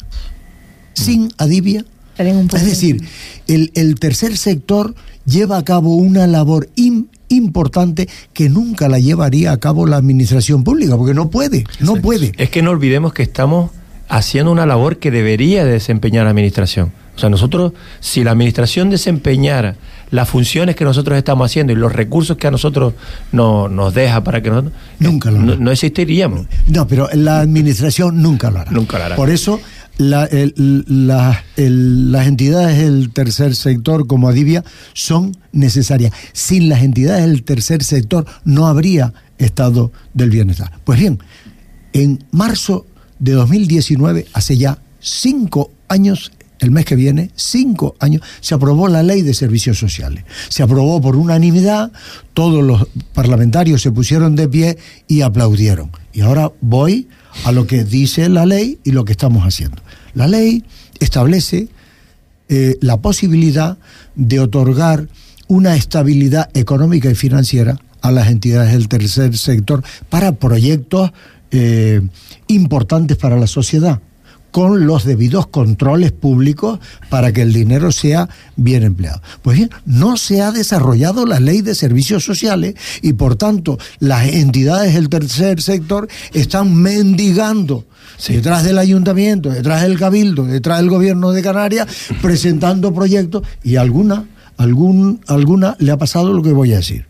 Sin 0.95 1.33
Adivia. 1.39 1.85
Es 2.17 2.65
decir, 2.65 3.03
el, 3.49 3.71
el 3.75 3.97
tercer 3.97 4.37
sector 4.37 4.95
lleva 5.27 5.59
a 5.59 5.65
cabo 5.65 5.97
una 5.97 6.27
labor 6.27 6.69
im- 6.77 7.07
importante 7.29 8.09
que 8.33 8.49
nunca 8.49 8.89
la 8.89 9.01
llevaría 9.01 9.51
a 9.51 9.57
cabo 9.59 9.87
la 9.87 9.97
administración 9.97 10.63
pública, 10.63 10.97
porque 10.97 11.15
no 11.15 11.31
puede, 11.31 11.65
no 11.81 11.97
puede. 11.97 12.33
Es 12.39 12.51
que 12.51 12.63
no 12.63 12.71
olvidemos 12.71 13.13
que 13.13 13.25
estamos 13.25 13.73
haciendo 14.09 14.53
una 14.53 14.67
labor 14.67 14.99
que 14.99 15.11
debería 15.11 15.65
de 15.65 15.73
desempeñar 15.73 16.25
la 16.25 16.31
administración. 16.31 16.93
O 17.17 17.19
sea, 17.19 17.31
nosotros, 17.31 17.73
si 18.01 18.25
la 18.25 18.33
administración 18.33 18.91
desempeñara 18.91 19.77
las 20.11 20.29
funciones 20.29 20.77
que 20.77 20.85
nosotros 20.85 21.17
estamos 21.17 21.51
haciendo 21.51 21.73
y 21.73 21.77
los 21.77 21.93
recursos 21.93 22.37
que 22.37 22.47
a 22.47 22.51
nosotros 22.51 22.95
no, 23.33 23.69
nos 23.69 23.95
deja 23.95 24.23
para 24.23 24.43
que 24.43 24.51
nosotros... 24.51 24.73
Nunca 24.99 25.31
lo 25.31 25.39
no, 25.41 25.53
hará. 25.53 25.61
no 25.61 25.71
existiríamos. 25.71 26.47
No, 26.67 26.87
pero 26.87 27.09
la 27.15 27.41
administración 27.41 28.21
nunca 28.23 28.51
lo 28.51 28.61
hará. 28.61 28.71
Nunca 28.71 28.99
lo 28.99 29.05
hará. 29.05 29.17
Por 29.17 29.31
eso 29.31 29.61
la- 29.97 30.25
el- 30.27 30.55
la- 30.89 31.43
el- 31.57 32.11
las 32.13 32.27
entidades 32.27 32.79
del 32.79 33.11
tercer 33.13 33.55
sector 33.57 34.07
como 34.07 34.29
Adivia 34.29 34.65
son 34.93 35.37
necesarias. 35.53 36.13
Sin 36.33 36.69
las 36.69 36.83
entidades 36.83 37.25
del 37.25 37.43
tercer 37.45 37.83
sector 37.85 38.27
no 38.45 38.67
habría 38.67 39.13
estado 39.39 39.91
del 40.15 40.31
bienestar. 40.31 40.73
Pues 40.85 40.99
bien, 40.99 41.19
en 41.93 42.23
marzo 42.33 42.87
de 43.25 43.33
2019, 43.33 44.27
hace 44.35 44.59
ya 44.59 44.79
cinco 45.01 45.71
años, 45.89 46.31
el 46.59 46.71
mes 46.71 46.85
que 46.85 46.95
viene, 46.95 47.31
cinco 47.35 47.97
años, 47.99 48.23
se 48.41 48.55
aprobó 48.55 48.87
la 48.89 49.03
ley 49.03 49.23
de 49.23 49.33
servicios 49.33 49.79
sociales. 49.79 50.25
Se 50.51 50.63
aprobó 50.63 51.01
por 51.01 51.17
unanimidad, 51.17 51.91
todos 52.35 52.63
los 52.63 52.87
parlamentarios 53.15 53.81
se 53.81 53.91
pusieron 53.91 54.37
de 54.37 54.47
pie 54.49 54.79
y 55.09 55.23
aplaudieron. 55.23 55.91
Y 56.13 56.21
ahora 56.21 56.53
voy 56.61 57.09
a 57.45 57.53
lo 57.53 57.67
que 57.67 57.85
dice 57.85 58.29
la 58.29 58.45
ley 58.45 58.79
y 58.85 58.93
lo 58.93 59.07
que 59.07 59.13
estamos 59.13 59.43
haciendo. 59.45 59.83
La 60.13 60.29
ley 60.29 60.63
establece 61.01 61.69
eh, 62.51 62.77
la 62.83 62.99
posibilidad 62.99 63.79
de 64.15 64.39
otorgar 64.39 65.09
una 65.49 65.77
estabilidad 65.77 66.51
económica 66.55 67.11
y 67.11 67.15
financiera 67.15 67.81
a 68.03 68.11
las 68.11 68.29
entidades 68.29 68.73
del 68.73 68.89
tercer 68.89 69.37
sector 69.39 69.83
para 70.11 70.33
proyectos 70.33 71.11
eh, 71.57 72.03
importantes 72.49 73.17
para 73.17 73.37
la 73.37 73.47
sociedad 73.47 74.01
con 74.55 74.87
los 74.87 75.03
debidos 75.03 75.49
controles 75.49 76.13
públicos 76.13 76.79
para 77.09 77.33
que 77.33 77.43
el 77.43 77.53
dinero 77.53 77.91
sea 77.91 78.29
bien 78.55 78.85
empleado. 78.85 79.21
Pues 79.43 79.57
bien, 79.57 79.71
no 79.85 80.17
se 80.17 80.43
ha 80.43 80.53
desarrollado 80.53 81.27
la 81.27 81.41
ley 81.41 81.61
de 81.61 81.75
servicios 81.75 82.25
sociales 82.25 82.77
y 83.03 83.15
por 83.15 83.35
tanto 83.35 83.81
las 83.99 84.29
entidades 84.29 84.95
del 84.95 85.09
tercer 85.09 85.61
sector 85.61 86.07
están 86.33 86.73
mendigando 86.73 87.85
detrás 88.29 88.63
del 88.63 88.79
ayuntamiento, 88.79 89.51
detrás 89.51 89.83
del 89.83 89.99
cabildo, 89.99 90.45
detrás 90.45 90.79
del 90.79 90.89
gobierno 90.89 91.33
de 91.33 91.43
Canarias, 91.43 91.89
presentando 92.23 92.95
proyectos 92.95 93.43
y 93.65 93.75
alguna, 93.75 94.25
algún, 94.57 95.21
alguna 95.27 95.75
le 95.81 95.91
ha 95.91 95.99
pasado 95.99 96.33
lo 96.33 96.45
que 96.45 96.53
voy 96.53 96.73
a 96.75 96.77
decir. 96.77 97.07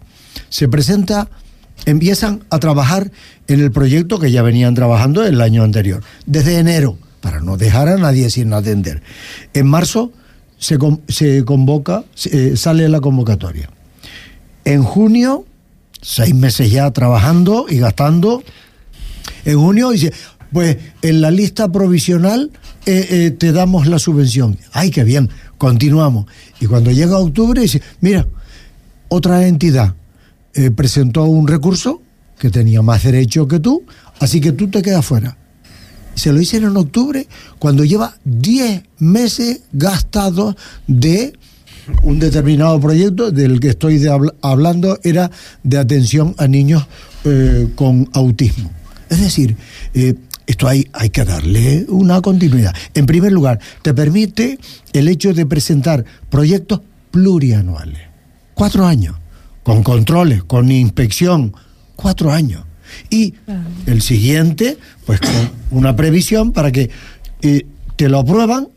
Se 0.49 0.66
presenta 0.66 1.28
empiezan 1.87 2.45
a 2.51 2.59
trabajar 2.59 3.11
en 3.49 3.61
el 3.61 3.70
proyecto 3.70 4.18
que 4.18 4.30
ya 4.30 4.43
venían 4.43 4.74
trabajando 4.74 5.24
el 5.24 5.41
año 5.41 5.62
anterior, 5.62 6.03
desde 6.26 6.59
enero 6.59 6.97
para 7.20 7.41
no 7.41 7.57
dejar 7.57 7.89
a 7.89 7.97
nadie 7.97 8.28
sin 8.28 8.53
atender. 8.53 9.03
En 9.55 9.66
marzo 9.66 10.12
se, 10.59 10.78
convoca, 11.45 12.05
eh, 12.26 12.53
sale 12.57 12.89
la 12.89 13.01
convocatoria. 13.01 13.70
En 14.64 14.82
junio, 14.82 15.45
seis 16.01 16.35
meses 16.35 16.70
ya 16.70 16.91
trabajando 16.91 17.66
y 17.68 17.78
gastando. 17.78 18.43
En 19.45 19.59
junio 19.59 19.91
dice, 19.91 20.12
pues 20.53 20.76
en 21.03 21.20
la 21.20 21.30
lista 21.30 21.70
provisional 21.72 22.51
eh, 22.87 23.07
eh, 23.11 23.30
te 23.30 23.53
damos 23.53 23.87
la 23.87 23.99
subvención. 23.99 24.59
Ay, 24.72 24.91
qué 24.91 25.05
bien, 25.05 25.30
continuamos. 25.59 26.26
Y 26.61 26.66
cuando 26.66 26.91
llega 26.91 27.18
octubre 27.18 27.61
dice, 27.61 27.82
mira, 28.01 28.26
otra 29.09 29.47
entidad 29.47 29.95
presentó 30.76 31.24
un 31.24 31.48
recurso 31.48 32.02
que 32.38 32.50
tenía 32.50 32.82
más 32.82 33.02
derecho 33.02 33.48
que 33.48 33.61
tú, 33.61 33.84
así 34.20 34.40
que 34.40 34.52
tú 34.52 34.68
te 34.68 34.82
quedas 34.82 35.05
fuera 35.05 35.36
se 36.14 36.32
lo 36.32 36.40
hicieron 36.40 36.72
en 36.72 36.76
octubre, 36.78 37.26
cuando 37.59 37.84
lleva 37.84 38.16
10 38.24 38.82
meses 38.98 39.62
gastados 39.72 40.57
de 40.86 41.32
un 42.02 42.18
determinado 42.18 42.80
proyecto 42.80 43.30
del 43.30 43.61
que 43.61 43.68
estoy 43.68 44.02
hablando, 44.40 44.98
era 45.02 45.30
de 45.62 45.78
atención 45.78 46.34
a 46.38 46.46
niños 46.46 46.86
eh, 47.24 47.68
con 47.74 48.09
autismo. 48.12 48.70
Es 49.11 49.20
decir, 49.20 49.57
eh, 49.92 50.14
esto 50.46 50.66
hay, 50.66 50.88
hay 50.92 51.11
que 51.11 51.24
darle 51.24 51.84
una 51.88 52.20
continuidad. 52.20 52.74
En 52.94 53.07
primer 53.07 53.32
lugar, 53.32 53.61
te 53.82 53.92
permite 53.92 54.59
el 54.92 55.09
hecho 55.09 55.34
de 55.34 55.46
presentar 55.46 56.05
proyectos 56.30 56.80
plurianuales. 57.11 58.00
Cuatro 58.55 58.86
años, 58.86 59.16
con 59.65 59.83
controles, 59.83 60.45
con 60.45 60.71
inspección, 60.71 61.53
cuatro 61.97 62.31
años. 62.31 62.65
Y 63.11 63.35
el 63.87 64.03
siguiente, 64.03 64.79
pues 65.05 65.21
con 65.21 65.51
una 65.71 65.97
previsión 65.97 66.53
para 66.53 66.71
que 66.71 66.91
eh, 67.43 67.67
te 67.97 68.09
lo 68.09 68.21
aprueban 68.21 68.69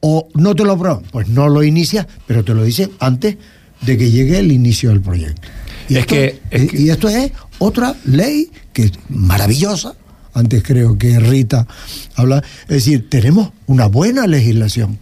o 0.00 0.28
no 0.34 0.54
te 0.54 0.64
lo 0.64 0.72
aprueban. 0.72 1.02
Pues 1.10 1.28
no 1.28 1.48
lo 1.48 1.64
inicias, 1.64 2.06
pero 2.26 2.44
te 2.44 2.54
lo 2.54 2.62
dicen 2.62 2.92
antes 3.00 3.36
de 3.80 3.98
que 3.98 4.10
llegue 4.10 4.38
el 4.38 4.52
inicio 4.52 4.90
del 4.90 5.00
proyecto. 5.00 5.48
Y, 5.88 5.96
esto, 5.96 6.14
que, 6.14 6.40
y 6.72 6.90
esto 6.90 7.08
es 7.08 7.32
otra 7.58 7.96
ley 8.04 8.50
que 8.72 8.84
es 8.84 8.92
maravillosa. 9.08 9.94
Antes 10.34 10.62
creo 10.62 10.98
que 10.98 11.18
Rita 11.18 11.66
habla. 12.14 12.44
Es 12.62 12.84
decir, 12.84 13.08
tenemos 13.08 13.50
una 13.66 13.86
buena 13.86 14.26
legislación. 14.26 14.98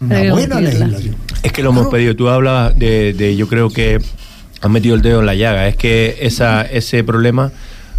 Una 0.00 0.32
buena 0.32 0.60
legislación. 0.60 1.16
Es 1.42 1.52
que 1.52 1.62
lo 1.62 1.70
hemos 1.70 1.88
pedido. 1.88 2.16
Tú 2.16 2.28
hablas 2.28 2.78
de, 2.78 3.12
de, 3.12 3.36
yo 3.36 3.48
creo 3.48 3.68
que 3.68 4.00
has 4.60 4.70
metido 4.70 4.94
el 4.94 5.02
dedo 5.02 5.20
en 5.20 5.26
la 5.26 5.34
llaga. 5.34 5.68
Es 5.68 5.76
que 5.76 6.18
esa, 6.20 6.62
ese 6.62 7.04
problema 7.04 7.52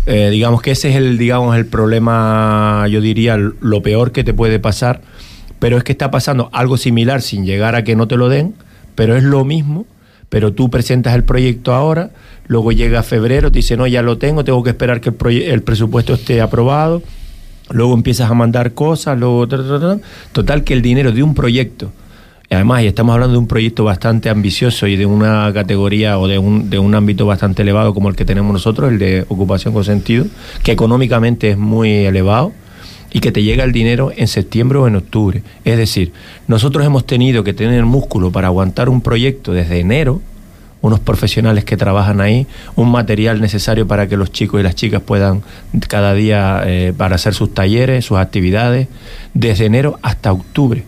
eh, 0.06 0.32
digamos 0.32 0.64
que 0.64 0.72
ese 0.72 0.90
es 0.90 0.96
el, 0.96 1.20
digamos, 1.20 1.56
el 1.56 1.68
problema, 1.68 2.88
yo 2.90 3.00
diría, 3.00 3.38
lo 3.38 3.84
peor 3.84 4.12
que 4.12 4.24
te 4.24 4.34
puede 4.34 4.58
pasar, 4.60 5.02
pero 5.60 5.78
es 5.78 5.84
que 5.84 5.92
está 5.92 6.10
pasando 6.10 6.50
algo 6.52 6.78
similar 6.78 7.22
sin 7.22 7.46
llegar 7.46 7.76
a 7.76 7.84
que 7.84 7.96
no 7.96 8.08
te 8.08 8.18
lo 8.18 8.28
den, 8.28 8.56
pero 8.96 9.16
es 9.16 9.24
lo 9.24 9.46
mismo, 9.46 9.86
pero 10.30 10.52
tú 10.52 10.72
presentas 10.72 11.14
el 11.14 11.24
proyecto 11.26 11.74
ahora, 11.74 12.10
luego 12.48 12.72
llega 12.72 13.04
febrero, 13.04 13.52
te 13.52 13.60
dice, 13.60 13.78
no, 13.78 13.86
ya 13.86 14.02
lo 14.02 14.18
tengo, 14.18 14.44
tengo 14.44 14.64
que 14.64 14.72
esperar 14.72 15.00
que 15.00 15.10
el, 15.10 15.42
el 15.44 15.62
presupuesto 15.62 16.16
esté 16.16 16.42
aprobado, 16.42 17.04
luego 17.70 17.94
empiezas 17.94 18.32
a 18.32 18.34
mandar 18.34 18.74
cosas, 18.74 19.16
luego... 19.20 19.48
Total 20.32 20.64
que 20.64 20.74
el 20.74 20.82
dinero 20.82 21.12
de 21.12 21.22
un 21.22 21.36
proyecto 21.36 21.92
Además, 22.52 22.82
y 22.82 22.88
estamos 22.88 23.14
hablando 23.14 23.34
de 23.34 23.40
un 23.40 23.48
proyecto 23.48 23.84
bastante 23.84 24.28
ambicioso 24.28 24.88
y 24.88 24.96
de 24.96 25.06
una 25.06 25.52
categoría 25.54 26.18
o 26.18 26.28
de 26.28 26.40
un, 26.40 26.72
de 26.72 26.80
un 26.80 26.96
ámbito 26.96 27.28
bastante 27.28 27.62
elevado 27.62 27.94
como 27.94 28.10
el 28.10 28.16
que 28.16 28.26
tenemos 28.26 28.52
nosotros, 28.52 28.92
el 28.92 28.98
de 28.98 29.24
ocupación 29.30 29.72
con 29.72 29.84
sentido, 29.84 30.26
que 30.64 30.72
económicamente 30.72 31.52
es 31.52 31.58
muy 31.60 31.92
elevado 32.06 32.52
y 33.12 33.20
que 33.20 33.32
te 33.32 33.44
llega 33.44 33.64
el 33.64 33.72
dinero 33.72 34.12
en 34.16 34.28
septiembre 34.28 34.80
o 34.80 34.88
en 34.88 34.96
octubre. 34.96 35.44
Es 35.64 35.78
decir, 35.78 36.12
nosotros 36.48 36.84
hemos 36.84 37.06
tenido 37.06 37.44
que 37.44 37.54
tener 37.54 37.86
músculo 37.86 38.32
para 38.32 38.48
aguantar 38.48 38.90
un 38.90 39.02
proyecto 39.02 39.54
desde 39.54 39.80
enero, 39.80 40.20
unos 40.82 41.00
profesionales 41.00 41.66
que 41.66 41.78
trabajan 41.78 42.20
ahí, 42.20 42.48
un 42.76 42.90
material 42.90 43.42
necesario 43.42 43.88
para 43.88 44.08
que 44.08 44.18
los 44.18 44.32
chicos 44.32 44.60
y 44.60 44.64
las 44.64 44.74
chicas 44.74 45.04
puedan 45.04 45.44
cada 45.88 46.16
día 46.16 46.64
eh, 46.66 46.94
para 46.98 47.14
hacer 47.14 47.36
sus 47.36 47.54
talleres, 47.54 48.06
sus 48.06 48.18
actividades, 48.18 48.88
desde 49.36 49.66
enero 49.66 50.00
hasta 50.02 50.32
octubre 50.32 50.84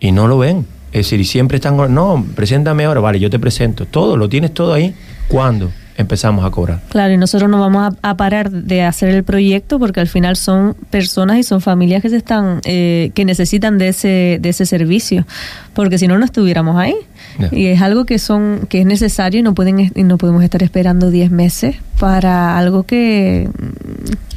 y 0.00 0.12
no 0.12 0.28
lo 0.28 0.38
ven. 0.38 0.66
Es 0.92 1.06
decir, 1.06 1.20
y 1.20 1.24
siempre 1.24 1.56
están, 1.56 1.76
no, 1.94 2.24
preséntame 2.34 2.84
ahora, 2.84 3.00
vale, 3.00 3.20
yo 3.20 3.30
te 3.30 3.38
presento. 3.38 3.86
Todo, 3.86 4.16
lo 4.16 4.28
tienes 4.28 4.54
todo 4.54 4.72
ahí. 4.72 4.94
¿Cuándo? 5.28 5.70
empezamos 5.98 6.44
a 6.44 6.50
cobrar. 6.50 6.80
Claro, 6.90 7.12
y 7.12 7.16
nosotros 7.16 7.50
no 7.50 7.58
vamos 7.58 7.92
a, 8.02 8.16
parar 8.16 8.50
de 8.50 8.82
hacer 8.82 9.10
el 9.10 9.24
proyecto 9.24 9.80
porque 9.80 9.98
al 9.98 10.06
final 10.06 10.36
son 10.36 10.74
personas 10.90 11.38
y 11.38 11.42
son 11.42 11.60
familias 11.60 12.02
que 12.02 12.08
se 12.08 12.16
están 12.16 12.60
eh, 12.64 13.10
que 13.14 13.24
necesitan 13.24 13.78
de 13.78 13.88
ese 13.88 14.38
de 14.40 14.48
ese 14.48 14.64
servicio, 14.64 15.26
porque 15.74 15.98
si 15.98 16.06
no 16.06 16.16
no 16.16 16.24
estuviéramos 16.24 16.76
ahí. 16.76 16.94
Y 17.50 17.66
es 17.66 17.82
algo 17.82 18.04
que 18.04 18.18
son 18.18 18.66
que 18.68 18.80
es 18.80 18.86
necesario 18.86 19.40
y 19.40 19.42
no 19.42 19.54
pueden 19.54 19.90
y 19.92 20.02
no 20.04 20.18
podemos 20.18 20.44
estar 20.44 20.62
esperando 20.62 21.10
10 21.10 21.32
meses 21.32 21.76
para 21.98 22.56
algo 22.56 22.84
que 22.84 23.48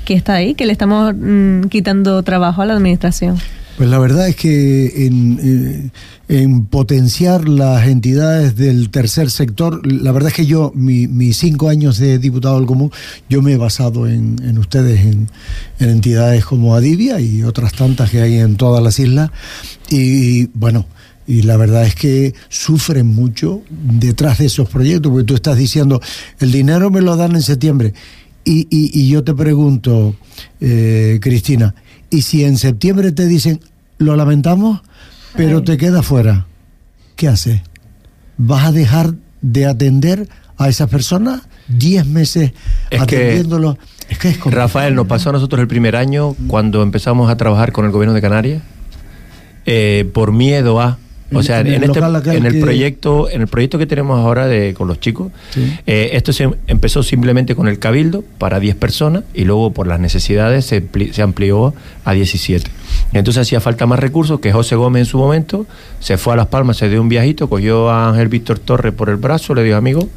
que 0.03 0.16
está 0.16 0.34
ahí, 0.34 0.55
que 0.55 0.66
le 0.66 0.72
estamos 0.72 1.14
mm, 1.16 1.66
quitando 1.66 2.24
trabajo 2.24 2.64
a 2.64 2.66
la 2.66 2.74
administración. 2.74 3.38
Pues 3.82 3.89
la 3.89 3.97
verdad 3.97 4.27
es 4.27 4.36
que 4.36 4.86
eh, 4.86 5.89
en, 6.27 6.65
potenciar 6.65 7.49
las 7.49 7.88
entidades 7.88 8.55
del 8.55 8.91
tercer 8.91 9.32
sector, 9.32 9.82
la 9.91 10.11
verdad 10.11 10.29
es 10.29 10.36
que 10.36 10.45
yo, 10.45 10.71
mis 10.75 11.38
cinco 11.38 11.67
años 11.67 11.97
de 11.97 12.19
diputado 12.19 12.59
del 12.59 12.67
común, 12.67 12.91
yo 13.27 13.41
me 13.41 13.53
he 13.53 13.57
basado 13.57 14.07
en, 14.07 14.55
ustedes, 14.59 14.99
en, 14.99 15.29
entidades 15.79 16.45
como 16.45 16.75
Adivia 16.75 17.19
y 17.19 17.41
otras 17.41 17.73
tantas 17.73 18.11
que 18.11 18.21
hay 18.21 18.38
en 18.38 18.55
todas 18.55 18.84
las 18.84 18.99
islas. 18.99 19.32
Y, 19.89 20.45
bueno, 20.53 20.86
y 21.25 21.41
la 21.41 21.57
verdad 21.57 21.84
es 21.84 21.95
que 21.95 22.36
sufren 22.49 23.07
mucho 23.07 23.63
detrás 23.71 24.38
de 24.38 24.45
esos 24.45 24.69
proyectos, 24.69 25.11
porque 25.11 25.25
tú 25.25 25.34
estás 25.34 25.57
diciendo, 25.57 25.99
el 26.39 26.51
dinero 26.51 26.91
me 26.91 27.01
lo 27.01 27.15
dan 27.15 27.34
en 27.34 27.41
septiembre. 27.41 27.95
Y, 28.43 29.09
yo 29.09 29.23
te 29.23 29.34
pregunto, 29.34 30.15
eh, 30.59 31.17
Cristina, 31.19 31.73
y 32.11 32.23
si 32.23 32.43
en 32.43 32.57
septiembre 32.57 33.11
te 33.13 33.25
dicen, 33.25 33.59
lo 34.01 34.15
lamentamos, 34.15 34.81
pero 35.35 35.63
te 35.63 35.77
queda 35.77 36.01
fuera. 36.01 36.47
¿Qué 37.15 37.27
haces? 37.27 37.61
¿Vas 38.37 38.65
a 38.65 38.71
dejar 38.71 39.13
de 39.41 39.65
atender 39.67 40.27
a 40.57 40.69
esas 40.69 40.89
personas? 40.89 41.41
¿Diez 41.67 42.05
meses 42.05 42.51
atendiéndolo? 42.99 43.77
es 44.09 44.17
que 44.17 44.29
es 44.29 44.43
Rafael, 44.43 44.95
nos 44.95 45.07
pasó 45.07 45.29
a 45.29 45.33
nosotros 45.33 45.61
el 45.61 45.67
primer 45.67 45.95
año 45.95 46.35
cuando 46.47 46.81
empezamos 46.83 47.29
a 47.29 47.37
trabajar 47.37 47.71
con 47.71 47.85
el 47.85 47.91
gobierno 47.91 48.13
de 48.13 48.21
Canarias, 48.21 48.61
eh, 49.65 50.09
por 50.13 50.33
miedo 50.33 50.81
a 50.81 50.97
o 51.34 51.43
sea, 51.43 51.61
en, 51.61 51.84
este, 51.84 51.99
en 52.36 52.45
el 52.45 52.59
proyecto, 52.59 53.29
en 53.29 53.41
el 53.41 53.47
proyecto 53.47 53.77
que 53.77 53.86
tenemos 53.86 54.19
ahora 54.19 54.47
de, 54.47 54.73
con 54.73 54.88
los 54.88 54.99
chicos, 54.99 55.32
eh, 55.86 56.11
esto 56.13 56.34
se 56.34 56.49
empezó 56.67 57.03
simplemente 57.03 57.55
con 57.55 57.67
el 57.67 57.79
cabildo 57.79 58.23
para 58.38 58.59
10 58.59 58.75
personas 58.75 59.23
y 59.34 59.45
luego 59.45 59.71
por 59.71 59.88
las 59.88 59.99
necesidades 59.99 60.65
se, 60.65 60.84
se 61.11 61.21
amplió 61.21 61.73
a 62.05 62.13
17. 62.13 62.69
Entonces 63.13 63.41
hacía 63.41 63.59
falta 63.59 63.86
más 63.86 63.99
recursos 63.99 64.39
que 64.39 64.51
José 64.51 64.75
Gómez 64.75 65.01
en 65.01 65.05
su 65.05 65.17
momento 65.17 65.65
se 65.99 66.17
fue 66.17 66.34
a 66.34 66.38
Las 66.38 66.47
Palmas, 66.47 66.77
se 66.77 66.89
dio 66.89 67.01
un 67.01 67.09
viajito, 67.09 67.49
cogió 67.49 67.89
a 67.89 68.09
Ángel 68.09 68.27
Víctor 68.27 68.59
Torres 68.59 68.93
por 68.93 69.09
el 69.09 69.17
brazo, 69.17 69.53
le 69.53 69.63
dijo 69.63 69.77
amigo, 69.77 70.09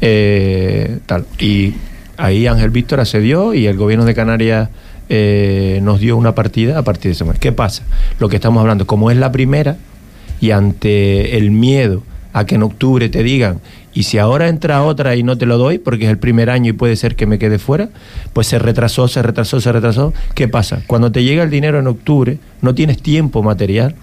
eh, 0.00 0.98
tal. 1.06 1.26
Y 1.38 1.74
ahí 2.16 2.46
Ángel 2.46 2.70
Víctor 2.70 3.00
accedió 3.00 3.54
y 3.54 3.66
el 3.66 3.76
gobierno 3.76 4.04
de 4.04 4.14
Canarias 4.14 4.68
eh, 5.08 5.80
nos 5.82 6.00
dio 6.00 6.16
una 6.16 6.34
partida 6.34 6.78
a 6.78 6.82
partir 6.82 7.10
de 7.10 7.12
ese 7.12 7.24
momento. 7.24 7.40
¿Qué 7.40 7.52
pasa? 7.52 7.82
Lo 8.18 8.28
que 8.28 8.36
estamos 8.36 8.60
hablando, 8.60 8.86
como 8.86 9.10
es 9.10 9.16
la 9.16 9.32
primera, 9.32 9.76
y 10.40 10.50
ante 10.50 11.36
el 11.36 11.50
miedo 11.50 12.02
a 12.32 12.46
que 12.46 12.54
en 12.54 12.62
octubre 12.62 13.08
te 13.08 13.22
digan, 13.22 13.60
y 13.98 14.04
si 14.04 14.18
ahora 14.18 14.48
entra 14.48 14.84
otra 14.84 15.16
y 15.16 15.22
no 15.22 15.36
te 15.38 15.46
lo 15.46 15.58
doy, 15.58 15.78
porque 15.78 16.04
es 16.04 16.10
el 16.10 16.18
primer 16.18 16.50
año 16.50 16.70
y 16.70 16.72
puede 16.72 16.94
ser 16.94 17.16
que 17.16 17.26
me 17.26 17.38
quede 17.38 17.58
fuera, 17.58 17.88
pues 18.32 18.46
se 18.46 18.58
retrasó, 18.58 19.08
se 19.08 19.22
retrasó, 19.22 19.60
se 19.60 19.72
retrasó. 19.72 20.12
¿Qué 20.34 20.46
pasa? 20.46 20.82
Cuando 20.86 21.10
te 21.10 21.24
llega 21.24 21.42
el 21.42 21.50
dinero 21.50 21.80
en 21.80 21.88
octubre, 21.88 22.38
no 22.62 22.74
tienes 22.74 23.02
tiempo 23.02 23.42
material 23.42 23.96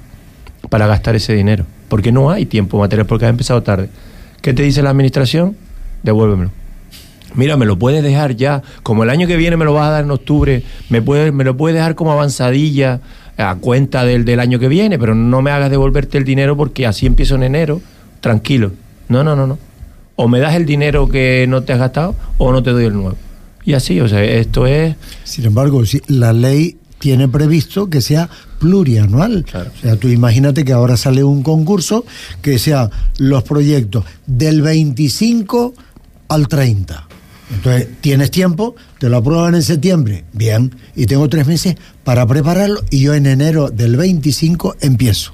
para 0.70 0.88
gastar 0.88 1.16
ese 1.16 1.34
dinero, 1.34 1.66
porque 1.88 2.12
no 2.12 2.30
hay 2.30 2.46
tiempo 2.46 2.78
material, 2.78 3.08
porque 3.08 3.26
has 3.26 3.32
empezado 3.32 3.64
tarde. 3.64 3.90
¿Qué 4.42 4.54
te 4.54 4.64
dice 4.64 4.82
la 4.82 4.90
administración? 4.90 5.56
Devuélvemelo. 6.04 6.52
Mira, 7.36 7.58
me 7.58 7.66
lo 7.66 7.78
puedes 7.78 8.04
dejar 8.04 8.36
ya, 8.36 8.64
como 8.84 9.04
el 9.04 9.10
año 9.10 9.28
que 9.28 9.36
viene 9.36 9.58
me 9.58 9.66
lo 9.66 9.74
vas 9.74 9.88
a 9.88 9.92
dar 9.92 10.04
en 10.04 10.12
octubre, 10.12 10.64
me, 10.90 11.02
puedes, 11.02 11.34
me 11.34 11.44
lo 11.44 11.56
puedes 11.58 11.76
dejar 11.76 11.96
como 11.96 12.12
avanzadilla 12.12 13.02
a 13.38 13.56
cuenta 13.56 14.06
del, 14.06 14.26
del 14.26 14.40
año 14.40 14.60
que 14.60 14.68
viene, 14.68 14.98
pero 14.98 15.16
no 15.16 15.42
me 15.42 15.52
hagas 15.52 15.70
devolverte 15.70 16.18
el 16.18 16.24
dinero 16.24 16.56
porque 16.56 16.86
así 16.86 17.06
empiezo 17.06 17.36
en 17.36 17.44
enero, 17.44 17.82
tranquilo. 18.22 18.72
No, 19.10 19.24
no, 19.24 19.36
no, 19.36 19.48
no. 19.48 19.58
O 20.16 20.28
me 20.28 20.40
das 20.40 20.56
el 20.56 20.66
dinero 20.66 21.10
que 21.10 21.46
no 21.48 21.64
te 21.64 21.74
has 21.74 21.80
gastado 21.80 22.16
o 22.38 22.52
no 22.52 22.64
te 22.64 22.72
doy 22.72 22.86
el 22.86 22.94
nuevo. 22.94 23.18
Y 23.66 23.74
así, 23.74 24.00
o 24.00 24.08
sea, 24.08 24.24
esto 24.24 24.68
es... 24.68 24.96
Sin 25.24 25.46
embargo, 25.46 25.86
si 25.86 26.02
la 26.08 26.32
ley 26.32 26.78
tiene 27.00 27.28
previsto 27.28 27.90
que 27.90 28.02
sea 28.02 28.30
plurianual. 28.60 29.44
Claro. 29.44 29.72
O 29.78 29.82
sea, 29.82 29.96
tú 29.98 30.08
imagínate 30.08 30.64
que 30.64 30.74
ahora 30.74 30.98
sale 30.98 31.24
un 31.24 31.44
concurso 31.44 32.06
que 32.42 32.58
sea 32.58 32.90
los 33.18 33.44
proyectos 33.44 34.06
del 34.26 34.62
25 34.62 35.74
al 36.30 36.48
30. 36.48 37.08
Entonces, 37.54 37.88
tienes 38.02 38.32
tiempo, 38.32 38.76
te 39.00 39.10
lo 39.10 39.18
aprueban 39.18 39.56
en 39.56 39.62
septiembre, 39.62 40.26
bien, 40.34 40.76
y 40.96 41.06
tengo 41.06 41.30
tres 41.30 41.46
meses 41.46 41.76
para 42.04 42.26
prepararlo 42.26 42.84
y 42.90 43.02
yo 43.02 43.14
en 43.14 43.28
enero 43.28 43.70
del 43.70 43.98
25 43.98 44.78
empiezo. 44.82 45.34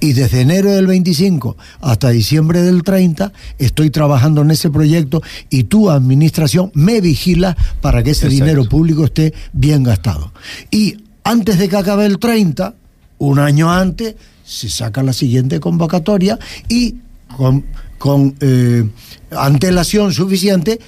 Y 0.00 0.14
desde 0.14 0.40
enero 0.40 0.72
del 0.72 0.86
25 0.86 1.56
hasta 1.80 2.08
diciembre 2.08 2.62
del 2.62 2.82
30 2.82 3.32
estoy 3.58 3.90
trabajando 3.90 4.40
en 4.40 4.50
ese 4.50 4.70
proyecto 4.70 5.22
y 5.50 5.64
tu 5.64 5.90
administración 5.90 6.70
me 6.74 7.00
vigila 7.02 7.56
para 7.82 8.02
que 8.02 8.12
ese 8.12 8.26
Exacto. 8.26 8.44
dinero 8.44 8.68
público 8.68 9.04
esté 9.04 9.34
bien 9.52 9.82
gastado. 9.82 10.32
Y 10.70 11.04
antes 11.22 11.58
de 11.58 11.68
que 11.68 11.76
acabe 11.76 12.06
el 12.06 12.18
30, 12.18 12.74
un 13.18 13.38
año 13.38 13.70
antes, 13.70 14.14
se 14.44 14.70
saca 14.70 15.02
la 15.02 15.12
siguiente 15.12 15.60
convocatoria 15.60 16.38
y 16.68 16.96
con, 17.36 17.66
con 17.98 18.34
eh, 18.40 18.88
antelación 19.30 20.12
suficiente 20.12 20.80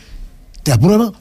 te 0.62 0.72
aprueban 0.72 1.12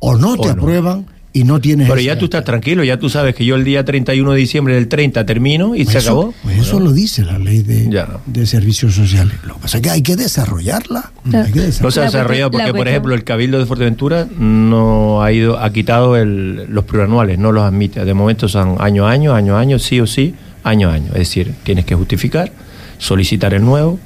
o 0.00 0.16
no 0.16 0.32
O 0.32 0.36
te 0.38 0.46
no. 0.48 0.52
aprueban 0.54 1.06
y 1.32 1.44
no 1.44 1.60
tienes... 1.60 1.86
Pero 1.88 2.00
ya 2.00 2.16
tú 2.18 2.24
estás 2.26 2.44
tranquilo, 2.44 2.82
ya 2.82 2.98
tú 2.98 3.10
sabes 3.10 3.34
que 3.34 3.44
yo 3.44 3.56
el 3.56 3.64
día 3.64 3.84
31 3.84 4.32
de 4.32 4.38
diciembre 4.38 4.74
del 4.74 4.88
30 4.88 5.26
termino 5.26 5.74
y 5.74 5.84
Pues 5.84 5.92
se 5.92 5.98
eso- 5.98 6.08
acabó. 6.12 6.34
Pues 6.42 6.58
eso 6.58 6.80
lo 6.80 6.92
dice 6.92 7.24
la 7.26 7.38
ley 7.38 7.60
de, 7.62 7.90
Ya. 7.90 8.08
de 8.24 8.46
servicios 8.46 8.94
sociales. 8.94 9.34
Lo 9.44 9.54
que 9.56 9.60
pasa 9.60 9.76
es 9.76 9.82
que 9.82 9.90
hay 9.90 10.00
que 10.02 10.16
desarrollarla. 10.16 11.10
Claro. 11.28 11.44
Hay 11.46 11.52
que 11.52 11.58
No 11.60 11.64
desarrollarla. 11.66 11.90
se 11.90 12.00
ha 12.00 12.02
La 12.04 12.06
desarrollado 12.10 12.50
porque, 12.52 12.72
por 12.72 12.88
ejemplo, 12.88 13.14
el 13.14 13.22
Cabildo 13.24 13.58
de 13.58 13.66
Fuerteventura 13.66 14.26
no 14.38 15.22
ha 15.22 15.30
ido, 15.30 15.58
ha 15.58 15.70
quitado 15.74 16.16
el- 16.16 16.64
los 16.70 16.84
plurianuales, 16.86 17.38
no 17.38 17.52
los 17.52 17.64
admite. 17.64 18.02
De 18.06 18.14
momento 18.14 18.48
son 18.48 18.76
año 18.78 19.06
a 19.06 19.10
año, 19.10 19.34
año 19.34 19.56
a 19.58 19.60
año, 19.60 19.78
sí 19.78 20.00
o 20.00 20.06
sí, 20.06 20.34
año 20.64 20.88
a 20.88 20.94
año. 20.94 21.08
Es 21.08 21.18
decir, 21.18 21.54
tienes 21.64 21.84
que 21.84 21.94
justificar, 21.94 22.50
solicitar 22.96 23.52
el 23.52 23.62
nuevo, 23.62 23.98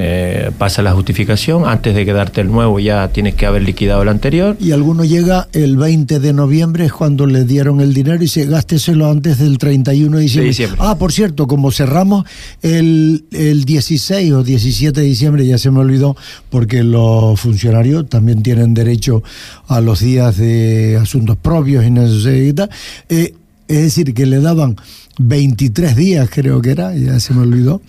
eh, 0.00 0.52
pasa 0.56 0.80
la 0.80 0.92
justificación, 0.92 1.66
antes 1.66 1.92
de 1.92 2.04
quedarte 2.04 2.40
el 2.40 2.52
nuevo 2.52 2.78
ya 2.78 3.08
tienes 3.08 3.34
que 3.34 3.46
haber 3.46 3.62
liquidado 3.62 4.02
el 4.02 4.08
anterior. 4.08 4.56
Y 4.60 4.70
alguno 4.70 5.04
llega 5.04 5.48
el 5.52 5.76
20 5.76 6.20
de 6.20 6.32
noviembre, 6.32 6.84
es 6.84 6.92
cuando 6.92 7.26
le 7.26 7.44
dieron 7.44 7.80
el 7.80 7.92
dinero 7.92 8.14
y 8.14 8.20
dice, 8.20 8.46
gásteselo 8.46 9.10
antes 9.10 9.38
del 9.38 9.58
31 9.58 10.16
de 10.16 10.22
diciembre. 10.22 10.48
diciembre. 10.50 10.78
Ah, 10.80 10.96
por 10.96 11.12
cierto, 11.12 11.48
como 11.48 11.72
cerramos 11.72 12.24
el, 12.62 13.24
el 13.32 13.64
16 13.64 14.32
o 14.34 14.44
17 14.44 15.00
de 15.00 15.04
diciembre, 15.04 15.44
ya 15.44 15.58
se 15.58 15.72
me 15.72 15.80
olvidó, 15.80 16.16
porque 16.48 16.84
los 16.84 17.40
funcionarios 17.40 18.08
también 18.08 18.44
tienen 18.44 18.74
derecho 18.74 19.24
a 19.66 19.80
los 19.80 19.98
días 19.98 20.36
de 20.36 20.96
asuntos 21.02 21.36
propios 21.36 21.84
y 21.84 22.52
tal. 22.52 22.70
Eh, 23.08 23.34
es 23.66 23.82
decir, 23.82 24.14
que 24.14 24.26
le 24.26 24.40
daban 24.40 24.76
23 25.18 25.96
días, 25.96 26.28
creo 26.32 26.62
que 26.62 26.70
era, 26.70 26.94
ya 26.94 27.18
se 27.20 27.34
me 27.34 27.42
olvidó, 27.42 27.82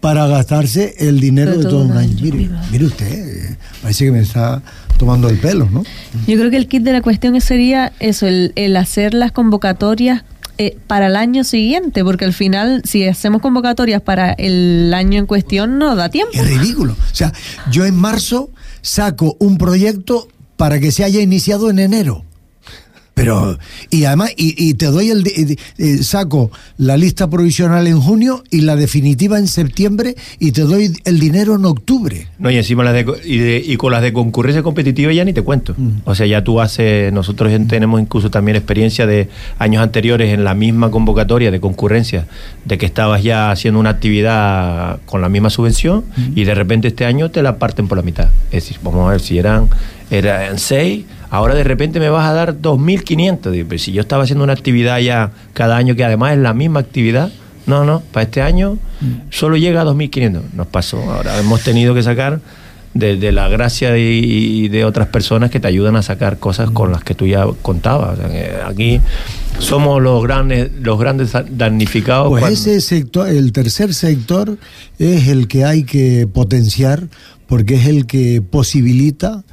para 0.00 0.26
gastarse 0.26 0.94
el 0.98 1.20
dinero 1.20 1.56
de 1.56 1.64
todo 1.64 1.82
un 1.82 1.96
año. 1.96 2.16
Mire, 2.20 2.48
mire 2.70 2.84
usted, 2.84 3.06
eh, 3.06 3.56
parece 3.82 4.06
que 4.06 4.12
me 4.12 4.20
está 4.20 4.62
tomando 4.98 5.28
el 5.28 5.38
pelo, 5.38 5.68
¿no? 5.70 5.82
Yo 6.26 6.38
creo 6.38 6.50
que 6.50 6.56
el 6.56 6.68
kit 6.68 6.82
de 6.82 6.92
la 6.92 7.02
cuestión 7.02 7.38
sería 7.40 7.92
eso, 8.00 8.26
el, 8.26 8.52
el 8.56 8.76
hacer 8.76 9.14
las 9.14 9.32
convocatorias 9.32 10.24
eh, 10.58 10.78
para 10.86 11.08
el 11.08 11.16
año 11.16 11.44
siguiente, 11.44 12.02
porque 12.02 12.24
al 12.24 12.32
final, 12.32 12.80
si 12.84 13.06
hacemos 13.06 13.42
convocatorias 13.42 14.00
para 14.00 14.32
el 14.32 14.94
año 14.94 15.18
en 15.18 15.26
cuestión, 15.26 15.78
no 15.78 15.94
da 15.96 16.08
tiempo. 16.08 16.32
Es 16.32 16.46
ridículo. 16.46 16.92
O 16.94 17.14
sea, 17.14 17.32
yo 17.70 17.84
en 17.84 17.94
marzo 17.94 18.50
saco 18.80 19.36
un 19.38 19.58
proyecto 19.58 20.28
para 20.56 20.80
que 20.80 20.92
se 20.92 21.04
haya 21.04 21.20
iniciado 21.20 21.68
en 21.68 21.78
enero. 21.78 22.24
Pero, 23.16 23.58
y 23.88 24.04
además, 24.04 24.30
y, 24.36 24.54
y 24.62 24.74
te 24.74 24.86
doy 24.86 25.08
el, 25.08 26.04
saco 26.04 26.50
la 26.76 26.98
lista 26.98 27.30
provisional 27.30 27.86
en 27.86 27.98
junio 27.98 28.44
y 28.50 28.60
la 28.60 28.76
definitiva 28.76 29.38
en 29.38 29.48
septiembre 29.48 30.16
y 30.38 30.52
te 30.52 30.60
doy 30.60 30.92
el 31.06 31.18
dinero 31.18 31.54
en 31.54 31.64
octubre. 31.64 32.26
No, 32.38 32.50
y 32.50 32.58
encima 32.58 32.84
las 32.84 32.92
de, 32.92 33.06
y, 33.24 33.38
de- 33.38 33.62
y 33.66 33.78
con 33.78 33.90
las 33.92 34.02
de 34.02 34.12
concurrencia 34.12 34.62
competitiva 34.62 35.14
ya 35.14 35.24
ni 35.24 35.32
te 35.32 35.40
cuento. 35.40 35.74
O 36.04 36.14
sea, 36.14 36.26
ya 36.26 36.44
tú 36.44 36.60
haces, 36.60 37.10
nosotros 37.10 37.50
en- 37.52 37.68
tenemos 37.68 38.02
incluso 38.02 38.30
también 38.30 38.54
experiencia 38.58 39.06
de 39.06 39.30
años 39.58 39.82
anteriores 39.82 40.34
en 40.34 40.44
la 40.44 40.54
misma 40.54 40.90
convocatoria 40.90 41.50
de 41.50 41.58
concurrencia, 41.58 42.26
de 42.66 42.76
que 42.76 42.84
estabas 42.84 43.22
ya 43.22 43.50
haciendo 43.50 43.80
una 43.80 43.88
actividad 43.90 45.00
con 45.06 45.22
la 45.22 45.30
misma 45.30 45.48
subvención 45.48 46.04
y 46.34 46.44
de 46.44 46.54
repente 46.54 46.88
este 46.88 47.06
año 47.06 47.30
te 47.30 47.42
la 47.42 47.56
parten 47.58 47.88
por 47.88 47.96
la 47.96 48.02
mitad. 48.04 48.28
Es 48.50 48.64
decir, 48.64 48.76
vamos 48.82 49.08
a 49.08 49.12
ver 49.12 49.20
si 49.22 49.38
eran, 49.38 49.70
eran 50.10 50.58
seis, 50.58 51.06
ahora 51.30 51.54
de 51.54 51.64
repente 51.64 52.00
me 52.00 52.08
vas 52.08 52.28
a 52.28 52.32
dar 52.32 52.54
2.500. 52.58 53.50
Digo, 53.50 53.68
pues 53.68 53.82
si 53.82 53.92
yo 53.92 54.00
estaba 54.00 54.24
haciendo 54.24 54.44
una 54.44 54.52
actividad 54.52 54.98
ya 55.00 55.30
cada 55.52 55.76
año 55.76 55.94
que 55.96 56.04
además 56.04 56.32
es 56.34 56.38
la 56.38 56.54
misma 56.54 56.80
actividad, 56.80 57.30
no, 57.66 57.84
no, 57.84 58.00
para 58.12 58.24
este 58.24 58.42
año 58.42 58.78
solo 59.30 59.56
llega 59.56 59.80
a 59.80 59.84
2.500. 59.84 60.42
Nos 60.54 60.66
pasó. 60.68 60.98
Ahora 61.10 61.38
hemos 61.38 61.62
tenido 61.62 61.94
que 61.94 62.02
sacar 62.02 62.40
de, 62.94 63.16
de 63.16 63.32
la 63.32 63.48
gracia 63.48 63.90
de, 63.90 64.00
y 64.00 64.68
de 64.68 64.84
otras 64.84 65.08
personas 65.08 65.50
que 65.50 65.60
te 65.60 65.66
ayudan 65.68 65.96
a 65.96 66.02
sacar 66.02 66.38
cosas 66.38 66.70
con 66.70 66.92
las 66.92 67.02
que 67.04 67.14
tú 67.14 67.26
ya 67.26 67.44
contabas. 67.62 68.18
O 68.18 68.22
sea, 68.22 68.28
que 68.30 68.52
aquí 68.64 69.00
somos 69.58 70.00
los 70.00 70.22
grandes, 70.22 70.70
los 70.80 70.98
grandes 70.98 71.32
damnificados. 71.50 72.28
Pues 72.28 72.40
cuando- 72.40 72.54
ese 72.58 72.80
sector, 72.80 73.28
el 73.28 73.52
tercer 73.52 73.92
sector, 73.94 74.56
es 74.98 75.28
el 75.28 75.48
que 75.48 75.64
hay 75.64 75.82
que 75.82 76.26
potenciar 76.32 77.08
porque 77.48 77.74
es 77.74 77.86
el 77.86 78.06
que 78.06 78.42
posibilita 78.48 79.44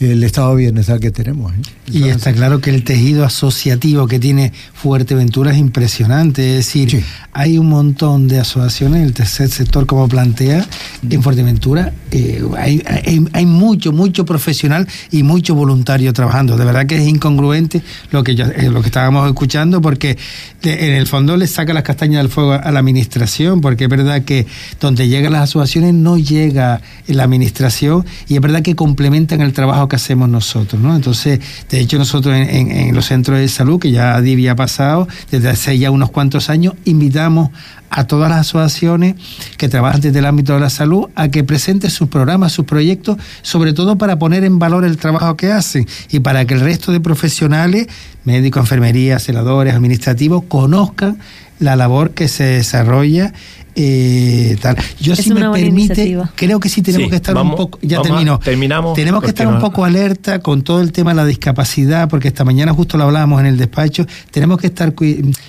el 0.00 0.22
estado 0.24 0.56
de 0.56 0.62
bienestar 0.64 0.98
que 0.98 1.10
tenemos. 1.10 1.52
¿eh? 1.52 1.56
Y 1.92 2.04
está 2.08 2.32
claro 2.32 2.60
que 2.60 2.70
el 2.70 2.84
tejido 2.84 3.24
asociativo 3.24 4.06
que 4.06 4.18
tiene 4.18 4.52
Fuerteventura 4.72 5.52
es 5.52 5.58
impresionante. 5.58 6.50
Es 6.58 6.66
decir, 6.66 6.90
Sí. 6.90 7.00
hay 7.32 7.58
un 7.58 7.68
montón 7.68 8.26
de 8.26 8.38
asociaciones, 8.40 9.04
el 9.04 9.12
tercer 9.12 9.50
sector, 9.50 9.84
como 9.86 10.08
plantea, 10.08 10.66
en 11.08 11.22
Fuerteventura. 11.22 11.92
eh, 12.12 12.42
hay, 12.58 12.82
hay, 12.86 13.24
hay 13.32 13.46
mucho, 13.46 13.92
mucho 13.92 14.24
profesional 14.24 14.88
y 15.12 15.22
mucho 15.22 15.54
voluntario 15.54 16.12
trabajando. 16.12 16.56
De 16.56 16.64
verdad 16.64 16.86
que 16.86 16.96
es 16.96 17.06
incongruente 17.06 17.82
lo 18.10 18.24
que, 18.24 18.34
ya- 18.34 18.48
eh, 18.48 18.68
lo 18.68 18.80
que 18.80 18.86
estábamos 18.88 19.28
escuchando, 19.28 19.80
porque 19.80 20.16
de- 20.62 20.88
en 20.88 20.94
el 20.94 21.06
fondo 21.06 21.36
le 21.36 21.46
saca 21.46 21.72
las 21.72 21.84
castañas 21.84 22.22
del 22.22 22.28
fuego 22.32 22.54
a 22.54 22.70
la 22.72 22.80
administración, 22.80 23.60
porque 23.60 23.84
es 23.84 23.90
verdad 23.90 24.22
que 24.24 24.46
donde 24.80 25.06
llegan 25.08 25.32
las 25.34 25.42
asociaciones 25.42 25.94
no 25.94 26.16
llega 26.18 26.80
la 27.06 27.22
administración 27.24 28.04
y 28.28 28.34
es 28.34 28.40
verdad 28.40 28.62
que 28.62 28.74
complementan 28.74 29.40
el 29.40 29.52
trabajo 29.52 29.86
que 29.90 29.96
hacemos 29.96 30.30
nosotros, 30.30 30.80
¿no? 30.80 30.96
Entonces, 30.96 31.40
de 31.68 31.80
hecho, 31.80 31.98
nosotros 31.98 32.34
en, 32.34 32.94
los 32.94 33.04
centros 33.04 33.38
de 33.38 33.48
salud, 33.48 33.78
que 33.78 33.90
ya 33.90 34.18
Divi 34.22 34.48
ha 34.48 34.56
pasado, 34.56 35.06
desde 35.30 35.50
hace 35.50 35.78
ya 35.78 35.90
unos 35.90 36.10
cuantos 36.10 36.48
años, 36.48 36.72
invitamos 36.86 37.50
a 37.90 38.04
todas 38.04 38.30
las 38.30 38.40
asociaciones 38.40 39.16
que 39.58 39.68
trabajan 39.68 40.00
desde 40.00 40.20
el 40.20 40.26
ámbito 40.26 40.54
de 40.54 40.60
la 40.60 40.70
salud 40.70 41.08
a 41.16 41.28
que 41.28 41.44
presenten 41.44 41.90
sus 41.90 42.08
programas, 42.08 42.52
sus 42.52 42.64
proyectos, 42.64 43.18
sobre 43.42 43.72
todo 43.74 43.98
para 43.98 44.18
poner 44.18 44.44
en 44.44 44.58
valor 44.58 44.84
el 44.84 44.96
trabajo 44.96 45.36
que 45.36 45.52
hacen 45.52 45.86
y 46.10 46.20
para 46.20 46.46
que 46.46 46.54
el 46.54 46.60
resto 46.60 46.92
de 46.92 47.00
profesionales, 47.00 47.88
médicos, 48.24 48.62
enfermería, 48.62 49.18
celadores, 49.18 49.74
administrativos, 49.74 50.44
conozcan 50.48 51.18
la 51.60 51.76
labor 51.76 52.10
que 52.12 52.26
se 52.28 52.44
desarrolla. 52.44 53.32
eh, 53.76 54.56
tal. 54.60 54.76
Yo, 55.00 55.12
Es 55.12 55.20
si 55.20 55.30
una 55.30 55.40
me 55.42 55.48
buena 55.48 55.64
permite, 55.64 55.92
iniciativa. 56.02 56.30
creo 56.34 56.58
que 56.58 56.68
sí 56.68 56.82
tenemos 56.82 57.04
Sí, 57.06 57.10
que 57.10 57.16
estar 57.16 57.34
vamos- 57.34 57.52
un 57.52 57.56
poco. 57.56 57.78
Ya 57.82 58.00
a- 58.00 58.02
terminó. 58.02 58.38
terminamos, 58.40 58.94
Tenemos 58.94 59.22
que 59.22 59.28
estar 59.28 59.46
un 59.46 59.60
poco 59.60 59.84
alerta 59.84 60.40
con 60.40 60.62
todo 60.62 60.80
el 60.80 60.90
tema 60.90 61.12
de 61.12 61.16
la 61.16 61.24
discapacidad, 61.24 62.08
porque 62.08 62.28
esta 62.28 62.44
mañana 62.44 62.74
justo 62.74 62.98
lo 62.98 63.04
hablábamos 63.04 63.40
en 63.40 63.46
el 63.46 63.56
despacho. 63.56 64.06
Tenemos 64.32 64.58
que 64.58 64.66
estar, 64.66 64.92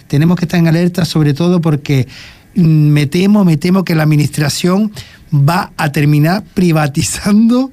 tenemos 0.07 0.38
que 0.38 0.45
estar 0.45 0.59
en 0.59 0.68
alerta, 0.68 1.03
sobre 1.03 1.34
todo 1.34 1.59
porque 1.62 2.07
mm, 2.55 2.62
me 2.64 3.07
temo, 3.07 3.43
me 3.43 3.57
temo 3.57 3.84
que 3.84 3.95
la 3.95 4.03
administración 4.03 4.91
va 5.34 5.72
a 5.76 5.91
terminar 5.91 6.43
privatizando 6.53 7.72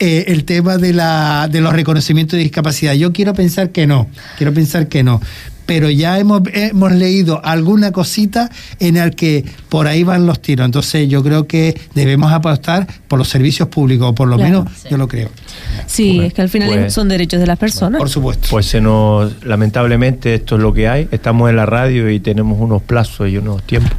eh, 0.00 0.24
el 0.28 0.44
tema 0.44 0.76
de, 0.76 0.92
la, 0.92 1.48
de 1.50 1.60
los 1.60 1.72
reconocimientos 1.72 2.36
de 2.36 2.42
discapacidad. 2.42 2.94
Yo 2.94 3.12
quiero 3.12 3.32
pensar 3.32 3.70
que 3.70 3.86
no, 3.86 4.08
quiero 4.36 4.52
pensar 4.52 4.88
que 4.88 5.02
no. 5.04 5.20
Pero 5.66 5.90
ya 5.90 6.18
hemos, 6.18 6.42
hemos 6.52 6.92
leído 6.92 7.40
alguna 7.44 7.92
cosita 7.92 8.50
en 8.80 8.96
el 8.96 9.14
que 9.14 9.44
por 9.68 9.86
ahí 9.86 10.02
van 10.04 10.26
los 10.26 10.40
tiros. 10.40 10.64
Entonces 10.64 11.08
yo 11.08 11.22
creo 11.22 11.46
que 11.46 11.78
debemos 11.94 12.32
apostar 12.32 12.86
por 13.08 13.18
los 13.18 13.28
servicios 13.28 13.68
públicos, 13.68 14.08
o 14.10 14.14
por 14.14 14.28
lo 14.28 14.36
Claro. 14.36 14.64
menos 14.64 14.84
yo 14.90 14.96
lo 14.96 15.08
creo. 15.08 15.30
Sí, 15.86 16.20
es 16.20 16.32
que 16.34 16.42
al 16.42 16.48
final 16.48 16.68
pues- 16.68 16.92
son 16.92 17.08
derechos 17.08 17.40
de 17.40 17.46
las 17.46 17.58
personas. 17.58 17.98
Por 17.98 18.08
supuesto. 18.08 18.48
Pues 18.50 18.66
se 18.66 18.80
nos, 18.80 19.44
lamentablemente 19.44 20.34
esto 20.34 20.56
es 20.56 20.62
lo 20.62 20.72
que 20.74 20.88
hay. 20.88 21.08
Estamos 21.10 21.48
en 21.50 21.56
la 21.56 21.66
radio 21.66 22.10
y 22.10 22.20
tenemos 22.20 22.58
unos 22.60 22.82
plazos 22.82 23.28
y 23.28 23.36
unos 23.36 23.62
tiempos. 23.62 23.92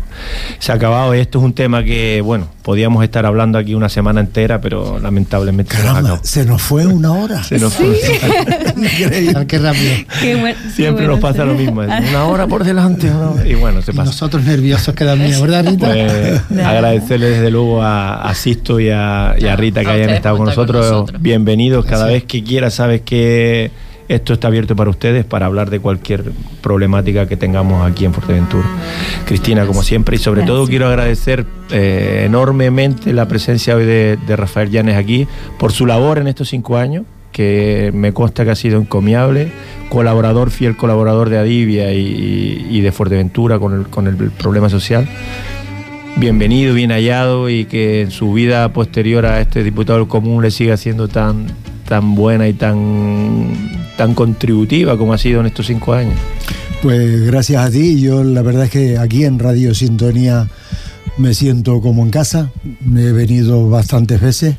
Se 0.59 0.71
ha 0.71 0.75
acabado. 0.75 1.13
Esto 1.13 1.39
es 1.39 1.45
un 1.45 1.53
tema 1.53 1.83
que, 1.83 2.21
bueno, 2.21 2.47
podíamos 2.63 3.03
estar 3.03 3.25
hablando 3.25 3.57
aquí 3.57 3.73
una 3.75 3.89
semana 3.89 4.21
entera, 4.21 4.61
pero 4.61 4.97
lamentablemente 4.99 5.71
se 5.75 5.77
nos 5.83 5.87
Caramba, 5.87 6.09
acabó. 6.11 6.25
se 6.25 6.45
nos 6.45 6.61
fue 6.61 6.85
una 6.85 7.11
hora. 7.11 7.43
Se 7.43 7.59
nos 7.59 7.73
fue. 7.73 7.95
Qué 9.47 9.59
rápido. 9.59 9.93
Qué 10.21 10.55
Siempre 10.73 11.05
bueno 11.05 11.07
nos 11.13 11.19
pasa 11.19 11.39
ser. 11.39 11.47
lo 11.47 11.54
mismo. 11.55 11.81
Una 11.81 12.25
hora 12.25 12.47
por 12.47 12.63
delante. 12.63 13.09
hora- 13.11 13.47
Y 13.47 13.55
bueno, 13.55 13.81
se 13.81 13.91
Y 13.91 13.95
pasa. 13.95 14.11
nosotros 14.11 14.43
nerviosos 14.43 14.93
queda 14.95 15.15
mía, 15.15 15.39
¿verdad, 15.39 15.65
Rita? 15.67 15.87
Pues 15.87 16.41
agradecerle 16.65 17.29
desde 17.29 17.51
luego 17.51 17.81
a, 17.81 18.21
a 18.21 18.33
Sisto 18.35 18.79
y 18.79 18.89
a, 18.89 19.35
y 19.39 19.45
a 19.45 19.55
Rita 19.55 19.81
que 19.81 19.87
A 19.89 19.93
hayan 19.93 20.09
estado 20.11 20.37
con 20.37 20.49
estar 20.49 20.65
con 20.65 20.75
nosotros. 20.75 20.91
nosotros. 20.91 21.21
Bienvenidos. 21.21 21.85
Cada 21.85 22.05
Gracias. 22.05 22.13
vez 22.21 22.23
que 22.31 22.43
quieras, 22.43 22.73
sabes 22.75 23.01
que 23.01 23.71
esto 24.07 24.33
está 24.33 24.49
abierto 24.49 24.75
para 24.75 24.91
ustedes 24.91 25.25
para 25.25 25.47
hablar 25.47 25.71
de 25.71 25.79
cualquier 25.79 26.25
problemática 26.61 27.27
que 27.27 27.37
tengamos 27.37 27.89
aquí 27.89 28.05
en 28.05 28.13
Fuerteventura. 28.13 28.65
Cristina, 29.25 29.65
como 29.65 29.81
siempre, 29.81 30.15
y 30.17 30.19
sobre 30.19 30.41
todo 30.43 30.57
Gracias. 30.57 30.69
quiero 30.69 30.87
agradecer 30.87 31.45
eh, 31.71 32.23
enormemente 32.27 33.11
la 33.13 33.27
presencia 33.27 33.75
hoy 33.75 33.85
de, 33.85 34.17
de 34.27 34.35
Rafael 34.35 34.69
Llanes 34.69 34.95
aquí 34.97 35.27
por 35.57 35.71
su 35.71 35.87
labor 35.87 36.19
en 36.19 36.27
estos 36.27 36.49
cinco 36.49 36.77
años 36.77 37.03
que 37.35 37.91
me 37.93 38.13
consta 38.13 38.45
que 38.45 38.51
ha 38.51 38.55
sido 38.55 38.79
encomiable, 38.79 39.51
colaborador, 39.89 40.51
fiel 40.51 40.77
colaborador 40.77 41.29
de 41.29 41.37
Adivia 41.37 41.91
y, 41.91 42.79
de 42.79 42.91
Fuerteventura 42.93 43.59
con 43.59 43.73
el, 43.73 43.87
con 43.87 44.07
el 44.07 44.15
problema 44.31 44.69
social 44.69 45.05
bienvenido, 46.15 46.73
bien 46.73 46.91
hallado 46.91 47.49
y 47.49 47.65
que 47.65 48.03
en 48.03 48.11
su 48.11 48.31
vida 48.31 48.71
posterior 48.71 49.25
a 49.25 49.41
este 49.41 49.65
diputado 49.65 49.99
del 49.99 50.07
común 50.07 50.41
le 50.41 50.49
siga 50.49 50.77
siendo 50.77 51.09
tan, 51.09 51.47
tan 51.89 52.15
buena 52.15 52.47
y 52.47 52.53
tan, 52.53 53.53
tan 53.97 54.13
contributiva 54.13 54.97
como 54.97 55.11
ha 55.11 55.17
sido 55.17 55.41
en 55.41 55.47
estos 55.47 55.67
cinco 55.67 55.93
años. 55.93 56.15
Pues 56.81 57.25
gracias 57.25 57.65
a 57.65 57.69
ti, 57.69 57.99
yo 57.99 58.23
la 58.23 58.43
verdad 58.43 58.63
es 58.63 58.71
que 58.71 58.97
aquí 58.97 59.25
en 59.25 59.39
Radio 59.39 59.75
Sintonía 59.75 60.47
me 61.17 61.33
siento 61.33 61.81
como 61.81 62.01
en 62.01 62.11
casa, 62.11 62.49
he 62.95 63.11
venido 63.11 63.69
bastantes 63.69 64.21
veces. 64.21 64.55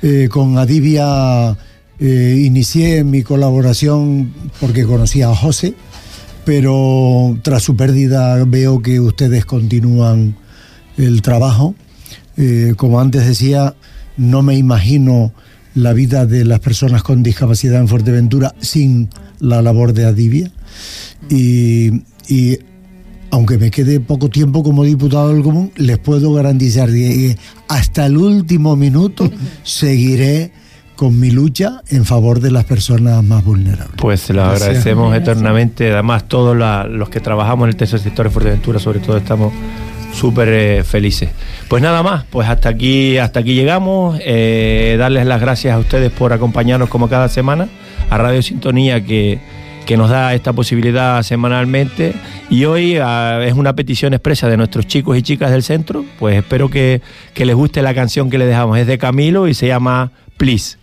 Eh, 0.00 0.28
con 0.30 0.58
Adivia 0.58 1.56
eh, 2.00 2.42
inicié 2.44 3.02
mi 3.02 3.22
colaboración 3.22 4.32
porque 4.60 4.84
conocía 4.84 5.30
a 5.30 5.34
José, 5.34 5.74
pero 6.44 7.36
tras 7.42 7.62
su 7.62 7.76
pérdida 7.76 8.42
veo 8.44 8.80
que 8.80 9.00
ustedes 9.00 9.44
continúan 9.44 10.36
el 10.96 11.22
trabajo. 11.22 11.74
Eh, 12.36 12.74
como 12.76 13.00
antes 13.00 13.26
decía, 13.26 13.74
no 14.16 14.42
me 14.42 14.56
imagino 14.56 15.32
la 15.74 15.92
vida 15.92 16.24
de 16.24 16.44
las 16.44 16.60
personas 16.60 17.02
con 17.02 17.22
discapacidad 17.22 17.80
en 17.80 17.88
Fuerteventura 17.88 18.54
sin 18.60 19.08
la 19.40 19.60
labor 19.60 19.92
de 19.92 20.04
Adivia. 20.04 20.50
Y, 21.28 22.02
y 22.28 22.58
aunque 23.30 23.58
me 23.58 23.70
quede 23.70 24.00
poco 24.00 24.30
tiempo 24.30 24.62
como 24.62 24.84
diputado 24.84 25.34
del 25.34 25.42
común, 25.42 25.72
les 25.76 25.98
puedo 25.98 26.32
garantizar 26.32 26.90
que 26.90 27.36
hasta 27.68 28.06
el 28.06 28.16
último 28.16 28.76
minuto 28.76 29.30
seguiré 29.64 30.52
con 30.98 31.20
mi 31.20 31.30
lucha 31.30 31.80
en 31.90 32.04
favor 32.04 32.40
de 32.40 32.50
las 32.50 32.64
personas 32.64 33.22
más 33.22 33.44
vulnerables. 33.44 33.94
Pues 33.96 34.18
se 34.18 34.32
lo 34.34 34.42
Gracias. 34.42 34.62
agradecemos 34.62 35.10
Gracias. 35.12 35.28
eternamente. 35.28 35.92
Además, 35.92 36.26
todos 36.26 36.56
la- 36.56 36.84
los 36.88 37.08
que 37.08 37.20
trabajamos 37.20 37.66
en 37.66 37.68
el 37.70 37.76
tercer 37.76 38.00
sector 38.00 38.26
de 38.26 38.30
Fuerteventura, 38.30 38.80
sobre 38.80 38.98
todo, 38.98 39.16
estamos 39.16 39.52
súper 40.12 40.48
eh, 40.48 40.82
felices. 40.82 41.30
Pues 41.68 41.84
nada 41.84 42.02
más, 42.02 42.24
pues 42.30 42.48
hasta 42.48 42.68
aquí, 42.70 43.16
hasta 43.16 43.38
aquí 43.40 43.54
llegamos. 43.54 44.18
Eh, 44.24 44.96
darles 44.98 45.24
las 45.26 45.40
gracias 45.40 45.72
a 45.72 45.78
ustedes 45.78 46.10
por 46.10 46.32
acompañarnos 46.32 46.88
como 46.88 47.08
cada 47.08 47.28
semana, 47.28 47.68
a 48.10 48.18
Radio 48.18 48.42
Sintonía 48.42 49.04
que, 49.04 49.38
que 49.86 49.96
nos 49.96 50.10
da 50.10 50.34
esta 50.34 50.52
posibilidad 50.52 51.22
semanalmente. 51.22 52.12
Y 52.50 52.64
hoy 52.64 52.96
ah, 53.00 53.38
es 53.46 53.52
una 53.54 53.74
petición 53.76 54.14
expresa 54.14 54.48
de 54.48 54.56
nuestros 54.56 54.86
chicos 54.88 55.16
y 55.16 55.22
chicas 55.22 55.52
del 55.52 55.62
centro. 55.62 56.04
Pues 56.18 56.36
espero 56.38 56.68
que, 56.70 57.02
que 57.34 57.46
les 57.46 57.54
guste 57.54 57.82
la 57.82 57.94
canción 57.94 58.30
que 58.30 58.38
le 58.38 58.46
dejamos. 58.46 58.76
Es 58.78 58.88
de 58.88 58.98
Camilo 58.98 59.46
y 59.46 59.54
se 59.54 59.68
llama 59.68 60.10
Please. 60.36 60.76